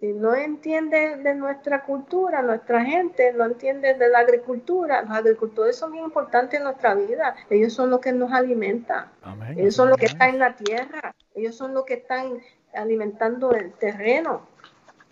[0.00, 5.76] Si no entiende de nuestra cultura, nuestra gente no entiende de la agricultura, los agricultores
[5.76, 7.36] son bien importantes en nuestra vida.
[7.48, 9.06] Ellos son los que nos alimentan.
[9.22, 9.58] Amén.
[9.58, 11.14] Ellos son los que están en la tierra.
[11.34, 12.38] Ellos son los que están
[12.74, 14.42] alimentando el terreno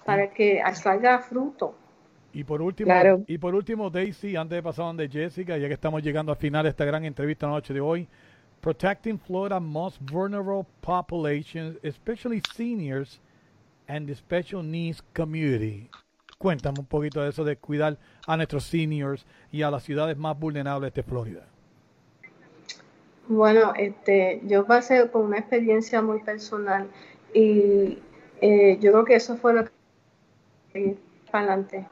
[0.04, 1.74] para que salga fruto.
[2.32, 3.22] Y por último, Claro.
[3.26, 6.64] y por último, Daisy, antes de pasar donde Jessica, ya que estamos llegando al final
[6.64, 8.08] de esta gran entrevista la noche de hoy,
[8.60, 13.20] protecting Florida's most vulnerable populations, especially seniors
[13.88, 15.90] and the special needs community.
[16.38, 20.38] Cuéntame un poquito de eso de cuidar a nuestros seniors y a las ciudades más
[20.38, 21.46] vulnerables de Florida.
[23.28, 26.88] Bueno, este, yo pasé por una experiencia muy personal
[27.32, 27.98] y
[28.40, 29.64] eh, yo creo que eso fue lo
[30.72, 30.98] que
[31.30, 31.86] para adelante.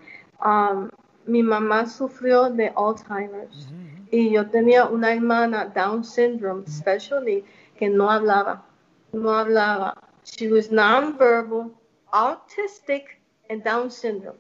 [0.45, 0.91] Um,
[1.27, 3.69] mi mamá sufrió de Alzheimer's
[4.11, 7.45] y yo tenía una hermana Down syndrome, especially,
[7.77, 8.65] que no hablaba,
[9.13, 9.95] no hablaba.
[10.25, 11.71] She was nonverbal,
[12.13, 13.05] autistic,
[13.49, 14.39] and Down syndrome.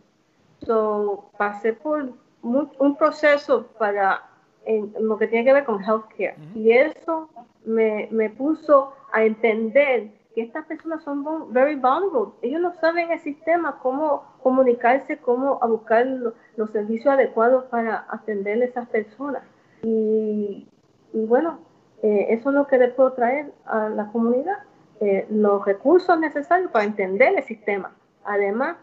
[0.66, 4.22] So pasé por un proceso para
[4.66, 7.30] en lo que tiene que ver con healthcare y eso
[7.64, 12.32] me, me puso a entender que estas personas son very vulnerable.
[12.42, 18.06] Ellos no saben el sistema, cómo comunicarse, cómo a buscar lo- los servicios adecuados para
[18.10, 19.42] atender a esas personas.
[19.82, 20.68] Y,
[21.12, 21.58] y bueno,
[22.02, 24.58] eh, eso es lo que le puedo traer a la comunidad,
[25.00, 27.94] eh, los recursos necesarios para entender el sistema.
[28.24, 28.76] Además,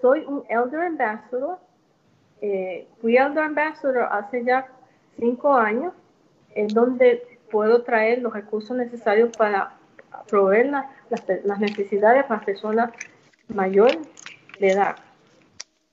[0.00, 1.58] soy un Elder Ambassador.
[2.40, 4.66] Eh, fui Elder Ambassador hace ya
[5.18, 5.94] cinco años,
[6.54, 9.74] en donde puedo traer los recursos necesarios para
[10.28, 12.90] proveer la- las, las necesidades para personas
[13.48, 13.98] mayores
[14.58, 14.96] de edad.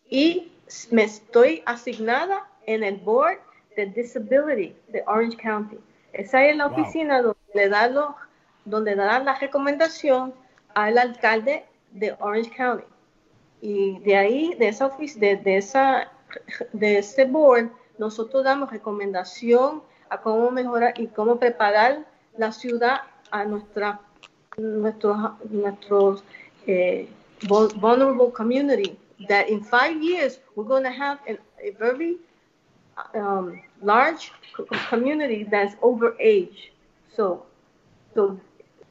[0.09, 0.51] Y
[0.91, 3.39] me estoy asignada en el Board
[3.75, 5.79] de Disability de Orange County.
[6.13, 6.79] Esa es la Wow.
[6.79, 8.15] oficina donde le dan los,
[8.65, 10.33] donde dan la recomendación
[10.75, 12.83] al alcalde de Orange County.
[13.61, 16.11] Y de ahí, de esa oficina, de, de esa,
[16.71, 22.05] de ese board, nosotros damos recomendación a cómo mejorar y cómo preparar
[22.37, 23.99] la ciudad a nuestra,
[24.57, 25.17] nuestros,
[25.49, 26.23] nuestros
[26.67, 27.09] eh,
[27.41, 28.97] vul- vulnerable community.
[29.27, 32.17] That in five years we're going to have a very
[33.13, 36.71] um, large co- community that's over age.
[37.15, 37.45] So,
[38.15, 38.39] so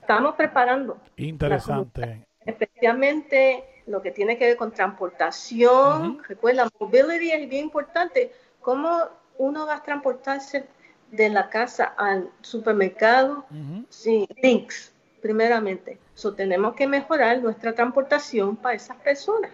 [0.08, 2.26] estamos preparando Interesante.
[2.46, 6.22] especialmente lo que tiene que ver con transportación.
[6.26, 8.32] Recuerda, mobility es bien importante.
[8.62, 9.00] ¿Cómo
[9.36, 10.66] uno va a transportarse
[11.10, 13.44] de la casa al supermercado?
[13.90, 15.98] Sí, links, primeramente.
[16.14, 19.50] So, tenemos que mejorar nuestra transportación para esas personas.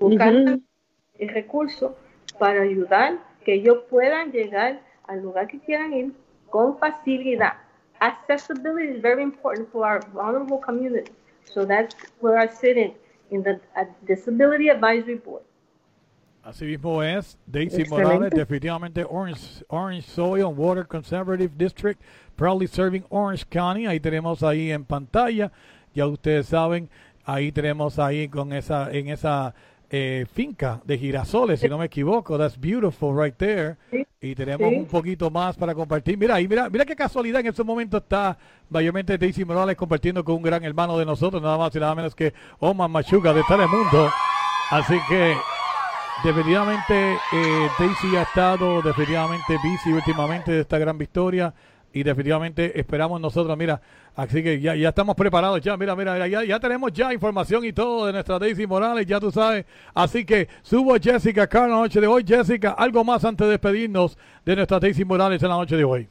[0.00, 1.96] Buscar el recurso
[2.38, 6.12] para ayudar que ellos puedan llegar al lugar que quieran ir
[6.48, 7.61] con facilidad.
[8.02, 11.12] Accessibility is very important for our vulnerable community.
[11.44, 12.92] So that's where I sit in,
[13.30, 13.60] in the
[14.06, 15.42] Disability Advisory Board.
[16.44, 18.04] Así mismo es, Daisy Excelente.
[18.04, 22.02] Morales, definitivamente Orange, Orange Soil and Water Conservative District,
[22.36, 23.86] proudly serving Orange County.
[23.86, 25.52] Ahí tenemos ahí en pantalla,
[25.94, 26.88] ya ustedes saben,
[27.24, 29.54] ahí tenemos ahí con esa, en esa
[29.94, 32.38] eh, finca de girasoles, si no me equivoco.
[32.38, 33.76] That's beautiful right there.
[34.22, 34.76] Y tenemos Sí.
[34.76, 36.16] un poquito más para compartir.
[36.16, 38.38] Mira, y mira, mira qué casualidad en este momento está
[38.70, 42.14] mayormente Daisy Morales compartiendo con un gran hermano de nosotros, nada más y nada menos
[42.14, 44.10] que Omar Machuca de Telemundo.
[44.70, 45.34] Así que
[46.24, 51.52] definitivamente eh, Daisy ha estado definitivamente busy últimamente de esta gran victoria
[51.92, 53.80] y definitivamente esperamos nosotros, mira,
[54.16, 57.72] así que ya, ya estamos preparados ya, mira, mira, ya, ya tenemos ya información y
[57.72, 61.76] todo de nuestra Daisy Morales, ya tú sabes, así que subo Jessica acá en la
[61.76, 65.56] noche de hoy, Jessica, algo más antes de despedirnos de nuestra Daisy Morales en la
[65.56, 66.08] noche de hoy.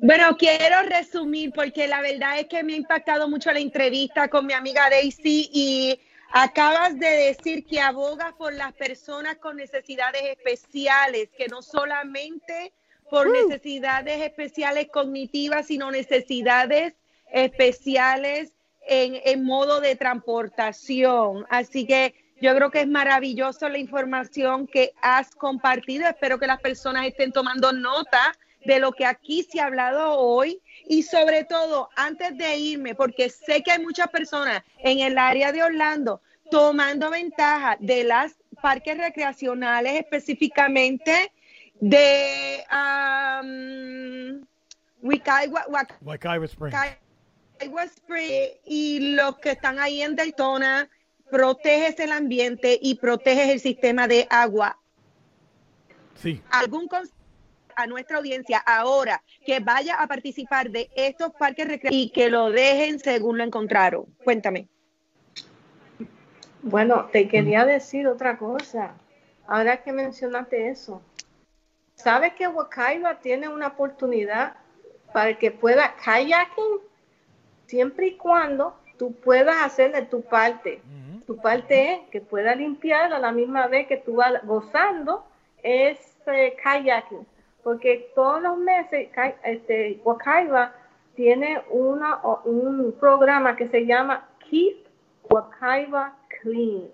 [0.00, 4.46] Bueno, quiero resumir porque la verdad es que me ha impactado mucho la entrevista con
[4.46, 11.30] mi amiga Daisy y acabas de decir que abogas por las personas con necesidades especiales,
[11.36, 12.72] que no solamente
[13.10, 16.94] por necesidades especiales cognitivas, sino necesidades
[17.32, 18.52] especiales
[18.86, 21.46] en, en modo de transportación.
[21.50, 26.06] Así que yo creo que es maravilloso la información que has compartido.
[26.06, 28.32] Espero que las personas estén tomando nota
[28.64, 33.30] de lo que aquí se ha hablado hoy y sobre todo antes de irme, porque
[33.30, 36.20] sé que hay muchas personas en el área de Orlando
[36.50, 41.32] tomando ventaja de las parques recreacionales específicamente
[41.80, 44.46] de um,
[45.02, 45.52] Springs.
[46.02, 46.46] Wacaiba
[47.84, 50.88] Springs y los que están ahí en Daytona,
[51.30, 54.78] proteges el ambiente y proteges el sistema de agua.
[56.14, 56.42] Sí.
[56.50, 57.14] ¿Algún consejo
[57.76, 62.50] a nuestra audiencia ahora que vaya a participar de estos parques recreativos y que lo
[62.50, 64.06] dejen según lo encontraron?
[64.24, 64.68] Cuéntame.
[66.62, 68.94] Bueno, te quería decir otra cosa.
[69.46, 71.02] Ahora que mencionaste eso,
[71.98, 74.54] ¿sabes que Wakaiba tiene una oportunidad
[75.12, 76.80] para que pueda kayaking?
[77.66, 80.80] Siempre y cuando tú puedas hacer de tu parte.
[81.26, 85.26] Tu parte es que pueda limpiar a la misma vez que tú vas gozando
[85.62, 87.26] ese kayaking.
[87.62, 89.10] Porque todos los meses
[89.42, 90.72] este, Wakaiba
[91.14, 94.86] tiene una, un programa que se llama Keep
[95.28, 96.88] Wakaiba Clean.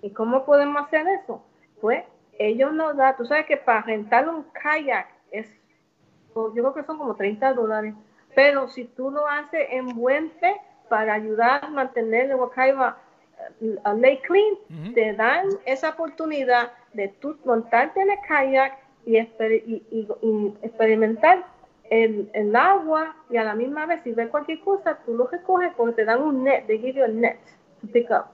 [0.00, 1.44] ¿Y cómo podemos hacer eso?
[1.80, 2.04] Pues
[2.38, 5.46] ellos nos dan, tú sabes que para rentar un kayak es,
[6.34, 7.94] yo creo que son como 30 dólares,
[8.34, 10.56] pero si tú lo haces en buen fe,
[10.88, 12.98] para ayudar a mantener el Wakaiba
[13.62, 19.14] eh, a lake clean, te dan esa oportunidad de tú montarte en el kayak y,
[19.14, 21.44] exper- y- y- y experimentar
[21.90, 25.72] el, el agua y a la misma vez si ves cualquier cosa, tú lo recoges
[25.76, 27.38] porque te dan un net, they give you a net
[27.80, 28.26] to pick up.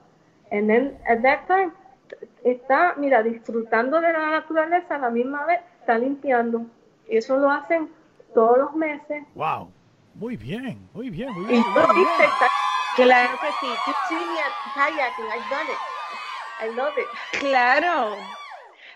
[0.51, 1.71] And then at that time,
[2.43, 6.65] está, mira, disfrutando de la naturaleza, a la misma vez está limpiando.
[7.09, 7.89] Y eso lo hacen
[8.33, 9.23] todos los meses.
[9.35, 9.71] Wow.
[10.15, 11.63] Muy bien, muy bien, muy bien.
[11.73, 12.05] muy
[12.95, 13.73] Claro que sí.
[15.23, 15.77] I've done it.
[16.61, 17.07] I love it.
[17.39, 18.17] Claro.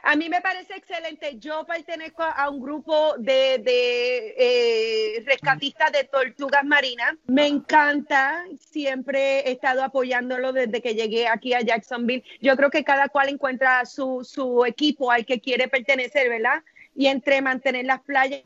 [0.05, 1.39] A mí me parece excelente.
[1.39, 7.15] Yo pertenezco a un grupo de, de eh, rescatistas de tortugas marinas.
[7.25, 8.43] Me encanta.
[8.59, 12.23] Siempre he estado apoyándolo desde que llegué aquí a Jacksonville.
[12.41, 16.61] Yo creo que cada cual encuentra su, su equipo al que quiere pertenecer, ¿verdad?
[16.95, 18.43] Y entre mantener las playas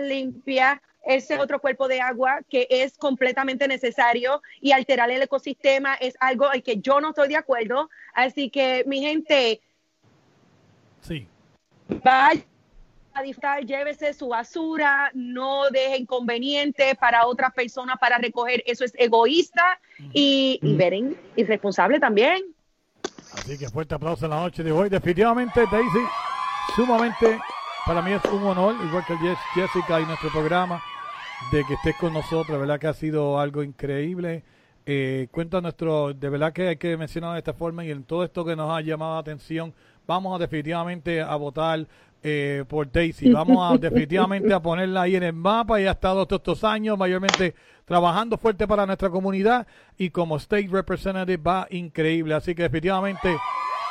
[0.00, 6.16] limpias, ese otro cuerpo de agua que es completamente necesario y alterar el ecosistema es
[6.18, 7.90] algo al que yo no estoy de acuerdo.
[8.14, 9.60] Así que, mi gente,
[11.04, 11.28] Sí.
[12.02, 12.42] vaya
[13.12, 18.92] a disfrutar, llévese su basura, no deje inconveniente para otras personas para recoger, eso es
[18.98, 19.78] egoísta
[20.12, 22.42] y, y veren, irresponsable también.
[23.34, 24.88] Así que fuerte aplauso en la noche de hoy.
[24.88, 26.00] Definitivamente, Daisy,
[26.74, 27.38] sumamente,
[27.86, 30.82] para mí es un honor, igual que Jess- Jessica y nuestro programa,
[31.52, 32.58] de que estés con nosotros.
[32.58, 34.42] verdad que ha sido algo increíble.
[34.86, 38.22] Eh, cuenta nuestro, de verdad que hay que mencionar de esta forma y en todo
[38.24, 39.72] esto que nos ha llamado la atención,
[40.06, 41.86] vamos a definitivamente a votar
[42.22, 43.30] eh, por Daisy.
[43.30, 45.80] Vamos a definitivamente a ponerla ahí en el mapa.
[45.80, 47.54] y ha estado todos estos años mayormente
[47.84, 49.66] trabajando fuerte para nuestra comunidad
[49.98, 52.34] y como State Representative va increíble.
[52.34, 53.36] Así que definitivamente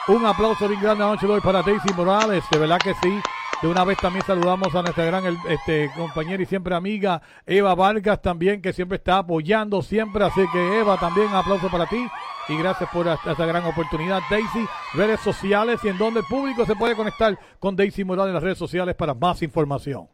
[0.08, 2.44] un aplauso bien grande la noche de hoy para Daisy Morales.
[2.52, 3.20] De verdad que sí.
[3.64, 8.22] De una vez también saludamos a nuestra gran este, compañera y siempre amiga Eva Vargas
[8.22, 10.26] también, que siempre está apoyando siempre.
[10.26, 12.06] Así que Eva, también aplauso para ti
[12.50, 14.20] y gracias por esta gran oportunidad.
[14.30, 18.34] Daisy, redes sociales y en donde el público se puede conectar con Daisy Morales en
[18.34, 20.10] las redes sociales para más información.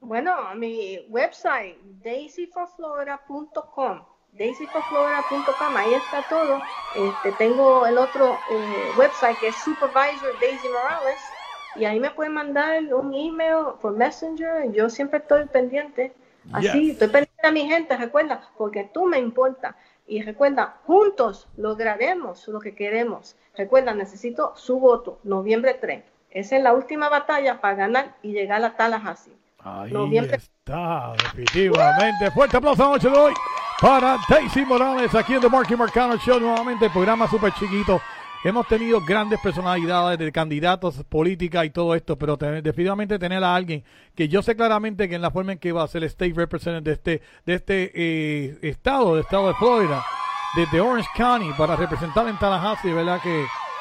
[0.00, 4.02] Bueno, mi website, daisyforflorida.com.
[4.32, 6.60] daisyforflorida.com, ahí está todo.
[6.94, 11.16] Este, tengo el otro eh, website que es Supervisor Daisy Morales
[11.78, 14.70] y ahí me pueden mandar un email por Messenger.
[14.72, 16.12] Yo siempre estoy pendiente.
[16.52, 16.92] Así, Yes.
[16.92, 19.76] estoy pendiente a mi gente, recuerda, porque tú me importa.
[20.06, 23.34] Y recuerda, juntos lograremos lo que queremos.
[23.56, 26.04] Recuerda, necesito su voto, noviembre 3.
[26.30, 29.32] Esa es la última batalla para ganar y llegar a Tallahassee.
[29.64, 32.30] Ahí Noviembre está, definitivamente.
[32.30, 33.34] Fuerte aplauso la noche de hoy
[33.80, 36.38] para Daisy Morales aquí en The Marky Marcano Show.
[36.38, 38.00] Nuevamente, programa súper chiquito.
[38.46, 43.54] Hemos tenido grandes personalidades de candidatos, política y todo esto, pero te- definitivamente tener a
[43.56, 43.82] alguien
[44.14, 46.32] que yo sé claramente que en la forma en que va a ser el State
[46.34, 50.04] Representative de este, de este eh, estado, del estado de Florida,
[50.54, 53.30] desde Orange County, para representar en Tallahassee, verdad que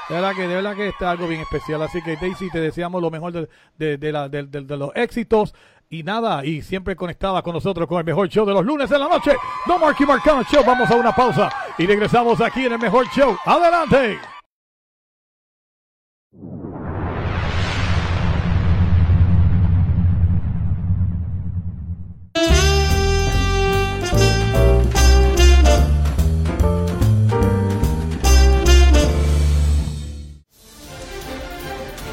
[0.10, 1.82] de verdad que de verdad que está algo bien especial.
[1.84, 3.48] Así que Daisy, te deseamos lo mejor de,
[3.78, 5.54] de, de la- de- de los éxitos.
[5.92, 9.00] Y nada, y siempre conectada con nosotros con el mejor show de los lunes en
[9.00, 9.36] la noche.
[9.68, 10.64] No Marky Marcano Show.
[10.66, 13.38] Vamos a una pausa y regresamos aquí en el mejor show.
[13.46, 14.18] ¡Adelante!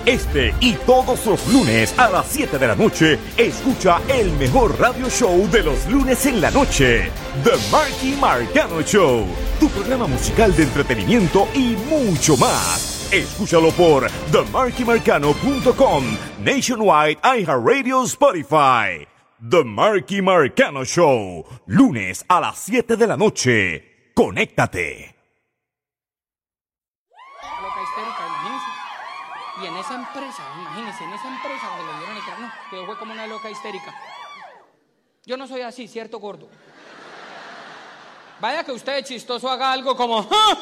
[0.05, 5.09] Este y todos los lunes a las 7 de la noche, escucha el mejor radio
[5.09, 7.11] show de los lunes en la noche.
[7.45, 9.25] The Marky Marcano Show,
[9.61, 13.09] tu programa musical de entretenimiento y mucho más.
[13.13, 16.05] Escúchalo por themarkymarcano.com,
[16.45, 19.12] Nationwide iHeartRadio Spotify.
[19.45, 24.13] The Marky Marcano Show, lunes a las 7 de la noche.
[24.15, 25.17] Conéctate.
[27.61, 28.67] loca histérica, imagínense.
[29.61, 32.99] Y en esa empresa, imagínense, en esa empresa donde le dieron el carnet, quedó fue
[32.99, 33.93] como una loca histérica.
[35.27, 36.49] Yo no soy así, ¿cierto, gordo?
[38.39, 40.21] Vaya que usted, chistoso, haga algo como...
[40.31, 40.59] ¡Ah!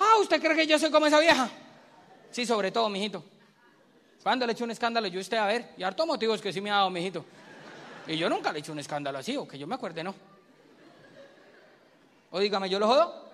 [0.00, 1.48] Ah, ¿usted cree que yo soy como esa vieja?
[2.32, 3.22] Sí, sobre todo, mijito.
[4.24, 6.70] Cuando le echo un escándalo, yo usted, a ver, y harto motivos que sí me
[6.70, 7.22] ha dado, mijito.
[8.06, 10.14] Y yo nunca le echo un escándalo así, o que yo me acuerde, no.
[12.30, 13.28] O dígame, ¿yo lo jodo?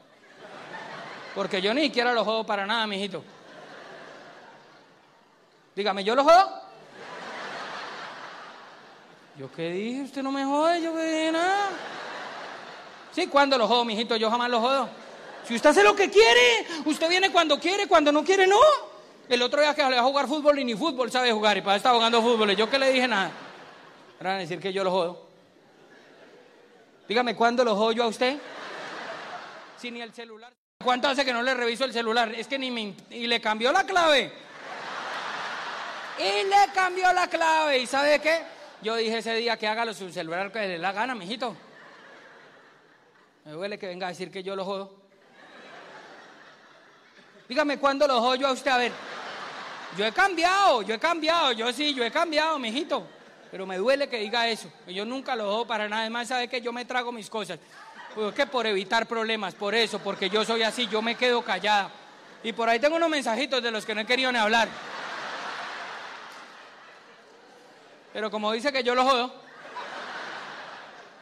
[1.36, 3.22] Porque yo ni siquiera lo jodo para nada, mijito.
[5.76, 6.60] Dígame, ¿yo lo jodo?
[9.38, 10.02] ¿Yo qué dije?
[10.02, 11.68] Usted no me jode, yo qué dije nada.
[13.12, 14.16] Sí, ¿cuándo lo jodo, mijito?
[14.16, 14.88] Yo jamás lo jodo.
[15.46, 18.58] Si usted hace lo que quiere, usted viene cuando quiere, cuando no quiere, no.
[19.30, 21.76] El otro día que va a jugar fútbol y ni fútbol sabe jugar y para
[21.76, 22.50] estar jugando fútbol.
[22.56, 23.30] Yo que le dije nada.
[24.20, 25.28] Van decir que yo lo jodo.
[27.06, 28.38] Dígame, ¿cuándo lo jodo yo a usted?
[29.76, 30.52] Si ni el celular.
[30.82, 32.34] ¿Cuánto hace que no le reviso el celular?
[32.34, 32.92] Es que ni me...
[33.10, 34.32] Y le cambió la clave.
[36.18, 37.78] Y le cambió la clave.
[37.78, 38.42] ¿Y sabe qué?
[38.82, 41.54] Yo dije ese día que haga su celular que le la gana, mijito.
[43.44, 44.92] Me duele que venga a decir que yo lo jodo.
[47.48, 48.72] Dígame cuándo lo jodo yo a usted.
[48.72, 48.92] A ver.
[49.96, 53.06] Yo he cambiado, yo he cambiado, yo sí, yo he cambiado, mijito.
[53.50, 54.70] Pero me duele que diga eso.
[54.86, 56.02] Yo nunca lo jodo para nada.
[56.02, 57.58] Además, sabe que yo me trago mis cosas.
[58.14, 61.42] Pues es que por evitar problemas, por eso, porque yo soy así, yo me quedo
[61.42, 61.90] callada.
[62.42, 64.68] Y por ahí tengo unos mensajitos de los que no he querido ni hablar.
[68.12, 69.32] Pero como dice que yo lo jodo,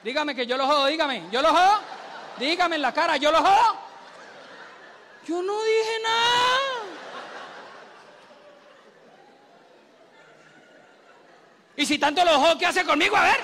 [0.03, 1.81] dígame que yo lo jodo, dígame, yo lo jodo,
[2.39, 3.77] dígame en la cara, yo lo jodo.
[5.27, 6.78] Yo no dije nada.
[11.89, 13.17] Si tanto lo jodo, ¿qué hace conmigo?
[13.17, 13.41] A ver.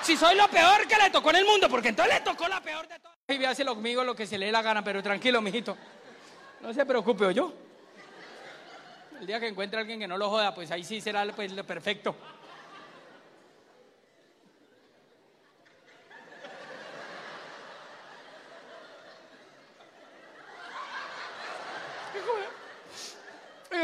[0.00, 2.62] Si soy lo peor que le tocó en el mundo, porque entonces le tocó la
[2.62, 3.18] peor de todas.
[3.28, 5.76] Y hace conmigo lo que se le dé la gana, pero tranquilo, mijito.
[6.62, 7.52] No se preocupe, ¿o yo?
[9.20, 11.52] El día que encuentre a alguien que no lo joda, pues ahí sí será pues,
[11.52, 12.16] lo perfecto.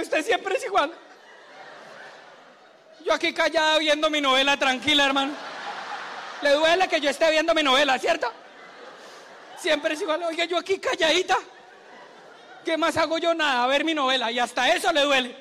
[0.00, 0.94] Usted siempre es igual.
[3.10, 5.32] Yo aquí callada viendo mi novela tranquila, hermano.
[6.42, 8.32] Le duele que yo esté viendo mi novela, ¿cierto?
[9.58, 10.22] Siempre es igual.
[10.22, 11.36] Oiga, yo aquí calladita.
[12.64, 13.34] ¿Qué más hago yo?
[13.34, 14.30] Nada, a ver mi novela.
[14.30, 15.36] Y hasta eso le duele.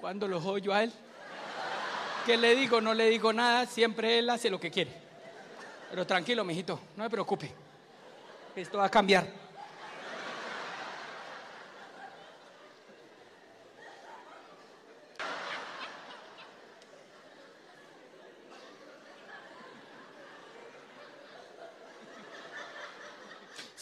[0.00, 0.92] Cuando lo jodo yo a él,
[2.24, 2.80] ¿qué le digo?
[2.80, 3.66] No le digo nada.
[3.66, 4.92] Siempre él hace lo que quiere.
[5.90, 7.52] Pero tranquilo, mijito, no me preocupe.
[8.56, 9.45] Esto va a cambiar.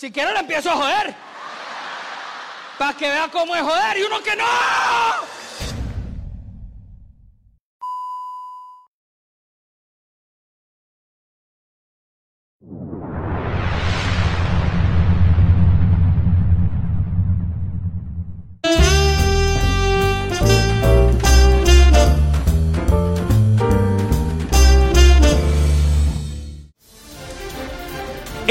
[0.05, 1.14] Si quiere le empiezo a joder.
[2.76, 4.44] Para que vea cómo es joder y uno que no.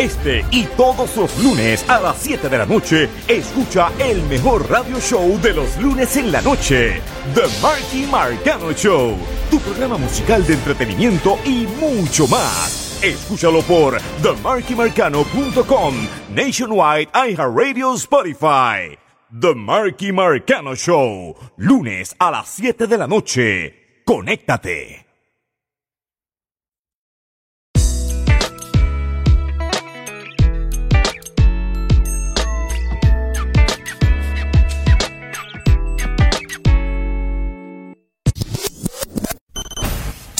[0.04, 5.00] Este y todos los lunes a las 7 de la noche, escucha el mejor radio
[5.00, 7.00] show de los lunes en la noche,
[7.34, 9.16] The Marky Marcano Show,
[9.50, 13.00] tu programa musical de entretenimiento y mucho más.
[13.02, 15.94] Escúchalo por themarkymarcano.com,
[16.36, 19.00] Nationwide iHeartRadio Spotify.
[19.40, 24.02] The Marky Marcano Show, lunes a las 7 de la noche.
[24.04, 25.03] Conéctate.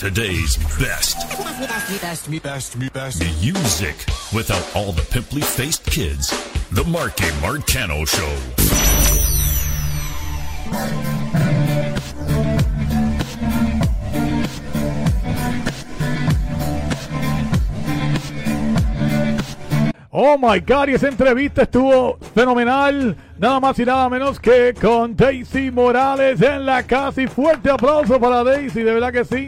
[0.04, 1.16] Today's best
[3.42, 3.96] music
[4.34, 6.28] without all the pimply faced kids.
[6.72, 8.36] The Marky Marcano Show.
[20.12, 23.16] Oh my God, y esa entrevista estuvo fenomenal.
[23.40, 27.22] Nada más y nada menos que con Daisy Morales en la casa.
[27.22, 29.48] Y fuerte aplauso para Daisy, de verdad que sí.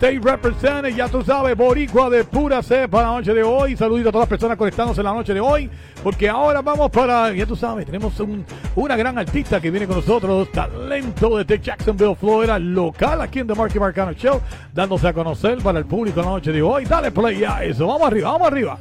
[0.00, 3.76] State Representative, ya tú sabes, Boricua de pura cepa la noche de hoy.
[3.76, 5.68] Saludito a todas las personas conectándose en la noche de hoy.
[6.04, 8.46] Porque ahora vamos para, ya tú sabes, tenemos un-
[8.76, 13.54] una gran artista que viene con nosotros, talento desde Jacksonville, Florida, local aquí en The
[13.56, 14.40] Marky Marcano Show,
[14.72, 16.84] dándose a conocer para el público la noche de hoy.
[16.84, 17.88] Dale play a eso.
[17.88, 18.78] Vamos arriba, vamos arriba.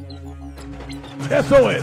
[1.31, 1.81] Eso es.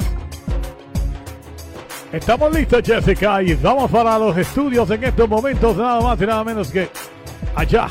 [2.12, 6.44] Estamos listos, Jessica, y vamos para los estudios en estos momentos, nada más y nada
[6.44, 6.88] menos que
[7.56, 7.88] allá,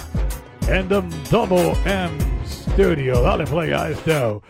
[0.70, 2.12] en The Double M
[2.46, 3.22] Studio.
[3.22, 4.42] Dale play a esto.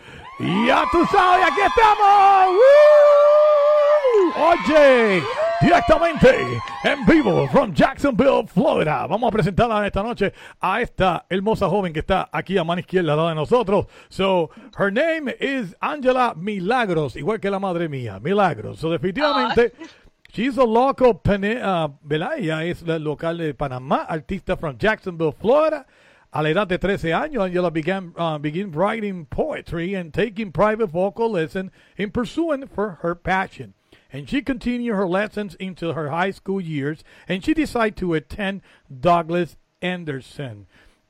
[0.66, 2.48] Ya tú sabes, aquí estamos.
[2.48, 4.44] ¡Woo!
[4.68, 5.22] Oye,
[5.60, 6.34] directamente
[6.84, 9.06] en vivo from Jacksonville, Florida.
[9.06, 13.12] Vamos a presentarla esta noche a esta hermosa joven que está aquí a mano izquierda
[13.12, 13.86] al lado de nosotros.
[14.08, 18.78] So, her name is Angela Milagros, igual que la madre mía, Milagros.
[18.78, 19.72] So, definitivamente.
[20.32, 22.32] She's a local, Pane- uh, ¿verdad?
[22.38, 25.86] Ella es la local de Panamá, artista from Jacksonville, Florida.
[26.36, 28.40] A la edad de 13 años, Angela began, uh,
[28.72, 33.72] writing poetry and taking private vocal lessons in pursuing for her passion.
[34.12, 38.62] And she continued her lessons into her high school years, and she decided to attend
[38.90, 40.66] Douglas Anderson.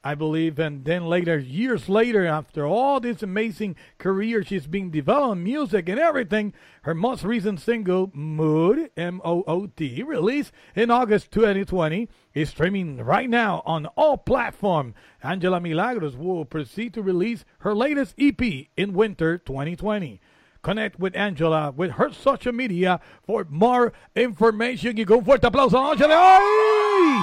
[0.07, 5.43] I believe, and then later, years later, after all this amazing career she's been developing
[5.43, 6.53] music and everything,
[6.83, 12.99] her most recent single, Mood, M O O D, released in August 2020, is streaming
[12.99, 14.93] right now on all platforms.
[15.25, 20.21] Angela Milagros will proceed to release her latest EP in winter 2020.
[20.63, 24.99] Connect with Angela with her social media for more information.
[24.99, 27.23] Y con fuerte aplauso a la noche de hoy.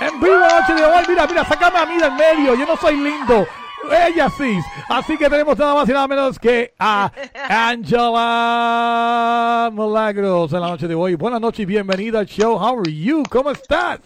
[0.00, 1.04] En vivo la noche de hoy.
[1.08, 2.54] Mira, mira, sácame a mí del medio.
[2.54, 3.46] Yo no soy lindo.
[3.90, 4.58] Ella sí.
[4.88, 7.12] Así que tenemos nada más y nada menos que a
[7.48, 8.08] Angela
[9.72, 11.16] Milagros en la noche de hoy.
[11.16, 12.56] Buenas noches y bienvenida al show.
[12.56, 13.24] How are you?
[13.28, 14.00] ¿Cómo estás?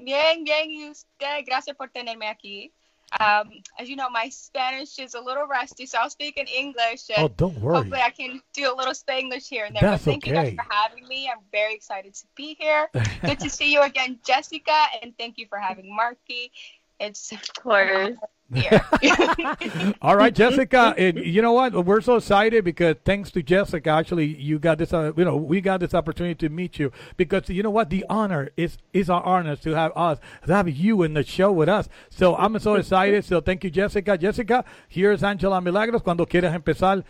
[0.00, 2.72] Bien, bien, y usted, gracias por tenerme aquí.
[3.18, 7.08] Um, as you know, my Spanish is a little rusty, so I'll speak in English.
[7.08, 7.76] And Oh, don't worry.
[7.76, 9.80] Hopefully, I can do a little Spanglish here and there.
[9.80, 11.26] That's but thank you guys for having me.
[11.28, 12.88] I'm very excited to be here.
[13.24, 16.52] Good to see you again, Jessica, and thank you for having Marky.
[17.00, 18.16] It's of course.
[20.02, 21.84] All right, Jessica, and you know what?
[21.84, 24.94] We're so excited because thanks to Jessica, actually, you got this.
[24.94, 27.90] Uh, you know, we got this opportunity to meet you because you know what?
[27.90, 31.52] The honor is is our honor to have us to have you in the show
[31.52, 31.90] with us.
[32.08, 33.24] So I'm so excited.
[33.26, 34.16] So thank you, Jessica.
[34.16, 36.00] Jessica, here's Angela Milagros.
[36.00, 37.04] Cuando quieras empezar,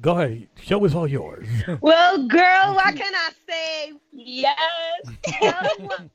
[0.00, 0.46] go ahead.
[0.62, 1.48] Show is all yours.
[1.80, 3.92] Well, girl, what can I say?
[4.12, 4.56] Yes.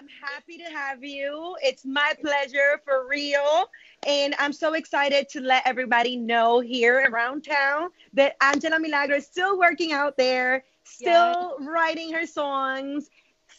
[0.00, 1.56] I'm happy to have you.
[1.62, 3.68] It's my pleasure for real.
[4.06, 9.26] And I'm so excited to let everybody know here around town that Angela Milagro is
[9.26, 13.10] still working out there, still writing her songs,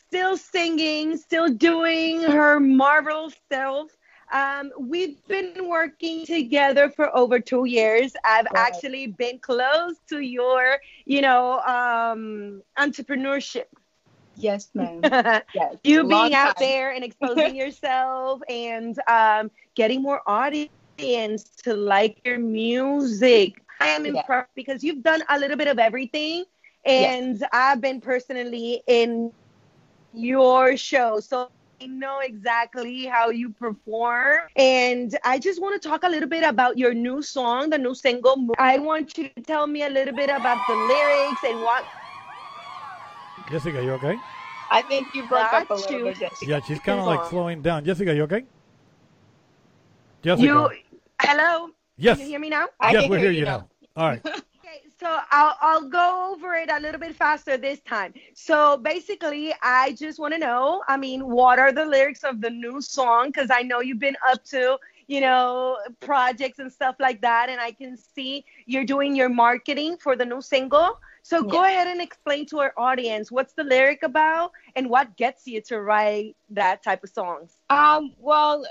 [0.08, 3.92] still singing, still doing her marvel self.
[4.34, 8.14] Um, we've been working together for over two years.
[8.24, 13.66] I've actually been close to your, you know, um, entrepreneurship.
[14.42, 15.12] Yes, ma'am.
[15.54, 15.78] Yes.
[15.84, 16.60] You being out time.
[16.60, 21.02] there and exposing yourself and um, getting more audience
[21.64, 23.62] to like your music.
[23.80, 24.24] I am Yeah.
[24.24, 26.46] impressed because you've done a little bit of everything,
[26.86, 29.32] and I've been personally in
[30.14, 31.50] your show, so
[31.82, 34.40] I know exactly how you perform.
[34.56, 37.96] And I just want to talk a little bit about your new song, the new
[37.96, 38.48] single.
[38.58, 41.86] I want you to tell me a little bit about the lyrics and what
[43.52, 44.18] Jessica, you okay?
[44.72, 46.04] I think you broke up a little you.
[46.06, 46.46] bit, Jessica.
[46.50, 47.84] Yeah, she's kind of like slowing down.
[47.84, 48.46] Jessica, you okay?
[50.22, 50.46] Jessica.
[50.46, 50.70] you.
[51.22, 51.68] Hello.
[51.98, 52.18] Yes.
[52.18, 52.68] Can you hear me now?
[52.92, 53.68] yes, we hear you now.
[53.96, 54.26] All right.
[54.64, 58.14] Okay, so I'll I'll go over it a little bit faster this time.
[58.36, 60.82] So basically, I just want to know.
[60.88, 63.32] I mean, what are the lyrics of the new song?
[63.34, 67.60] Because I know you've been up to you know projects and stuff like that, and
[67.60, 71.00] I can see you're doing your marketing for the new single.
[71.24, 75.48] So go ahead and explain to our audience what's the lyric about and what gets
[75.48, 77.56] you to write that type of songs.
[77.70, 78.66] Um, well,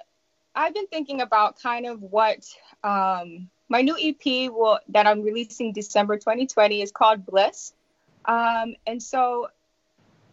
[0.55, 2.45] I've been thinking about kind of what
[2.83, 7.73] um, my new EP will that I'm releasing December 2020 is called Bliss.
[8.25, 9.49] Um, and so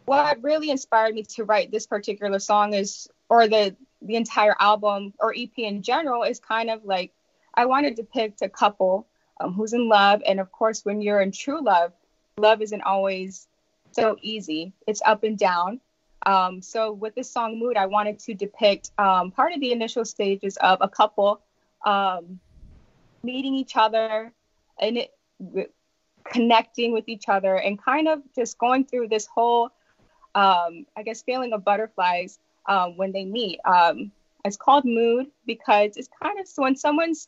[0.05, 5.13] what really inspired me to write this particular song is or the the entire album
[5.19, 7.11] or EP in general is kind of like
[7.53, 9.07] I want to depict a couple
[9.39, 11.93] um, who's in love and of course when you're in true love,
[12.37, 13.47] love isn't always
[13.91, 14.73] so easy.
[14.85, 15.81] It's up and down.
[16.25, 20.05] Um, so with this song Mood, I wanted to depict um, part of the initial
[20.05, 21.41] stages of a couple
[21.85, 22.39] um,
[23.23, 24.31] meeting each other
[24.79, 25.13] and it,
[26.25, 29.69] connecting with each other and kind of just going through this whole,
[30.35, 33.59] um, I guess, feeling of butterflies um, when they meet.
[33.65, 34.11] Um,
[34.43, 37.27] it's called Mood because it's kind of when someone's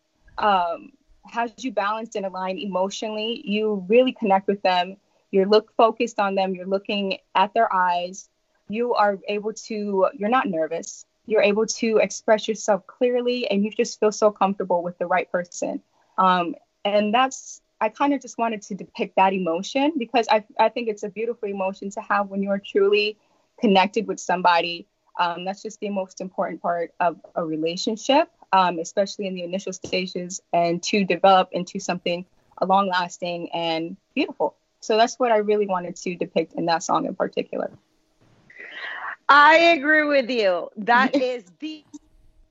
[1.25, 4.97] has you balanced and aligned emotionally, you really connect with them.
[5.31, 6.55] You're look focused on them.
[6.55, 8.29] You're looking at their eyes.
[8.67, 10.09] You are able to.
[10.13, 11.05] You're not nervous.
[11.25, 15.31] You're able to express yourself clearly, and you just feel so comfortable with the right
[15.31, 15.81] person.
[16.17, 17.61] Um, and that's.
[17.81, 21.09] I kind of just wanted to depict that emotion because I, I think it's a
[21.09, 23.17] beautiful emotion to have when you're truly
[23.61, 24.85] connected with somebody.
[25.17, 29.73] Um, that's just the most important part of a relationship, um, especially in the initial
[29.73, 32.26] stages, and to develop into something
[32.61, 34.55] long lasting and beautiful.
[34.81, 37.71] So that's what I really wanted to depict in that song in particular.
[39.30, 40.69] I agree with you.
[40.77, 42.41] That is the best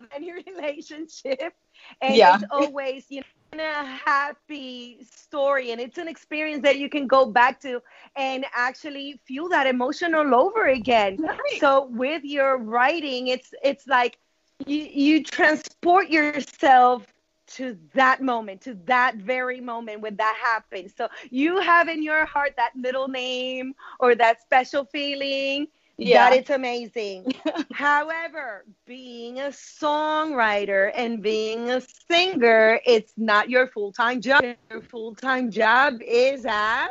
[0.00, 1.54] in any relationship.
[2.00, 2.28] And Yeah.
[2.28, 5.72] it's always, you know, a happy story.
[5.72, 7.80] And it's an experience that you can go back to
[8.16, 11.18] and actually feel that emotion all over again.
[11.58, 14.18] So with your writing, it's it's like
[14.66, 17.06] you you transport yourself
[17.48, 20.92] to that moment, to that very moment when that happens.
[20.96, 25.68] So you have in your heart that little name or that special feeling
[25.98, 26.30] Yeah.
[26.30, 27.32] That it's amazing.
[27.72, 34.44] However, being a songwriter and being a singer, it's not your full time job.
[34.70, 36.90] Your full time job is as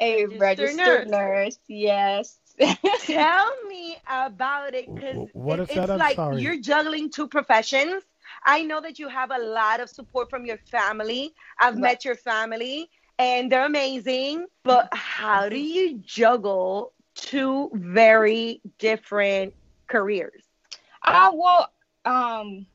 [0.00, 1.58] a registered nurse.
[1.68, 2.38] Yes.
[3.00, 5.90] Tell me about it because What is it's that?
[5.90, 6.40] I'm like sorry.
[6.40, 8.02] you're juggling two professions.
[8.46, 11.34] I know that you have a lot of support from your family.
[11.58, 14.46] I've met your family and they're amazing.
[14.64, 19.54] But how do you juggle two very different
[19.86, 20.42] careers?
[21.02, 21.70] Uh, well,
[22.04, 22.66] um,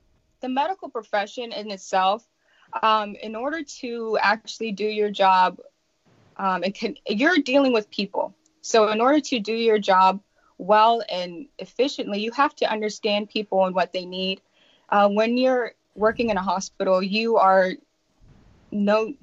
[0.42, 2.28] the medical profession in itself,
[2.82, 5.58] um, in order to actually do your job,
[6.38, 8.34] um, it can, you're dealing with people.
[8.62, 10.22] So, in order to do your job
[10.58, 14.42] well and efficiently, you have to understand people and what they need.
[14.90, 17.74] Uh, when you're working in a hospital, you are
[18.72, 19.14] no,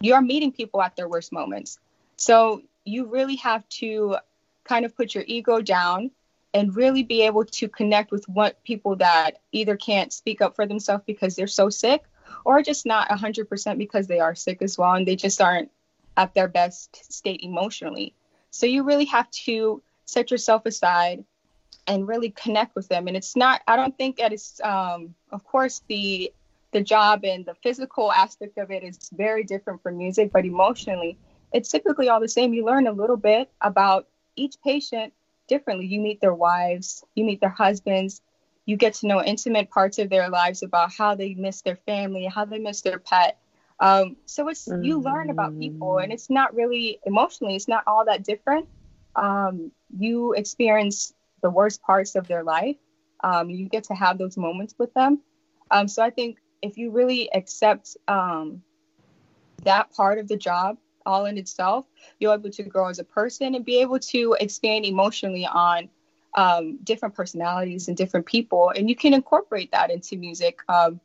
[0.00, 1.78] you are meeting people at their worst moments.
[2.16, 4.16] So, you really have to
[4.64, 6.10] kind of put your ego down
[6.54, 10.66] and really be able to connect with what people that either can't speak up for
[10.66, 12.04] themselves because they're so sick
[12.44, 15.70] or just not 100% because they are sick as well and they just aren't
[16.16, 18.14] at their best state emotionally.
[18.50, 21.24] So you really have to set yourself aside
[21.86, 25.42] and really connect with them and it's not I don't think that it's um of
[25.42, 26.32] course the
[26.70, 31.18] the job and the physical aspect of it is very different from music but emotionally
[31.52, 34.06] it's typically all the same you learn a little bit about
[34.36, 35.12] each patient
[35.48, 35.86] differently.
[35.86, 38.22] You meet their wives, you meet their husbands,
[38.64, 42.26] you get to know intimate parts of their lives about how they miss their family,
[42.26, 43.38] how they miss their pet.
[43.80, 48.04] Um, so it's you learn about people, and it's not really emotionally, it's not all
[48.04, 48.68] that different.
[49.16, 52.76] Um, you experience the worst parts of their life.
[53.24, 55.20] Um, you get to have those moments with them.
[55.70, 58.62] Um, so I think if you really accept um,
[59.64, 61.86] that part of the job all in itself,
[62.18, 65.88] you're able to grow as a person and be able to expand emotionally on
[66.34, 68.72] um, different personalities and different people.
[68.74, 70.60] And you can incorporate that into music.
[70.68, 71.00] Um,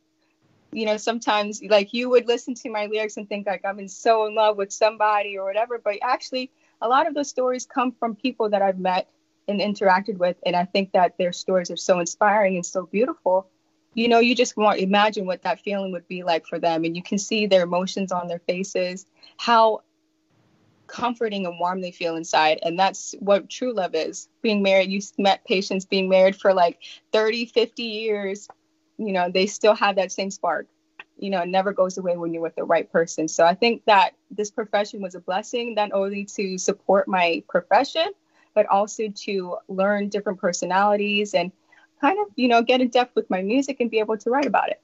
[0.72, 3.88] you know, sometimes like you would listen to my lyrics and think like I'm in
[3.88, 6.50] so in love with somebody or whatever, but actually
[6.80, 9.08] a lot of those stories come from people that I've met
[9.48, 10.36] and interacted with.
[10.44, 13.48] And I think that their stories are so inspiring and so beautiful.
[13.94, 16.84] You know, you just want imagine what that feeling would be like for them.
[16.84, 19.06] And you can see their emotions on their faces,
[19.38, 19.82] how
[20.88, 22.58] comforting and warm they feel inside.
[22.62, 24.28] And that's what true love is.
[24.42, 26.78] Being married you met patients being married for like
[27.12, 28.48] 30 50 years
[28.98, 30.66] you know they still have that same spark.
[31.18, 33.28] You know it never goes away when you're with the right person.
[33.28, 38.06] So i think that this profession was a blessing not only to support my profession
[38.54, 41.52] but also to learn different personalities and
[42.00, 44.46] kind of you know get in depth with my music and be able to write
[44.46, 44.80] about it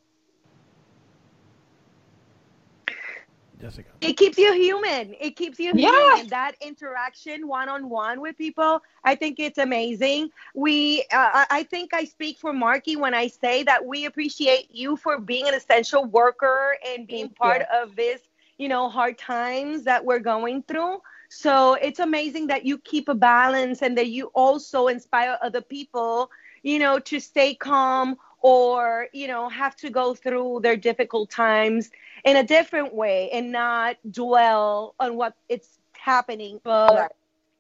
[3.65, 3.91] Jessica.
[4.03, 5.15] It keeps you human.
[5.19, 5.89] It keeps you Yeah.
[5.89, 6.29] human.
[6.29, 10.31] That interaction one on one with people, I think it's amazing.
[10.55, 14.69] We, uh, I I think I speak for Marky when I say that we appreciate
[14.71, 17.67] you for being an essential worker and being Thank part you.
[17.73, 18.21] of this,
[18.59, 20.99] you know, hard times that we're going through.
[21.31, 26.31] So it's amazing that you keep a balance and that you also inspire other people,
[26.63, 31.91] you know, to stay calm or, you know, have to go through their difficult times
[32.25, 37.09] in a different way and not dwell on what it's happening, but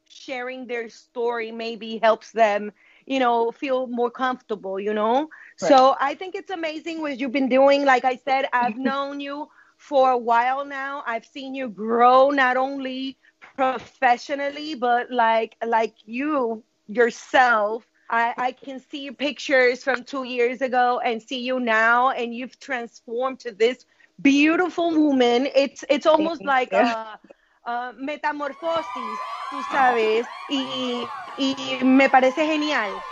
[0.08, 2.72] sharing their story maybe helps them,
[3.06, 5.30] you know, feel more comfortable, you know?
[5.60, 5.82] Right.
[5.82, 7.84] So I think it's amazing what you've been doing.
[7.84, 9.48] Like I said, I've known you
[9.78, 11.02] for a while now.
[11.06, 13.18] I've seen you grow not only
[13.56, 17.84] professionally, but like like you yourself.
[18.08, 22.34] I, I can see your pictures from two years ago and see you now, and
[22.34, 23.84] you've transformed to this
[24.20, 25.48] beautiful woman.
[25.54, 27.18] It's it's almost like a,
[27.64, 29.20] a metamorfosis,
[29.50, 33.02] tú sabes, y, y me parece genial.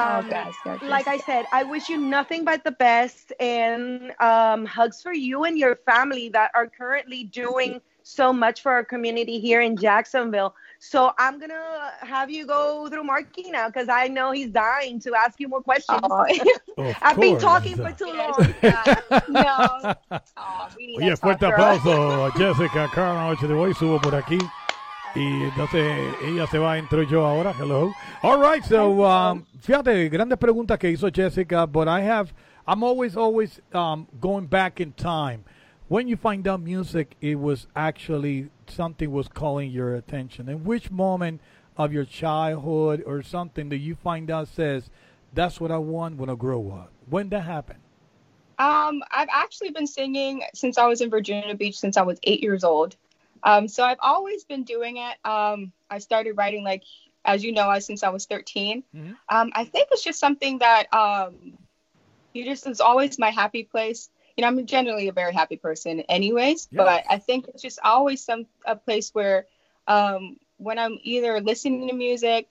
[0.00, 4.64] Oh, Um, gosh, like I said, I wish you nothing but the best and um,
[4.66, 9.38] hugs for you and your family that are currently doing so much for our community
[9.40, 10.54] here in Jacksonville.
[10.84, 15.14] So I'm gonna have you go through Marky now because I know he's dying to
[15.14, 16.00] ask you more questions.
[16.02, 16.26] Oh,
[17.02, 18.34] I've been talking for too long.
[19.28, 19.94] no.
[20.36, 24.40] Oh, we Oye, that fuerte aplauso a Jessica Carl noche de hoy, subo por aquí.
[25.14, 27.52] Y entonces ella se va, entro yo ahora.
[27.52, 27.92] Hello.
[28.24, 32.34] All right, so, um, fíjate, grandes preguntas que hizo Jessica, but I have,
[32.66, 35.44] I'm always, always um, going back in time.
[35.92, 40.48] When you find out music, it was actually something was calling your attention.
[40.48, 41.42] In which moment
[41.76, 44.88] of your childhood or something that you find out says,
[45.34, 46.92] that's what I want when I grow up?
[47.10, 47.80] When that happened?
[48.58, 52.42] Um, I've actually been singing since I was in Virginia Beach since I was eight
[52.42, 52.96] years old.
[53.42, 55.18] Um, so I've always been doing it.
[55.26, 56.84] Um, I started writing like
[57.26, 58.82] as you know, since I was 13.
[59.28, 61.58] Um, I think it's just something that um,
[62.32, 64.08] you just is always my happy place.
[64.36, 66.68] You know, I'm generally a very happy person, anyways.
[66.72, 69.46] But I think it's just always some a place where
[69.86, 72.48] um, when I'm either listening to music,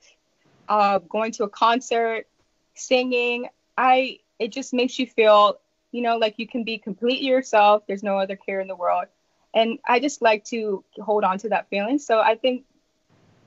[0.70, 2.28] uh, going to a concert,
[2.76, 3.48] singing,
[3.78, 5.60] I it just makes you feel,
[5.92, 7.84] you know, like you can be completely yourself.
[7.88, 9.06] There's no other care in the world,
[9.54, 12.00] and I just like to hold on to that feeling.
[12.00, 12.66] So I think,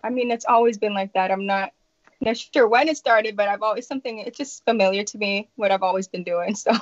[0.03, 1.31] I mean, it's always been like that.
[1.31, 1.73] I'm not
[2.21, 4.19] not sure when it started, but I've always something.
[4.19, 6.55] It's just familiar to me what I've always been doing.
[6.65, 6.73] So.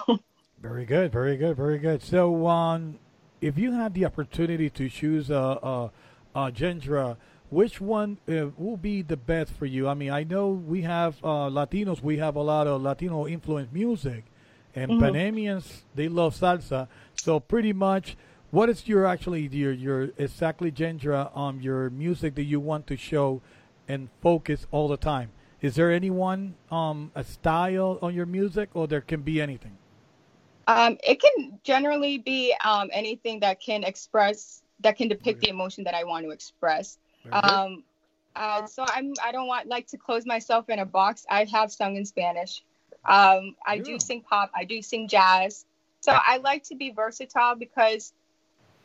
[0.62, 2.02] Very good, very good, very good.
[2.02, 2.98] So, um,
[3.40, 5.90] if you had the opportunity to choose a, a,
[6.36, 7.16] a genre,
[7.50, 9.88] which one uh, will be the best for you?
[9.88, 13.72] I mean, I know we have uh, Latinos, we have a lot of Latino influenced
[13.72, 14.24] music,
[14.74, 15.00] and Mhm.
[15.00, 16.86] Panamanians they love salsa.
[17.14, 18.16] So, pretty much,
[18.52, 22.96] what is your actually your your exactly genre on your music that you want to
[22.96, 23.42] show
[23.88, 25.30] and focus all the time?
[25.60, 29.76] Is there anyone um a style on your music, or there can be anything?
[30.66, 35.84] Um, it can generally be um, anything that can express, that can depict the emotion
[35.84, 36.98] that I want to express.
[37.32, 37.84] Um,
[38.34, 41.26] uh, so I'm, I don't want like to close myself in a box.
[41.28, 42.62] I have sung in Spanish.
[43.04, 44.50] Um, I do sing pop.
[44.54, 45.64] I do sing jazz.
[46.00, 48.12] So I like to be versatile because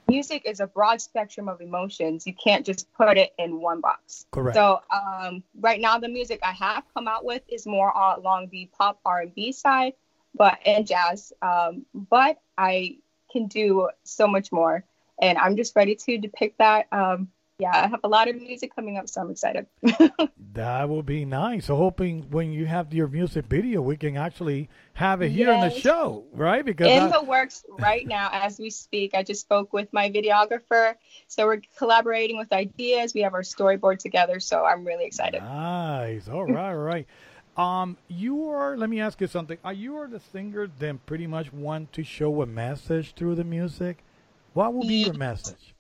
[0.08, 2.26] music is a broad spectrum of emotions.
[2.26, 4.26] You can't just put it in one box.
[4.32, 4.56] Correct.
[4.56, 8.70] So um, right now, the music I have come out with is more along the
[8.78, 9.94] pop R&B side,
[10.38, 11.34] but and jazz.
[11.42, 12.98] Um, but I
[13.32, 14.84] can do so much more,
[15.22, 16.88] and I'm just ready to depict that.
[16.92, 19.66] Um, yeah, I have a lot of music coming up, so I'm excited.
[20.54, 21.66] That will be nice.
[21.66, 25.60] So hoping when you have your music video, we can actually have it here in
[25.60, 26.66] the show, right?
[26.66, 29.14] Because in I- the works right now as we speak.
[29.14, 30.96] I just spoke with my videographer,
[31.28, 33.14] so we're collaborating with ideas.
[33.14, 35.44] We have our storyboard together, so I'm really excited.
[35.44, 36.28] Nice.
[36.28, 37.06] All right, all right.
[37.58, 38.78] Um, you are.
[38.78, 39.58] Let me ask you something.
[39.64, 43.44] Are you are the singer that pretty much want to show a message through the
[43.44, 44.04] music?
[44.54, 45.74] What will be your message?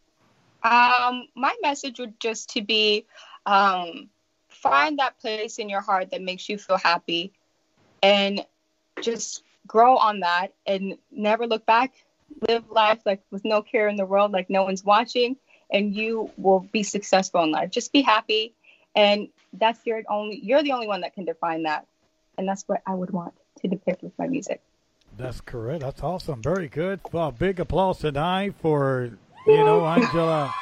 [0.63, 3.05] Um, my message would just to be,
[3.45, 4.09] um,
[4.49, 7.31] find that place in your heart that makes you feel happy,
[8.01, 8.43] and
[9.01, 11.93] just grow on that, and never look back.
[12.49, 15.37] Live life like with no care in the world, like no one's watching,
[15.71, 17.69] and you will be successful in life.
[17.69, 18.53] Just be happy,
[18.95, 20.39] and that's your only.
[20.41, 21.85] You're the only one that can define that,
[22.37, 24.61] and that's what I would want to depict with my music.
[25.17, 25.81] That's correct.
[25.81, 26.41] That's awesome.
[26.41, 26.99] Very good.
[27.11, 29.11] Well, big applause tonight for
[29.45, 30.53] you know Angela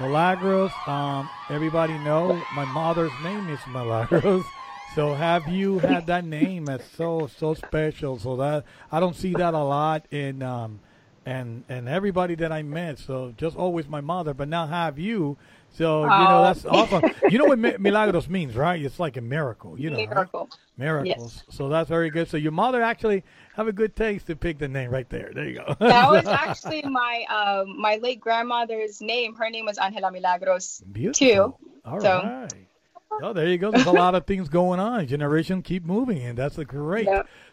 [0.00, 0.72] Milagros.
[0.86, 4.44] Um, everybody know my mother's name is Milagros.
[4.94, 6.66] So have you had that name?
[6.66, 8.18] That's so so special.
[8.18, 10.80] So that I don't see that a lot in um
[11.24, 12.98] and and everybody that I met.
[12.98, 15.38] So just always my mother, but now have you.
[15.74, 16.42] So you know Oh.
[16.44, 17.02] that's awesome.
[17.30, 18.80] you know what Milagros means, right?
[18.82, 19.78] It's like a miracle.
[19.80, 20.08] You know, right?
[20.08, 20.50] Miracle.
[20.76, 21.44] Miracles.
[21.50, 22.28] So that's very good.
[22.28, 23.24] So your mother actually
[23.54, 25.30] have a good taste to pick the name right there.
[25.34, 25.74] There you go.
[25.80, 29.34] That was actually my um, my late grandmother's name.
[29.34, 31.26] Her name was Angela Milagros Beautiful.
[31.26, 31.54] too.
[31.84, 32.52] All so right.
[33.22, 33.70] Oh, there you go.
[33.70, 35.06] There's a lot of things going on.
[35.06, 37.06] Generation keep moving, and that's a great.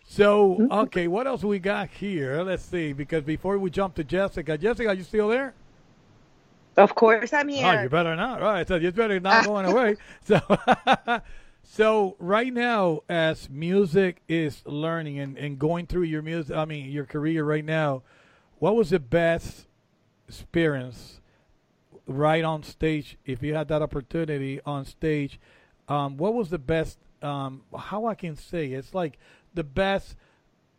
[0.06, 2.42] So, okay, what else we got here?
[2.44, 2.94] Let's see.
[2.94, 5.54] Because before we jump to Jessica, Jessica, you still there?
[6.78, 7.68] Of course, I'm here.
[7.68, 8.42] Oh, you better not.
[8.42, 8.68] Right.
[8.68, 9.98] So you better not going away.
[10.24, 10.40] So,
[11.64, 16.90] so right now, as music is learning and, and going through your music, I mean,
[16.90, 18.04] your career right now,
[18.60, 19.66] what was the best
[20.28, 21.20] experience
[22.08, 23.18] right on stage?
[23.26, 25.40] If you had that opportunity on stage,
[25.88, 26.98] um, what was the best?
[27.22, 29.18] Um, how I can say it's like
[29.54, 30.16] the best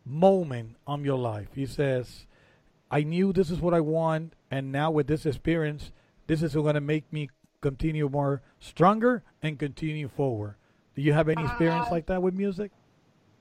[0.05, 1.49] moment on your life.
[1.53, 2.25] He says,
[2.89, 5.91] I knew this is what I want, and now with this experience,
[6.27, 7.29] this is going to make me
[7.61, 10.55] continue more stronger and continue forward.
[10.95, 12.71] Do you have any experience Uh, like that with music?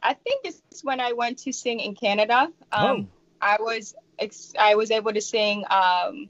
[0.03, 2.51] I think it's when I went to sing in Canada.
[2.73, 3.11] Um,
[3.41, 6.29] I was ex- I was able to sing um,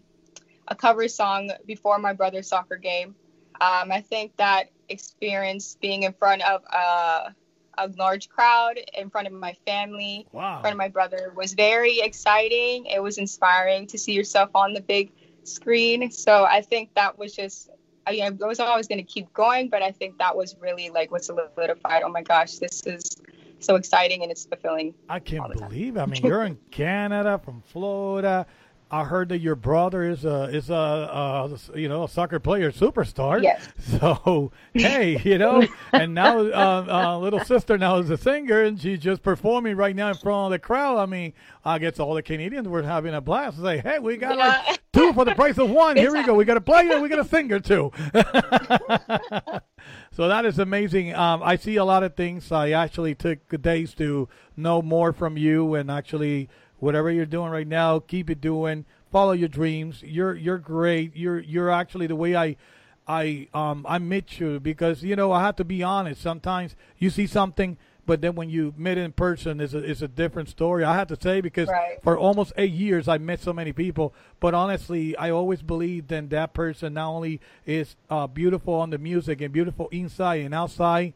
[0.67, 3.15] a cover song before my brother's soccer game.
[3.61, 7.35] Um, I think that experience being in front of a,
[7.81, 10.57] a large crowd, in front of my family, wow.
[10.57, 12.87] in front of my brother, was very exciting.
[12.87, 15.13] It was inspiring to see yourself on the big
[15.45, 16.11] screen.
[16.11, 17.71] So I think that was just.
[18.07, 20.89] I, mean, I was always going to keep going, but I think that was really
[20.89, 22.03] like what solidified.
[22.03, 23.17] Oh my gosh, this is
[23.61, 24.95] so exciting and it's fulfilling.
[25.09, 25.97] I can't believe.
[25.97, 28.47] I mean, you're in Canada from Florida.
[28.93, 32.73] I heard that your brother is a is a, a you know a soccer player
[32.73, 33.43] superstar.
[33.43, 33.69] Yes.
[34.01, 38.81] So hey, you know, and now uh, uh, little sister now is a singer, and
[38.81, 40.99] she's just performing right now in front of the crowd.
[40.99, 41.33] I mean,
[41.65, 43.61] I guess all the Canadians were having a blast.
[43.61, 45.97] Say, hey, we got like two for the price of one.
[45.97, 46.35] Here we go.
[46.35, 47.01] We got a player.
[47.01, 47.91] We got a singer too.
[48.15, 49.61] so
[50.13, 51.15] So that is amazing.
[51.15, 52.53] Um, I see a lot of things.
[52.53, 56.49] I actually took days to know more from you, and actually,
[56.81, 58.85] whatever you're doing right now, keep it doing.
[59.13, 60.03] Follow your dreams.
[60.05, 61.17] You're you're great.
[61.17, 62.57] You're you're actually the way I.
[63.09, 66.21] I um I met you because you know I have to be honest.
[66.21, 67.77] Sometimes you see something,
[68.07, 70.85] but then when you meet in person, is a is a different story.
[70.85, 72.01] I have to say because Right.
[72.05, 76.29] for almost eight years I met so many people, but honestly, I always believed in
[76.29, 76.95] that person.
[76.95, 81.15] Not only is uh, beautiful on the music and beautiful inside and outside,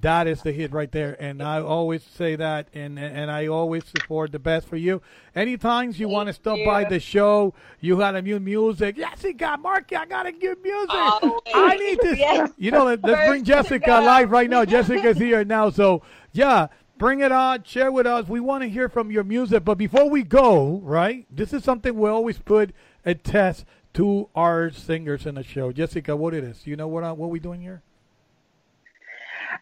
[0.00, 1.16] that is the hit right there.
[1.20, 5.02] And I always say that, and and I always support the best for you.
[5.34, 8.96] Anytime you want to stop by the show, you got a new music.
[8.96, 9.96] Yes, he got Marky.
[9.96, 10.90] I got a good music.
[10.90, 12.16] I need to.
[12.16, 12.50] Yes.
[12.56, 14.64] You know, let, us bring Jessica live right now.
[14.64, 16.02] Jessica's here now, so
[16.32, 16.68] yeah.
[16.96, 18.28] Bring it on, share with us.
[18.28, 19.64] We want to hear from your music.
[19.64, 22.70] But before we go, right, this is something we always put
[23.04, 25.72] a test to our singers in the show.
[25.72, 26.68] Jessica, what it is?
[26.68, 27.82] You know what, uh, what we doing here?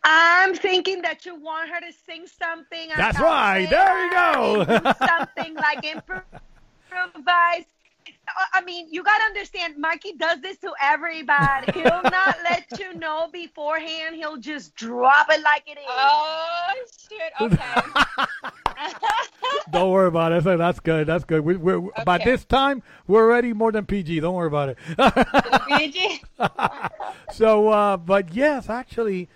[0.04, 2.90] I'm thinking that you want her to sing something.
[2.96, 3.68] That's right.
[3.70, 4.64] There you go.
[5.06, 6.24] something like impro-
[6.90, 7.64] improvise.
[8.28, 9.76] Uh, I mean, you gotta understand.
[9.78, 11.72] Mikey does this to everybody.
[11.74, 14.16] He'll not let you know beforehand.
[14.16, 15.84] He'll just drop it like it is.
[15.88, 16.72] Oh
[17.08, 17.32] shit.
[17.40, 18.26] Okay.
[19.70, 20.42] Don't worry about it.
[20.42, 21.06] That's good.
[21.06, 21.42] That's good.
[21.42, 24.20] We, we're by this time we're already more than PG.
[24.20, 24.78] Don't worry about it.
[25.68, 26.22] PG.
[27.32, 29.28] so, uh, but yes, actually,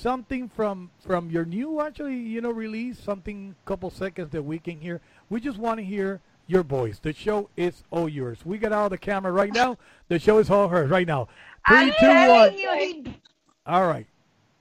[0.00, 4.80] something from from your new actually you know release, something couple seconds that we can
[4.80, 5.00] hear.
[5.28, 6.98] We just want to hear your voice.
[6.98, 8.38] The show is all yours.
[8.44, 9.78] We get out of the camera right now.
[10.08, 11.28] The show is all hers right now.
[11.68, 13.04] three two one you.
[13.66, 14.06] all right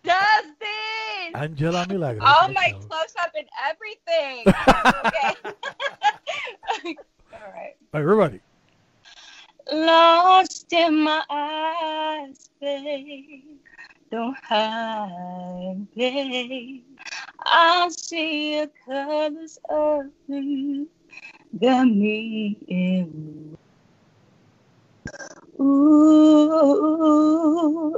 [0.03, 1.35] does this.
[1.35, 2.23] Angela Milagros.
[2.25, 4.43] Oh let's my close up and everything.
[6.85, 6.95] okay.
[7.33, 7.75] All right.
[7.93, 8.39] Everybody.
[9.71, 13.59] Lost in my eyes, babe.
[14.11, 16.83] Don't hide, babe.
[17.45, 20.89] I see the colors of you.
[21.61, 23.57] Got me in.
[25.61, 26.91] Ooh,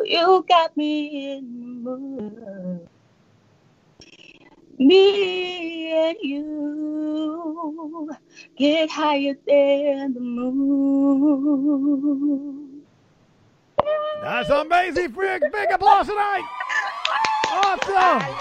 [0.05, 2.89] you got me in the mood.
[4.79, 8.09] Me and you
[8.57, 11.51] get higher than the moon.
[14.21, 15.41] That's amazing, Frick.
[15.51, 16.47] Big applause tonight.
[17.51, 18.35] Awesome.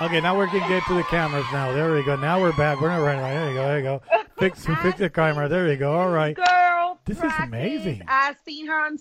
[0.00, 1.72] Okay, now we can get to the cameras now.
[1.72, 2.16] There we go.
[2.16, 2.80] Now we're back.
[2.80, 3.16] We're not right.
[3.20, 3.62] There you go.
[3.62, 4.02] There you go.
[4.38, 5.48] Fix, fix the camera.
[5.48, 5.92] There you go.
[5.92, 6.34] All right.
[6.34, 8.02] Girl, This is amazing.
[8.08, 8.98] I've seen her on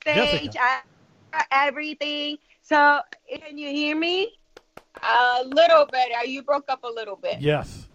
[0.00, 0.56] stage.
[0.58, 0.80] I,
[1.50, 2.38] everything.
[2.62, 4.38] So, can you hear me?
[5.02, 6.08] A little bit.
[6.26, 7.40] You broke up a little bit.
[7.40, 7.88] Yes.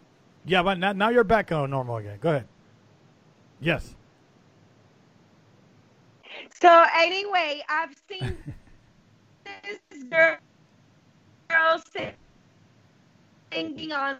[0.45, 2.17] Yeah, but now, now you're back on normal again.
[2.21, 2.47] Go ahead.
[3.59, 3.95] Yes.
[6.63, 8.37] So, anyway, I've seen
[9.45, 10.37] this girl,
[11.49, 11.83] girl
[13.53, 14.19] singing on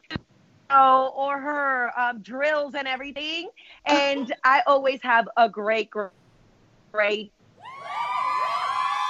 [0.70, 3.48] or her um, drills and everything,
[3.86, 6.08] and I always have a great, gr-
[6.94, 7.32] great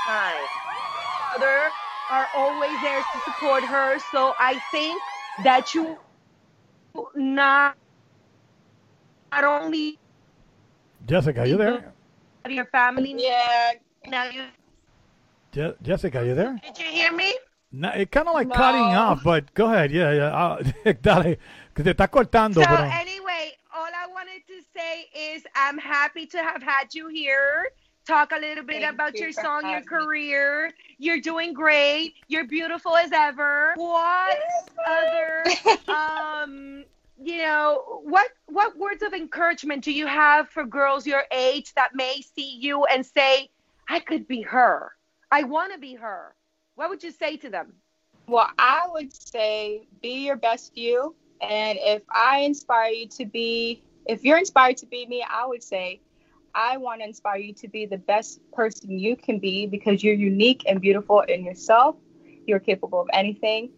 [0.06, 0.36] time.
[1.36, 1.72] Other
[2.12, 5.02] are always there to support her, so I think
[5.44, 5.98] that you
[7.16, 7.76] not
[9.32, 9.98] not only
[11.08, 11.96] Jessica, are you there?
[12.52, 13.16] Your family.
[13.18, 13.72] Yeah.
[14.08, 14.44] Now you
[15.52, 16.60] Je- Jessica, you there?
[16.64, 17.34] did you hear me?
[17.72, 18.56] No, it's kind of like No.
[18.56, 19.92] cutting off, but go ahead.
[19.92, 20.36] Yeah, yeah.
[20.36, 21.38] Uh, dale,
[21.74, 22.56] que te está cortando.
[22.62, 27.08] So pero- anyway, all I wanted to say is I'm happy to have had you
[27.08, 27.70] here.
[28.06, 30.06] Talk a little bit Thank about you your song, your having me.
[30.06, 30.72] career.
[30.98, 32.16] You're doing great.
[32.28, 33.74] You're beautiful as ever.
[33.78, 34.38] What
[34.86, 35.44] other
[35.88, 36.84] um
[37.24, 41.96] you know, what what words of encouragement do you have for girls your age that
[41.96, 43.50] may see you and say,
[43.88, 44.92] I could be her.
[45.32, 46.36] I want to be her.
[46.76, 47.74] What would you say to them?
[48.28, 51.16] Well, I would say be your best you.
[51.42, 55.64] And if I inspire you to be, if you're inspired to be me, I would
[55.64, 56.02] say
[56.56, 60.14] I want to inspire you to be the best person you can be because you're
[60.14, 61.96] unique and beautiful in yourself.
[62.46, 63.72] You're capable of anything.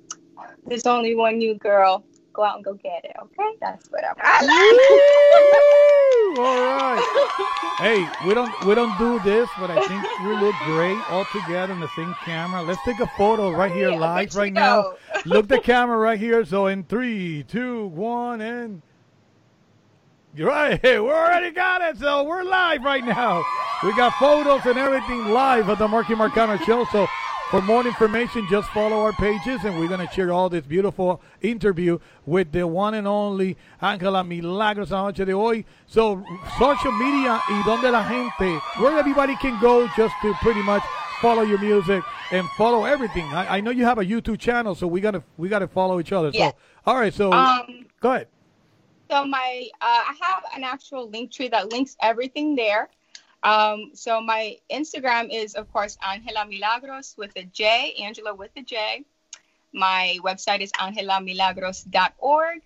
[0.65, 2.05] There's only one you, girl.
[2.35, 3.55] Go out and go get it, okay?
[3.61, 4.15] That's what I'm.
[6.37, 7.01] All right.
[7.77, 11.71] Hey, we don't we don't do this, but I think we look great all together
[11.71, 12.61] in the same camera.
[12.61, 14.95] Let's take a photo right here live right now.
[15.25, 16.43] Look the camera right here.
[16.43, 18.81] So in three, two, one, and
[20.35, 20.79] you're right.
[20.81, 21.97] Hey, we already got it.
[21.97, 23.45] So we're live right now.
[23.83, 26.85] We got photos and everything live at the Marky Marcano show.
[26.91, 27.07] So
[27.49, 31.99] for more information, just follow our pages, and we're gonna share all this beautiful interview
[32.25, 35.63] with the one and only Angela Milagros la noche de hoy.
[35.87, 36.23] So
[36.57, 40.83] social media y donde la gente, where everybody can go just to pretty much
[41.21, 43.25] follow your music and follow everything.
[43.33, 46.11] I, I know you have a YouTube channel, so we gotta we gotta follow each
[46.11, 46.31] other.
[46.33, 46.49] Yeah.
[46.49, 46.55] So
[46.87, 48.27] all right, so Um, go ahead.
[49.09, 52.89] So my uh, I have an actual link tree that links everything there.
[53.45, 58.63] Um, so my Instagram is of course Angela Milagros with a J, Angela with a
[58.63, 59.05] J.
[59.71, 62.61] My website is angelamilagros.org.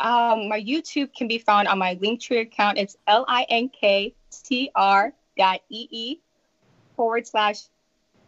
[0.00, 2.76] Um, my YouTube can be found on my Linktree account.
[2.76, 6.20] It's L I N K T R dot E E
[6.96, 7.60] forward slash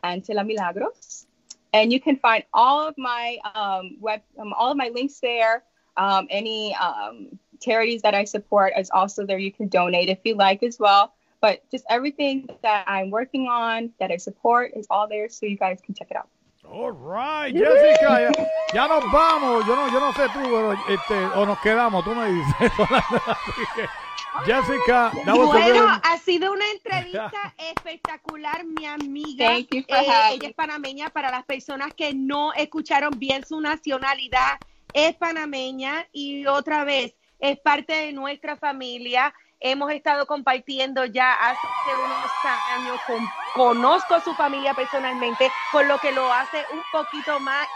[0.05, 1.27] Angela Milagros.
[1.73, 5.65] And you can find all of my um, web, um, all of my links there.
[5.97, 9.39] Um, any um, charities that I support is also there.
[9.39, 11.13] You can donate if you like as well.
[11.41, 15.57] But just everything that I'm working on that I support is all there, so you
[15.57, 16.29] guys can check it out.
[16.71, 18.31] All right, Jessica, ya,
[18.75, 19.65] ya nos vamos.
[19.67, 22.73] Yo no, yo no sé tú, pero este, o nos quedamos, tú me dices.
[24.45, 29.47] Jessica, Bueno, ha sido una entrevista espectacular, mi amiga.
[29.47, 31.11] Thank you for Eh, ella es panameña.
[31.11, 34.59] Para las personas que no escucharon bien su nacionalidad,
[34.93, 39.35] es panameña y otra vez es parte de nuestra familia.
[39.61, 41.67] Hemos estado compartiendo ya hace
[42.05, 42.31] unos
[42.77, 47.67] años, con- conozco a su familia personalmente, por lo que lo hace un poquito más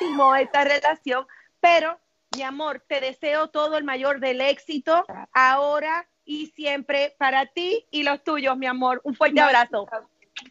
[0.00, 1.26] íntimo esta relación,
[1.60, 1.98] pero
[2.36, 8.04] mi amor, te deseo todo el mayor del éxito ahora y siempre para ti y
[8.04, 9.00] los tuyos, mi amor.
[9.04, 9.86] Un fuerte abrazo.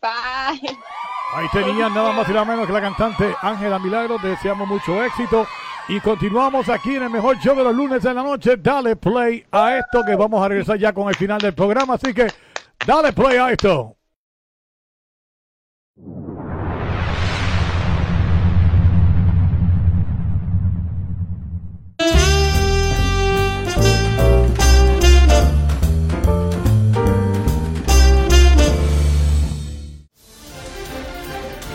[0.01, 0.77] Bye.
[1.33, 4.19] Ahí tenían nada más y nada menos que la cantante Ángela Milagro.
[4.19, 5.47] Te deseamos mucho éxito.
[5.87, 8.55] Y continuamos aquí en el mejor show de los lunes en la noche.
[8.57, 11.95] Dale play a esto que vamos a regresar ya con el final del programa.
[11.95, 12.27] Así que
[12.85, 13.97] dale play a esto.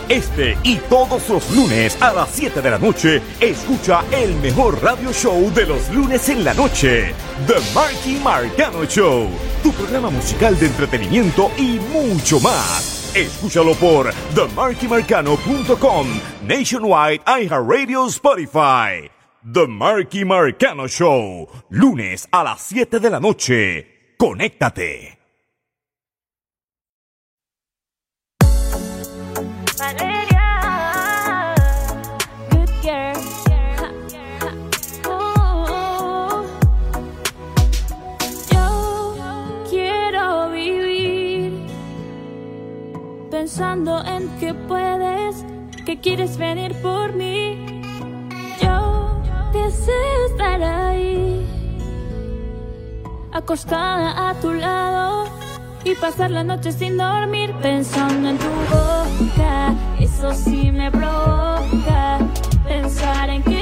[0.09, 5.11] Este y todos los lunes a las 7 de la noche, escucha el mejor radio
[5.11, 7.13] show de los lunes en la noche,
[7.45, 9.27] The Marky Marcano Show,
[9.61, 13.11] tu programa musical de entretenimiento y mucho más.
[13.13, 16.07] Escúchalo por themarkymarcano.com,
[16.43, 19.11] Nationwide iHeartRadio Spotify.
[19.51, 24.13] The Marky Marcano Show, lunes a las 7 de la noche.
[24.17, 25.16] Conéctate.
[43.57, 45.43] Pensando en que puedes,
[45.83, 47.81] que quieres venir por mí.
[48.61, 49.19] Yo
[49.51, 51.43] deseo estar ahí,
[53.31, 55.25] acostada a tu lado
[55.83, 59.73] y pasar la noche sin dormir pensando en tu boca.
[59.99, 62.19] Eso sí me provoca
[62.63, 63.56] pensar en que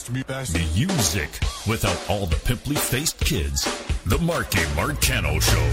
[0.00, 0.54] Best, me best.
[0.74, 1.28] Music
[1.68, 3.64] without all the pimply faced kids.
[4.06, 5.66] The Marky Marcano Show.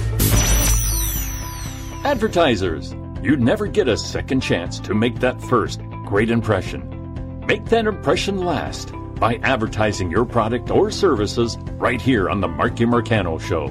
[2.03, 2.93] Advertisers,
[3.23, 7.45] you'd never get a second chance to make that first great impression.
[7.47, 12.85] Make that impression last by advertising your product or services right here on The Marky
[12.85, 13.69] Marcano Show.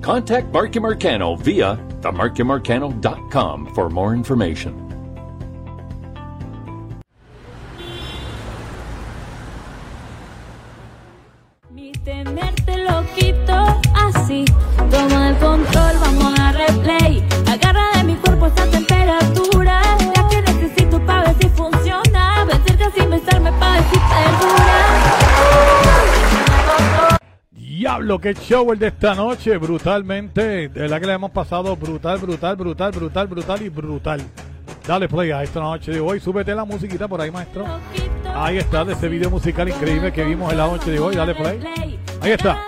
[0.00, 4.89] Contact Marky Marcano via themarkymarcano.com for more information.
[28.10, 30.68] Diablo, qué show el de esta noche, brutalmente.
[30.68, 34.20] De verdad que le hemos pasado brutal, brutal, brutal, brutal, brutal y brutal.
[34.84, 36.18] Dale play a esta noche de hoy.
[36.18, 37.64] Súbete la musiquita por ahí, maestro.
[38.34, 41.14] Ahí está, de ese video musical increíble que vimos en la noche de hoy.
[41.14, 41.60] Dale play.
[42.20, 42.64] Ahí está.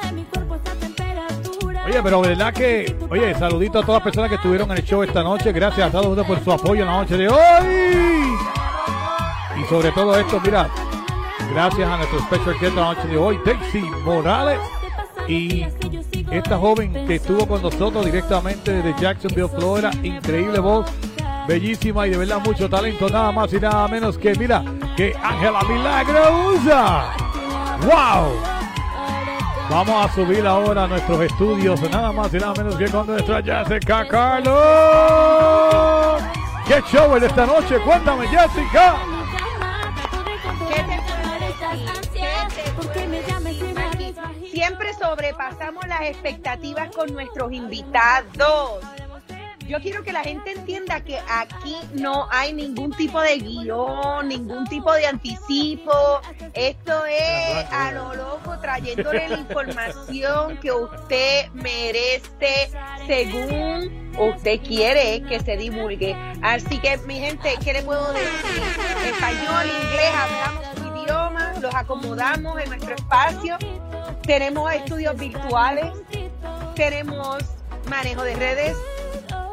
[1.89, 5.03] Oye, pero verdad que, oye, saludito a todas las personas que estuvieron en el show
[5.03, 5.51] esta noche.
[5.51, 8.37] Gracias a todos ustedes por su apoyo en la noche de hoy.
[9.61, 10.69] Y sobre todo esto, mira,
[11.53, 14.82] gracias a nuestro special guest la noche de hoy, Daisy Morales.
[15.29, 15.65] Y
[16.31, 20.87] esta joven que estuvo con nosotros directamente desde Jacksonville, Florida, increíble voz,
[21.47, 24.65] bellísima y de verdad mucho talento, nada más y nada menos que, mira,
[24.97, 27.15] que Ángela Milagrosa.
[27.83, 28.33] ¡Wow!
[29.71, 33.43] Vamos a subir ahora a nuestros estudios, nada más y nada menos que con nuestra
[33.43, 34.55] Jessica Carlos.
[36.67, 37.79] ¿Qué show de esta noche?
[37.85, 38.97] Cuéntame, Jessica.
[44.63, 48.81] Siempre sobrepasamos las expectativas con nuestros invitados.
[49.67, 54.65] Yo quiero que la gente entienda que aquí no hay ningún tipo de guion, ningún
[54.69, 56.21] tipo de anticipo.
[56.55, 62.71] Esto es a lo loco, trayéndole la información que usted merece
[63.09, 66.15] según usted quiere que se divulgue.
[66.41, 68.63] Así que, mi gente, ¿qué le puedo decir?
[69.07, 73.57] Español, inglés, hablamos los acomodamos en nuestro espacio.
[74.27, 75.93] Tenemos estudios virtuales,
[76.75, 77.39] tenemos
[77.89, 78.77] manejo de redes,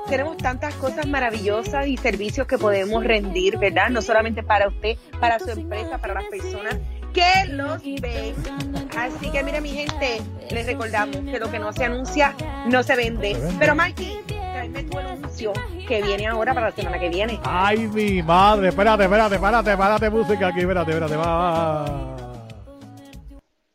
[0.07, 3.89] tenemos tantas cosas maravillosas y servicios que podemos rendir, ¿verdad?
[3.89, 6.77] No solamente para usted, para su empresa, para las personas
[7.13, 8.35] que los ven.
[8.97, 10.21] Así que mire mi gente,
[10.51, 12.35] les recordamos que lo que no se anuncia
[12.67, 13.37] no se vende.
[13.59, 14.19] Pero Mikey,
[14.67, 15.53] tu anuncio
[15.87, 17.39] que viene ahora para la semana que viene.
[17.43, 18.69] Ay, mi madre.
[18.69, 20.59] Espérate, espérate, espérate, espérate, música aquí.
[20.59, 21.15] Espérate, espérate.
[21.15, 21.85] Va.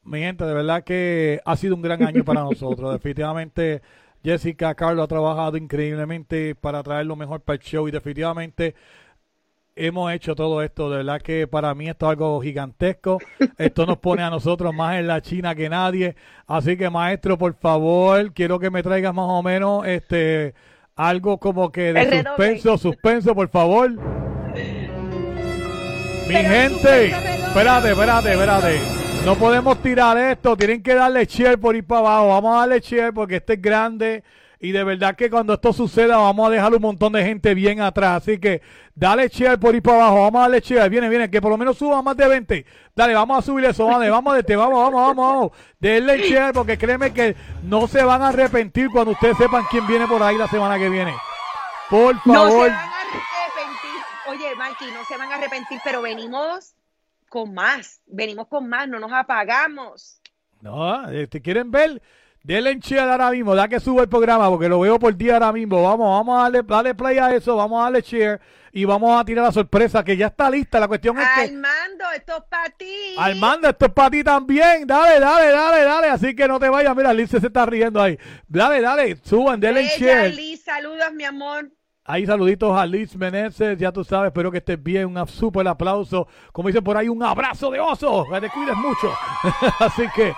[0.05, 2.93] Mi gente, de verdad que ha sido un gran año para nosotros.
[2.93, 3.81] Definitivamente,
[4.23, 8.74] Jessica, Carlos ha trabajado increíblemente para traer lo mejor para el show y definitivamente
[9.77, 10.90] hemos hecho todo esto.
[10.90, 13.19] De verdad que para mí esto es algo gigantesco.
[13.56, 16.15] Esto nos pone a nosotros más en la China que nadie.
[16.47, 20.55] Así que, maestro, por favor, quiero que me traigas más o menos este
[20.96, 22.28] algo como que de El redoble.
[22.58, 23.90] suspenso, suspenso, por favor.
[26.28, 28.80] Mi gente, espérate, espérate, espérate.
[29.24, 32.28] No podemos tirar esto, tienen que darle share por ir para abajo.
[32.28, 34.22] Vamos a darle share porque este es grande
[34.60, 37.81] y de verdad que cuando esto suceda vamos a dejar un montón de gente bien
[37.81, 38.22] atrás.
[38.22, 38.62] Así que
[38.94, 40.89] dale share por ir para abajo, vamos a darle share.
[40.90, 42.66] Viene, viene, que por lo menos suba más de 20.
[42.94, 45.52] Dale, vamos a subir eso, vale, vamos de vamos, vamos, vamos, vamos.
[45.78, 50.06] Denle share porque créeme que no se van a arrepentir cuando ustedes sepan quién viene
[50.06, 51.14] por ahí la semana que viene.
[51.90, 52.66] Por No favor.
[52.68, 54.01] se van a arrepentir.
[54.28, 56.74] Oye, Mikey, no se van a arrepentir, pero venimos
[57.28, 58.01] con más.
[58.06, 60.20] Venimos con más, no nos apagamos.
[60.60, 62.01] No, eh, ¿te quieren ver?
[62.44, 65.32] Denle en share ahora mismo, da que suba el programa porque lo veo por día
[65.32, 65.82] ahora mismo.
[65.82, 68.38] Vamos, vamos a darle, darle play a eso, vamos a darle share
[68.70, 70.78] y vamos a tirar la sorpresa que ya está lista.
[70.78, 73.14] La cuestión es que Armando, esto es para ti.
[73.16, 74.86] Armando, esto es para ti también.
[74.86, 76.08] Dale, dale, dale, dale.
[76.08, 76.94] Así que no te vayas.
[76.94, 78.18] Mira, Liz se está riendo ahí.
[78.46, 80.34] Dale, dale, suban, denle en share.
[80.34, 81.70] Liz, saludos, mi amor.
[82.04, 86.28] Ahí saluditos a Liz Meneses, ya tú sabes, espero que estés bien, un súper aplauso,
[86.52, 89.10] como dicen por ahí, un abrazo de oso, que te cuides mucho.
[89.80, 90.34] Así que,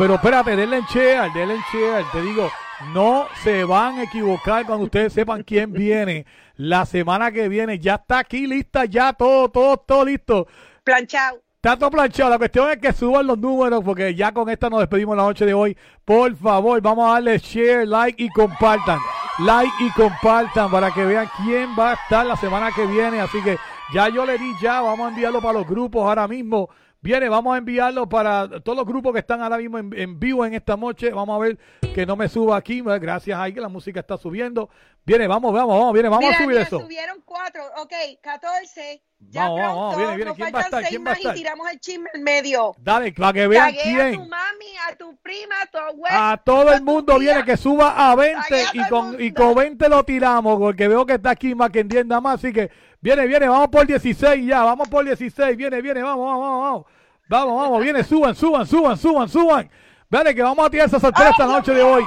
[0.00, 2.50] pero espérate, denle en share, denle en share, te digo,
[2.94, 6.24] no se van a equivocar cuando ustedes sepan quién viene
[6.56, 10.46] la semana que viene, ya está aquí lista, ya todo, todo, todo listo.
[10.84, 11.42] Planchado.
[11.54, 12.30] Está todo planchado.
[12.30, 15.44] La cuestión es que suban los números porque ya con esta nos despedimos la noche
[15.44, 15.76] de hoy.
[16.02, 19.00] Por favor, vamos a darle share, like y compartan.
[19.40, 23.20] Like y compartan para que vean quién va a estar la semana que viene.
[23.20, 23.58] Así que
[23.92, 26.70] ya yo le di ya, vamos a enviarlo para los grupos ahora mismo.
[27.02, 30.44] Viene, vamos a enviarlo para todos los grupos que están ahora mismo en, en vivo
[30.44, 31.10] en esta noche.
[31.10, 31.58] Vamos a ver
[31.94, 32.82] que no me suba aquí.
[32.82, 34.68] Gracias ahí que la música está subiendo.
[35.06, 36.80] Viene, vamos, vamos, vamos, viene, vamos Mira, a subir mira, eso.
[36.80, 37.62] subieron cuatro.
[37.78, 39.02] Ok, 14.
[39.30, 39.98] Ya Vamos, vamos, vamos, pronto.
[39.98, 40.28] viene, viene.
[40.28, 40.80] Nos ¿Quién va a faltan estar?
[40.82, 41.36] seis ¿Quién va a más estar?
[41.36, 42.74] y tiramos el chisme en medio.
[42.78, 44.00] Dale, para que vean Taguea quién.
[44.00, 46.30] a tu mami, a tu prima, a tu abuela.
[46.32, 48.40] A todo el mundo viene que suba a 20
[48.74, 52.20] y con, y con 20 lo tiramos porque veo que está aquí más que entienda
[52.20, 52.36] más.
[52.36, 56.40] Así que viene, viene, vamos por 16 ya, vamos por 16, viene, viene, vamos, vamos,
[56.46, 56.86] vamos, vamos.
[57.30, 59.70] Vamos, vamos, viene, suban, suban, suban, suban, suban.
[60.08, 62.04] Vale, que vamos a tirar esa sorpresa esta noche de hoy.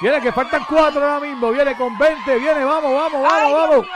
[0.00, 3.86] Viene, que faltan cuatro ahora mismo, viene con 20, viene, vamos, vamos, vamos, vamos.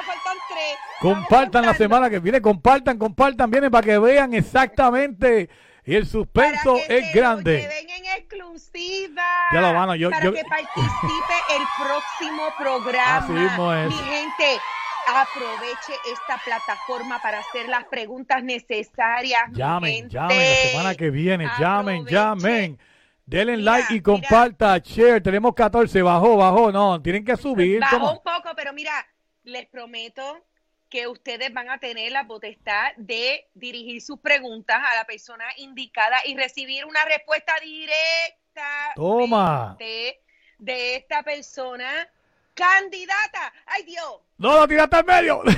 [1.00, 5.48] Compartan la semana que viene, compartan, compartan, viene para que vean exactamente.
[5.84, 7.68] Y el suspenso es grande.
[7.68, 9.22] Ven en exclusiva.
[9.52, 13.18] Ya lo van a- yo- para yo- que participe el próximo programa.
[13.18, 13.86] Así mismo es.
[13.86, 14.60] Mi gente,
[15.06, 19.42] aproveche esta plataforma para hacer las preguntas necesarias.
[19.52, 20.14] Llamen, gente.
[20.14, 22.78] llamen la semana que viene, llamen, llamen.
[23.24, 25.20] Denle like y comparta, share.
[25.20, 26.70] Tenemos 14, bajó, bajó.
[26.70, 27.80] No, tienen que subir.
[27.80, 28.12] Bajó ¿cómo?
[28.12, 28.92] un poco, pero mira,
[29.42, 30.44] les prometo
[30.88, 36.16] que ustedes van a tener la potestad de dirigir sus preguntas a la persona indicada
[36.24, 39.76] y recibir una respuesta directa Toma.
[39.78, 42.08] de esta persona
[42.56, 43.52] candidata.
[43.66, 44.16] ¡Ay, Dios!
[44.38, 45.42] No, lo tiraste al medio.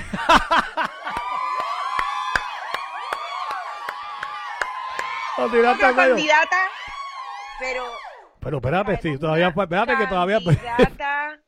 [5.38, 6.14] lo tiraste medio.
[6.14, 6.56] candidata,
[7.58, 7.84] pero
[8.40, 10.38] Pero espérate, sí, todavía, espérate que todavía.
[10.44, 11.40] candidata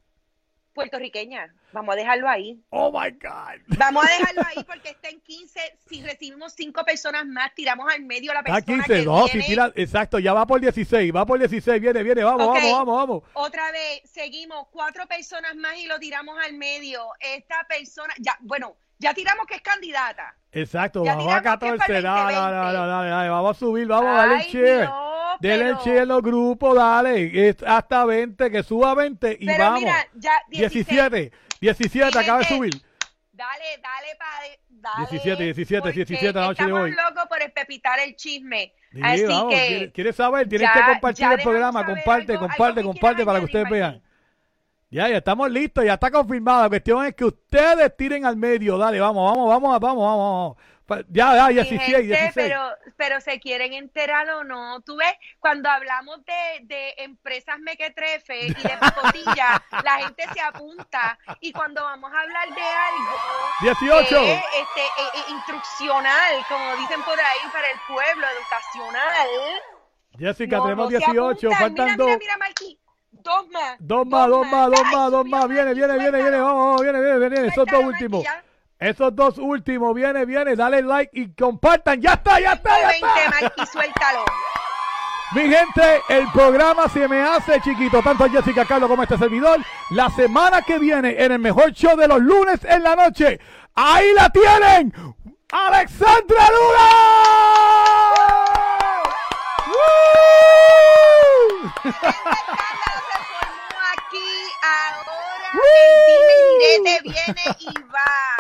[0.75, 1.53] puertorriqueña.
[1.73, 2.61] Vamos a dejarlo ahí.
[2.71, 3.61] Oh my God.
[3.79, 5.61] Vamos a dejarlo ahí porque está en 15.
[5.89, 9.29] Si recibimos cinco personas más, tiramos al medio a la Está persona 15, que no,
[9.29, 12.97] si tira, exacto, ya va por 16, va por 16, viene, viene, vamos, vamos, vamos,
[12.97, 13.23] vamos.
[13.35, 17.11] Otra vez, seguimos cuatro personas más y lo tiramos al medio.
[17.21, 20.37] Esta persona, ya, bueno, ya tiramos que es candidata.
[20.53, 22.63] Exacto, bajó a tiramos que es 14, para el dale, dale, 2020.
[22.77, 24.89] dale, dale, dale, vamos a subir, vamos a darle Ay, share.
[25.41, 27.57] Denle pero- share en los grupos, dale.
[27.67, 29.81] Hasta 20, que suba 20 y Pero vamos.
[29.81, 30.87] mira, ya 16.
[31.21, 32.73] 17, 17, acaba de subir.
[33.33, 34.61] Dale, dale, padre.
[34.69, 36.91] Dale, 17, 17, porque 17 la noche de estamos hoy.
[36.91, 38.73] locos por espepitar el chisme.
[38.93, 40.49] Sí, Así que ¿quieres, saber?
[40.49, 41.87] Tienes que compartir el programa.
[41.87, 44.03] Comparte, comparte, comparte para que ustedes vean.
[44.91, 46.63] Ya, ya estamos listos, ya está confirmado.
[46.63, 48.77] La cuestión es que ustedes tiren al medio.
[48.77, 50.57] Dale, vamos, vamos, vamos, vamos, vamos.
[51.09, 52.33] Ya, ya, Mi 16, gente, 16.
[52.35, 52.61] Pero,
[52.97, 54.81] pero se quieren enterar o no.
[54.81, 61.17] Tú ves, cuando hablamos de, de empresas mequetrefe y de pacotilla, la gente se apunta.
[61.41, 64.09] Y cuando vamos a hablar de algo 18.
[64.09, 69.29] que es, este, eh, eh, instruccional, como dicen por ahí, para el pueblo, educacional.
[70.19, 71.59] Jessica, no, tenemos no se 18, apuntan.
[71.59, 72.07] faltan mira, dos.
[72.07, 72.80] Mira, mira, Marquis,
[73.23, 73.77] dos más.
[73.79, 75.49] Dos más, dos más, dos más, dos más.
[75.49, 76.39] Viene, viene, viene, viene.
[76.39, 77.47] Vamos, vamos, viene, viene, viene.
[77.49, 78.25] Esos dos últimos.
[78.79, 79.95] Esos dos últimos.
[79.95, 80.57] Viene, viene.
[80.57, 82.01] Dale like y compartan.
[82.01, 83.41] Ya está, ya está, ya 20, está.
[83.41, 84.25] Marquis, suéltalo.
[85.33, 89.17] Mi gente, el programa se me hace chiquito, tanto a Jessica Carlos como a este
[89.17, 89.61] servidor.
[89.91, 93.39] La semana que viene, en el mejor show de los lunes en la noche,
[93.77, 94.93] ahí la tienen,
[95.53, 97.21] Alexandra Luna.
[101.85, 102.61] aquí
[104.71, 108.31] ahora el dime y direte viene y va.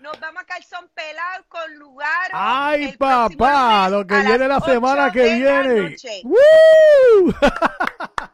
[0.00, 2.30] Nos vamos a calzón pelado con lugar.
[2.32, 5.96] Ay, papá, lo que viene la semana que viene.
[6.24, 7.34] ¡Woo!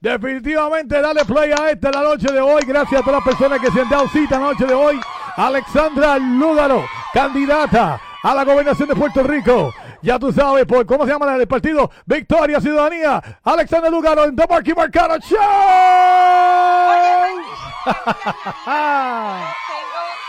[0.00, 2.62] Definitivamente, dale play a esta la noche de hoy.
[2.64, 5.00] Gracias a todas las personas que se han dado cita la noche de hoy.
[5.36, 9.74] Alexandra Lúgaro, candidata a la gobernación de Puerto Rico.
[10.00, 13.40] Ya tú sabes, por cómo se llama la del partido Victoria Ciudadanía.
[13.42, 15.38] Alexandra Lúgaro en The Marky Marcano Show.
[17.88, 17.94] Tengo,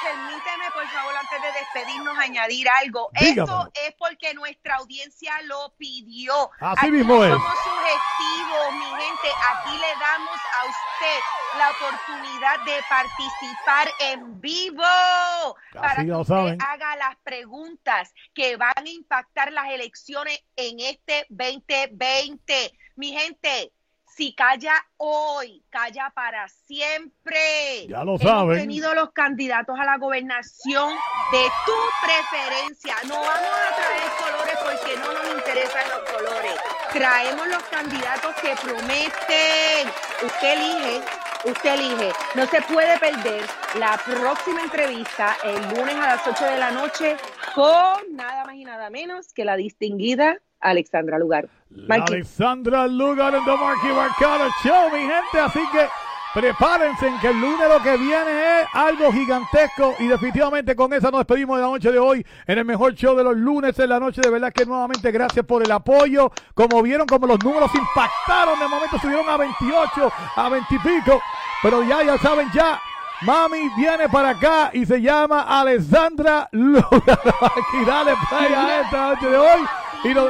[0.04, 3.10] permíteme, por favor, antes de despedirnos, añadir algo.
[3.20, 3.52] Dígame.
[3.52, 6.52] Esto es porque nuestra audiencia lo pidió.
[6.60, 7.32] Así Aquí mismo es.
[7.32, 9.28] Somos sugestivos, mi gente.
[9.52, 11.20] Aquí le damos a usted
[11.58, 15.56] la oportunidad de participar en vivo.
[15.74, 16.62] para Así que lo usted saben.
[16.62, 22.74] haga las preguntas que van a impactar las elecciones en este 2020.
[22.96, 23.72] Mi gente,
[24.20, 27.88] si calla hoy, calla para siempre.
[27.88, 28.60] Ya lo Hemos saben.
[28.60, 30.94] tenido los candidatos a la gobernación
[31.32, 31.72] de tu
[32.04, 32.96] preferencia.
[33.08, 36.54] No vamos a traer colores porque no nos interesan los colores.
[36.92, 39.88] Traemos los candidatos que prometen.
[40.26, 41.02] Usted elige,
[41.46, 42.12] usted elige.
[42.36, 47.16] No se puede perder la próxima entrevista el lunes a las 8 de la noche
[47.56, 51.48] con nada más y nada menos que la distinguida Alexandra Lugar.
[51.90, 55.40] Alexandra Lugar en The Marky Marcano Show, mi gente.
[55.40, 55.88] Así que
[56.34, 59.96] prepárense en que el lunes lo que viene es algo gigantesco.
[60.00, 63.16] Y definitivamente con esa nos despedimos de la noche de hoy en el mejor show
[63.16, 64.22] de los lunes en la noche.
[64.22, 66.32] De verdad que nuevamente gracias por el apoyo.
[66.54, 71.22] Como vieron, como los números impactaron, de momento subieron a 28, a 20 y pico.
[71.62, 72.80] Pero ya, ya saben, ya.
[73.22, 76.86] Mami viene para acá y se llama Alexandra Lugar.
[77.42, 79.60] Aquí dale play a esta noche de hoy.
[80.04, 80.30] Y nos,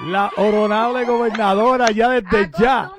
[0.00, 2.92] la honorable gobernadora ya desde ya.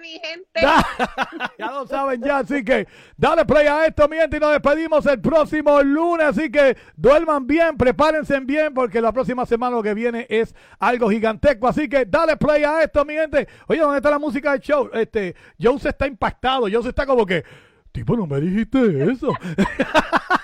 [0.00, 0.60] Mi gente.
[1.58, 5.06] ya lo saben ya, así que dale play a esto, mi gente, y nos despedimos
[5.06, 9.94] el próximo lunes, así que duerman bien, prepárense bien, porque la próxima semana lo que
[9.94, 13.46] viene es algo gigantesco, así que dale play a esto, mi gente.
[13.68, 14.90] Oye, ¿dónde está la música del show?
[14.92, 17.44] Este, Joe está impactado, Joe está como que,
[17.92, 19.32] tipo, no me dijiste eso.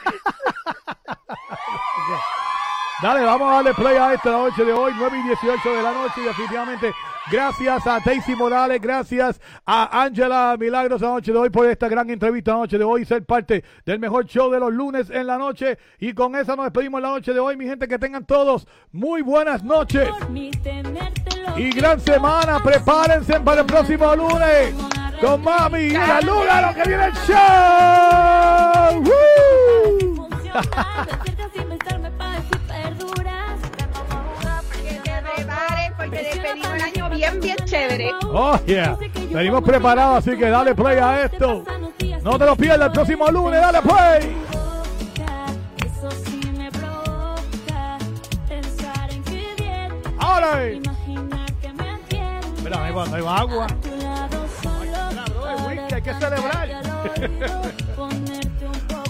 [3.03, 5.93] Dale, vamos a darle play a esta noche de hoy, 9 y 18 de la
[5.93, 6.21] noche.
[6.21, 6.93] Y definitivamente,
[7.33, 12.11] gracias a Daisy Morales, gracias a Angela Milagros la noche de hoy por esta gran
[12.11, 15.39] entrevista la noche de hoy, ser parte del mejor show de los lunes en la
[15.39, 15.79] noche.
[15.99, 19.23] Y con esa nos despedimos la noche de hoy, mi gente, que tengan todos muy
[19.23, 20.11] buenas noches.
[21.57, 24.75] Y gran semana, prepárense para el próximo lunes
[25.23, 27.37] con Mami y la Luna, lo que viene el show.
[29.05, 29.81] ¡Woo!
[36.11, 38.11] Porque despedimos el año bien, bien chévere.
[38.25, 38.99] Oh, yeah.
[39.31, 41.65] Venimos preparados, así que dale play a esto.
[42.23, 44.37] No te lo pierdas el próximo lunes, dale play.
[46.51, 46.71] Me.
[50.19, 50.73] Ahora.
[50.73, 52.63] Imaginar que me entiendes.
[52.63, 53.67] Mira, ahí va, ahí va agua.
[53.67, 56.71] A tu lado solo Hay que celebrar.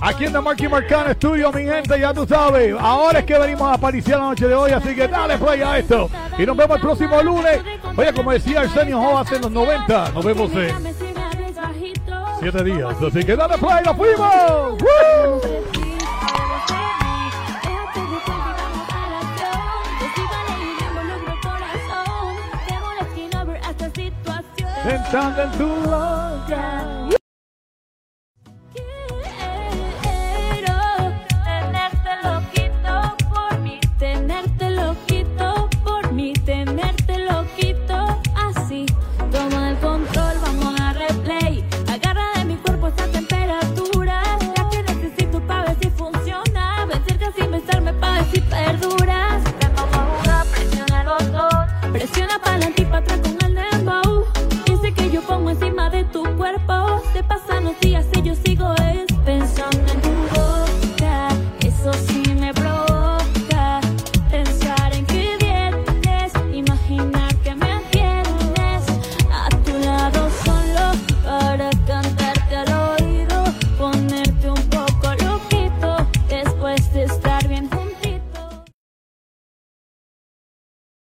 [0.02, 2.74] Aquí en The Marky Marcano Estudio mi gente, ya tú sabes.
[2.78, 5.78] Ahora es que venimos a apariciar la noche de hoy, así que dale play a
[5.78, 6.08] esto.
[6.38, 7.60] Y nos vemos el próximo lunes.
[7.96, 10.94] Oye, como decía Arsenio Joas en los 90, nos vemos en
[12.40, 12.96] siete días.
[13.02, 14.80] Así que dale play, nos fuimos.
[14.80, 15.40] ¡Woo!
[53.04, 53.60] con el.
[54.66, 57.02] Dice que yo pongo encima de tu cuerpo.
[57.12, 58.49] Te pasan los días, ellos sí.